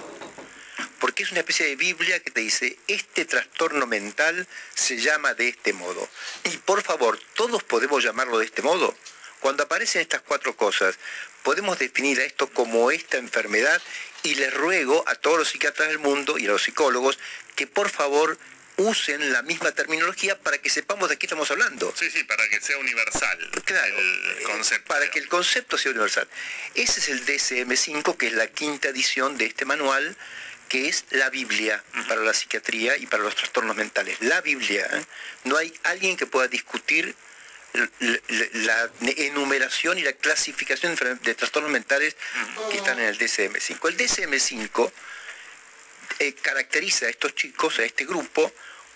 porque 1.04 1.24
es 1.24 1.32
una 1.32 1.41
especie 1.41 1.66
de 1.66 1.76
Biblia 1.76 2.22
que 2.22 2.32
te 2.32 2.39
dice, 2.39 2.78
este 2.88 3.26
trastorno 3.26 3.86
mental 3.86 4.47
se 4.74 4.95
llama 4.95 5.34
de 5.34 5.49
este 5.49 5.74
modo. 5.74 6.10
Y 6.45 6.56
por 6.60 6.82
favor, 6.82 7.20
todos 7.36 7.62
podemos 7.62 8.01
llamarlo 8.01 8.39
de 8.39 8.45
este 8.45 8.62
modo. 8.62 8.95
Cuando 9.41 9.64
aparecen 9.64 10.01
estas 10.01 10.22
cuatro 10.22 10.56
cosas, 10.56 10.97
podemos 11.43 11.78
definir 11.78 12.22
a 12.22 12.24
esto 12.24 12.49
como 12.49 12.89
esta 12.89 13.18
enfermedad 13.18 13.82
y 14.24 14.36
les 14.36 14.54
ruego 14.54 15.04
a 15.06 15.16
todos 15.16 15.39
los 15.39 15.49
psiquiatras 15.49 15.89
del 15.89 15.99
mundo 15.99 16.38
y 16.38 16.45
a 16.45 16.51
los 16.51 16.64
psicólogos 16.64 17.20
que 17.58 17.68
por 17.68 17.89
favor 17.89 18.38
usen 18.78 19.34
la 19.34 19.41
misma 19.41 19.74
terminología 19.74 20.39
para 20.39 20.58
que 20.60 20.70
sepamos 20.70 21.10
de 21.10 21.18
qué 21.18 21.26
estamos 21.26 21.51
hablando. 21.51 21.93
Sí, 21.99 22.10
sí, 22.12 22.24
para 22.24 22.47
que 22.47 22.62
sea 22.62 22.78
universal. 22.78 23.51
Claro, 23.66 23.99
el 23.99 24.43
concepto. 24.43 24.88
para 24.88 25.12
que 25.12 25.20
el 25.20 25.28
concepto 25.28 25.78
sea 25.78 25.91
universal. 25.91 26.30
Ese 26.76 27.01
es 27.01 27.10
el 27.10 27.26
DSM-5, 27.26 28.16
que 28.16 28.28
es 28.28 28.34
la 28.34 28.47
quinta 28.47 28.88
edición 28.88 29.38
de 29.38 29.47
este 29.47 29.66
manual, 29.66 30.16
que 30.70 30.88
es 30.88 31.05
la 31.11 31.30
Biblia 31.30 31.84
para 32.07 32.22
la 32.22 32.34
psiquiatría 32.34 32.97
y 32.97 33.05
para 33.05 33.24
los 33.24 33.36
trastornos 33.36 33.76
mentales. 33.76 34.22
La 34.22 34.41
Biblia. 34.41 34.88
¿eh? 34.91 35.05
No 35.43 35.57
hay 35.57 35.74
alguien 35.84 36.18
que 36.18 36.26
pueda 36.26 36.47
discutir 36.47 37.16
la 38.59 38.91
enumeración 39.01 39.97
y 39.97 40.03
la 40.03 40.14
clasificación 40.14 40.95
de 41.24 41.36
trastornos 41.36 41.72
mentales 41.72 42.16
que 42.70 42.78
están 42.78 42.99
en 42.99 43.05
el 43.05 43.18
DSM-5. 43.18 43.89
El 43.89 43.97
DSM-5 43.97 44.91
eh, 46.20 46.34
caracteriza 46.34 47.07
a 47.07 47.09
estos 47.09 47.34
chicos, 47.34 47.80
a 47.80 47.84
este 47.84 48.05
grupo, 48.05 48.51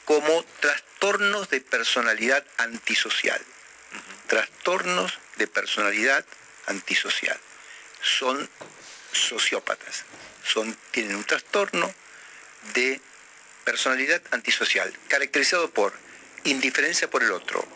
como 0.05 0.43
trastornos 0.59 1.49
de 1.49 1.61
personalidad 1.61 2.45
antisocial. 2.57 3.41
Trastornos 4.27 5.17
de 5.37 5.47
personalidad 5.47 6.23
antisocial. 6.67 7.39
Son 8.01 8.49
sociópatas. 9.11 10.05
Son, 10.51 10.77
tienen 10.91 11.15
un 11.15 11.23
trastorno 11.23 11.93
de 12.73 13.01
personalidad 13.65 14.21
antisocial, 14.31 14.93
caracterizado 15.09 15.69
por 15.71 15.93
indiferencia 16.45 17.09
por 17.09 17.23
el 17.23 17.31
otro. 17.31 17.67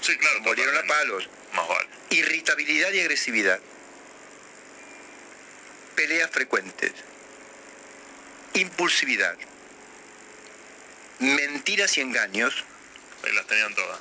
Sí, 0.00 0.16
claro. 0.16 0.40
Murieron 0.40 0.76
a 0.76 0.82
palos. 0.82 1.28
Más 1.52 1.68
vale. 1.68 1.88
Irritabilidad 2.10 2.90
y 2.92 3.00
agresividad. 3.00 3.60
Peleas 5.94 6.30
frecuentes. 6.30 6.92
Impulsividad. 8.54 9.36
Mentiras 11.18 11.96
y 11.96 12.00
engaños. 12.00 12.64
Ahí 13.24 13.32
las 13.32 13.46
tenían 13.46 13.74
todas. 13.74 14.00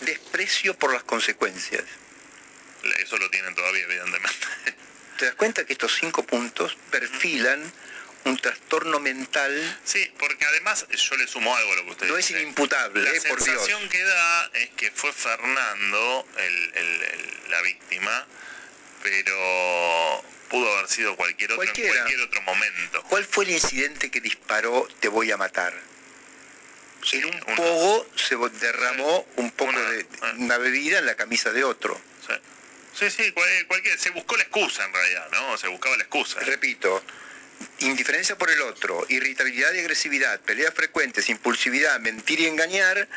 Desprecio 0.00 0.74
por 0.74 0.92
las 0.92 1.04
consecuencias. 1.04 1.84
Eso 2.98 3.16
lo 3.18 3.30
tienen 3.30 3.54
todavía, 3.54 3.84
evidentemente. 3.84 4.46
¿Te 5.24 5.28
das 5.28 5.36
cuenta 5.36 5.64
que 5.64 5.72
estos 5.72 5.94
cinco 5.98 6.22
puntos 6.22 6.76
perfilan 6.90 7.72
un 8.26 8.36
trastorno 8.36 9.00
mental? 9.00 9.78
Sí, 9.82 10.12
porque 10.18 10.44
además 10.44 10.86
yo 10.90 11.16
le 11.16 11.26
sumo 11.26 11.56
algo 11.56 11.72
a 11.72 11.76
lo 11.76 11.84
que 11.86 11.90
usted 11.92 12.06
No 12.08 12.18
es 12.18 12.28
dice. 12.28 12.42
inimputable, 12.42 13.02
La 13.02 13.08
eh, 13.10 13.22
por 13.26 13.42
Dios. 13.42 13.44
sensación 13.46 13.88
que 13.88 14.02
da 14.02 14.50
es 14.52 14.68
que 14.76 14.90
fue 14.90 15.14
Fernando 15.14 16.28
el- 16.36 16.72
el- 16.74 17.02
el- 17.04 17.50
la 17.50 17.62
víctima, 17.62 18.26
pero 19.02 20.22
pudo 20.50 20.70
haber 20.76 20.90
sido 20.90 21.16
cualquier 21.16 21.52
otro 21.52 21.56
Cualquiera. 21.64 21.88
en 21.92 21.96
cualquier 21.96 22.20
otro 22.20 22.42
momento. 22.42 23.02
¿Cuál 23.04 23.24
fue 23.24 23.46
el 23.46 23.52
incidente 23.52 24.10
que 24.10 24.20
disparó 24.20 24.86
te 25.00 25.08
voy 25.08 25.30
a 25.30 25.38
matar? 25.38 25.72
en 27.12 27.24
un 27.24 27.40
pogo 27.56 28.06
se 28.14 28.36
derramó 28.60 29.26
un 29.36 29.50
poco 29.52 29.72
de 29.72 30.06
una 30.36 30.58
bebida 30.58 30.98
en 30.98 31.06
la 31.06 31.14
camisa 31.14 31.50
de 31.50 31.64
otro. 31.64 31.98
Sí, 32.26 32.34
sí, 32.94 33.32
cual- 33.32 33.66
cualquier, 33.66 33.98
se 33.98 34.10
buscó 34.10 34.36
la 34.36 34.42
excusa 34.44 34.84
en 34.84 34.92
realidad, 34.92 35.28
¿no? 35.32 35.56
Se 35.58 35.68
buscaba 35.68 35.96
la 35.96 36.02
excusa. 36.04 36.40
Repito, 36.40 37.02
indiferencia 37.80 38.36
por 38.36 38.50
el 38.50 38.60
otro, 38.62 39.04
irritabilidad 39.08 39.72
y 39.72 39.80
agresividad, 39.80 40.40
peleas 40.40 40.74
frecuentes, 40.74 41.28
impulsividad, 41.28 41.98
mentir 42.00 42.40
y 42.40 42.46
engañar, 42.46 43.08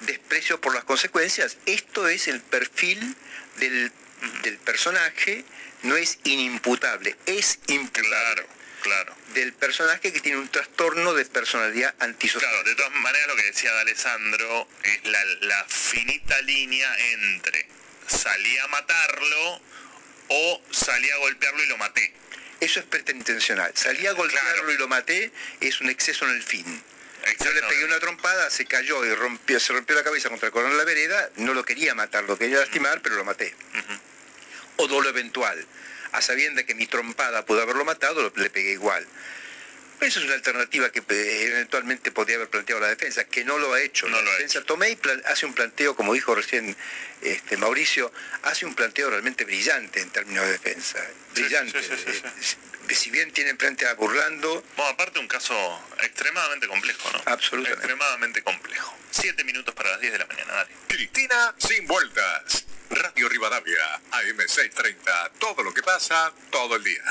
desprecio 0.00 0.60
por 0.60 0.74
las 0.74 0.84
consecuencias. 0.84 1.56
Esto 1.66 2.08
es 2.08 2.28
el 2.28 2.40
perfil 2.40 3.16
del, 3.58 3.92
del 4.42 4.58
personaje, 4.58 5.44
no 5.82 5.96
es 5.96 6.18
inimputable, 6.24 7.16
es 7.26 7.58
imputable. 7.68 8.46
Claro. 8.82 9.14
Del 9.34 9.52
personaje 9.52 10.12
que 10.12 10.20
tiene 10.20 10.38
un 10.38 10.48
trastorno 10.48 11.14
de 11.14 11.24
personalidad 11.24 11.94
antisocial. 12.00 12.50
Claro, 12.50 12.68
de 12.68 12.74
todas 12.74 12.92
maneras 12.92 13.28
lo 13.28 13.36
que 13.36 13.44
decía 13.44 13.72
de 13.72 13.80
Alessandro 13.80 14.66
es 14.82 15.04
la, 15.04 15.24
la 15.42 15.64
finita 15.68 16.40
línea 16.42 16.92
entre 17.12 17.68
salí 18.06 18.58
a 18.58 18.66
matarlo 18.68 19.60
o 20.28 20.62
salí 20.70 21.10
a 21.10 21.16
golpearlo 21.16 21.62
y 21.62 21.66
lo 21.66 21.78
maté. 21.78 22.12
Eso 22.60 22.80
es 22.80 22.86
pretentencional. 22.86 23.72
Salí 23.74 24.06
a 24.06 24.12
golpearlo 24.12 24.72
y 24.72 24.78
lo 24.78 24.88
maté, 24.88 25.32
es 25.60 25.80
un 25.80 25.90
exceso 25.90 26.24
en 26.26 26.32
el 26.32 26.42
fin. 26.42 26.82
Yo 27.40 27.52
le 27.52 27.62
pegué 27.62 27.84
una 27.84 28.00
trompada, 28.00 28.50
se 28.50 28.66
cayó 28.66 29.04
y 29.04 29.14
rompió, 29.14 29.60
se 29.60 29.72
rompió 29.72 29.94
la 29.94 30.02
cabeza 30.02 30.28
contra 30.28 30.46
el 30.46 30.52
corona 30.52 30.72
de 30.72 30.78
la 30.78 30.84
vereda, 30.84 31.30
no 31.36 31.54
lo 31.54 31.64
quería 31.64 31.94
matar, 31.94 32.24
lo 32.24 32.36
quería 32.36 32.58
lastimar, 32.58 33.00
pero 33.00 33.16
lo 33.16 33.24
maté. 33.24 33.54
O 34.76 34.88
dolo 34.88 35.08
eventual. 35.08 35.64
A 36.12 36.20
sabiendas 36.20 36.64
que 36.64 36.74
mi 36.74 36.86
trompada 36.86 37.44
pudo 37.46 37.62
haberlo 37.62 37.84
matado, 37.84 38.32
le 38.34 38.50
pegué 38.50 38.72
igual. 38.72 39.06
Esa 40.02 40.18
es 40.18 40.24
una 40.26 40.34
alternativa 40.34 40.90
que 40.90 40.98
eh, 41.08 41.44
eventualmente 41.46 42.10
podría 42.10 42.36
haber 42.36 42.48
planteado 42.48 42.80
la 42.80 42.88
defensa, 42.88 43.24
que 43.24 43.44
no 43.44 43.56
lo 43.58 43.72
ha 43.72 43.80
hecho. 43.80 44.08
la 44.08 44.20
defensa 44.20 44.62
tomé 44.64 44.90
y 44.90 44.96
plan- 44.96 45.22
hace 45.26 45.46
un 45.46 45.54
planteo, 45.54 45.94
como 45.94 46.12
dijo 46.12 46.34
recién 46.34 46.76
este, 47.20 47.56
Mauricio, 47.56 48.12
hace 48.42 48.66
un 48.66 48.74
planteo 48.74 49.10
realmente 49.10 49.44
brillante 49.44 50.00
en 50.00 50.10
términos 50.10 50.44
de 50.44 50.52
defensa. 50.52 50.98
Brillante. 51.34 51.78
Eh, 51.78 52.94
si 52.96 53.10
bien 53.10 53.30
tiene 53.32 53.54
frente 53.54 53.86
a 53.86 53.94
Burlando, 53.94 54.64
Bueno, 54.76 54.90
aparte 54.90 55.18
un 55.20 55.28
caso 55.28 55.54
extremadamente 56.02 56.66
complejo, 56.66 57.08
¿no? 57.12 57.22
Absolutamente. 57.26 57.74
Extremadamente 57.78 58.42
complejo. 58.42 58.94
Siete 59.10 59.44
minutos 59.44 59.72
para 59.74 59.92
las 59.92 60.00
10 60.00 60.12
de 60.14 60.18
la 60.18 60.26
mañana, 60.26 60.52
dale. 60.52 60.70
Cristina 60.88 61.54
sin 61.58 61.86
vueltas. 61.86 62.64
Radio 62.90 63.28
Rivadavia, 63.28 64.00
AM630. 64.10 65.30
Todo 65.38 65.62
lo 65.62 65.72
que 65.72 65.82
pasa, 65.82 66.30
todo 66.50 66.76
el 66.76 66.84
día. 66.84 67.02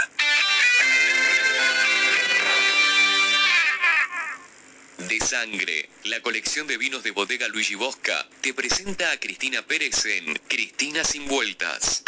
De 5.08 5.20
Sangre, 5.20 5.90
la 6.04 6.22
colección 6.22 6.68
de 6.68 6.78
vinos 6.78 7.04
de 7.04 7.12
bodega 7.12 7.48
Luigi 7.48 7.76
Bosca, 7.76 8.28
te 8.42 8.54
presenta 8.54 9.12
a 9.12 9.20
Cristina 9.20 9.62
Pérez 9.62 10.06
en 10.06 10.36
Cristina 10.48 11.04
sin 11.04 11.28
vueltas. 11.28 12.04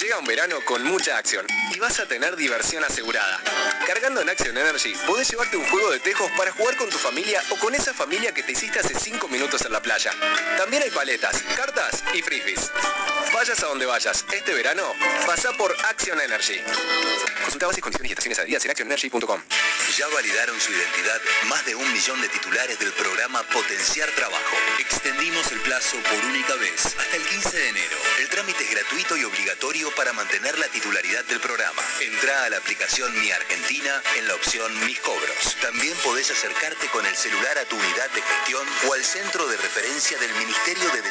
Llega 0.00 0.18
un 0.18 0.26
verano 0.26 0.56
con 0.64 0.82
mucha 0.84 1.16
acción 1.16 1.46
y 1.74 1.78
vas 1.78 1.98
a 1.98 2.06
tener 2.06 2.36
diversión 2.36 2.84
asegurada. 2.84 3.40
Cargando 3.86 4.20
en 4.20 4.28
Action 4.28 4.56
Energy, 4.56 4.94
podés 5.06 5.28
llevarte 5.30 5.56
un 5.56 5.66
juego 5.66 5.90
de 5.90 6.00
tejos 6.00 6.30
para 6.36 6.52
jugar 6.52 6.76
con 6.76 6.88
tu 6.90 6.98
familia 6.98 7.42
o 7.50 7.56
con 7.56 7.74
esa 7.74 7.92
familia 7.94 8.32
que 8.32 8.42
te 8.42 8.52
hiciste 8.52 8.78
hace 8.78 8.94
5 8.98 9.28
minutos 9.28 9.64
en 9.64 9.72
la 9.72 9.82
playa. 9.82 10.12
También 10.56 10.82
hay 10.82 10.90
paletas, 10.90 11.42
cartas 11.56 12.04
y 12.14 12.22
frisbees. 12.22 12.70
Vayas 13.32 13.62
a 13.62 13.66
donde 13.66 13.86
vayas, 13.86 14.24
este 14.32 14.54
verano, 14.54 14.94
pasa 15.26 15.52
por 15.52 15.74
Action 15.86 16.20
Energy. 16.20 16.60
Consulta 17.42 17.66
bases, 17.66 17.82
condiciones 17.82 18.10
y 18.10 18.12
estaciones 18.12 18.38
adidas 18.38 18.64
en 18.64 18.70
actionenergy.com. 18.70 19.42
Ya 19.96 20.06
validaron 20.08 20.60
su 20.60 20.72
identidad 20.72 21.22
más 21.48 21.64
de 21.64 21.74
un 21.74 21.90
millón 21.90 22.20
de 22.20 22.28
titulares 22.28 22.78
del 22.78 22.92
programa 22.92 23.42
Potenciar 23.44 24.10
Trabajo. 24.10 24.56
Extendimos 24.78 25.50
el 25.52 25.60
plazo 25.60 25.96
por 26.02 26.22
única 26.26 26.54
vez 26.56 26.84
hasta 26.84 27.16
el 27.16 27.22
15 27.22 27.56
de 27.56 27.68
enero. 27.70 27.96
El 28.20 28.28
trámite 28.28 28.62
es 28.62 28.70
gratuito 28.72 29.16
y 29.16 29.24
obligatorio 29.24 29.90
para 29.94 30.12
mantener 30.12 30.58
la 30.58 30.68
titularidad 30.68 31.24
del 31.24 31.40
programa. 31.40 31.80
Entra 32.00 32.44
a 32.44 32.50
la 32.50 32.58
aplicación 32.58 33.10
Mi 33.18 33.30
Argentina 33.30 34.02
en 34.18 34.28
la 34.28 34.34
opción 34.34 34.68
Mis 34.84 35.00
Cobros. 35.00 35.56
También 35.62 35.96
podés 36.04 36.30
acercarte 36.30 36.88
con 36.88 37.06
el 37.06 37.16
celular 37.16 37.56
a 37.56 37.64
tu 37.64 37.76
unidad 37.76 38.10
de 38.10 38.20
gestión 38.20 38.68
o 38.88 38.92
al 38.92 39.02
centro 39.02 39.48
de 39.48 39.56
referencia 39.56 40.18
del 40.18 40.34
Ministerio 40.34 40.90
de 40.90 41.00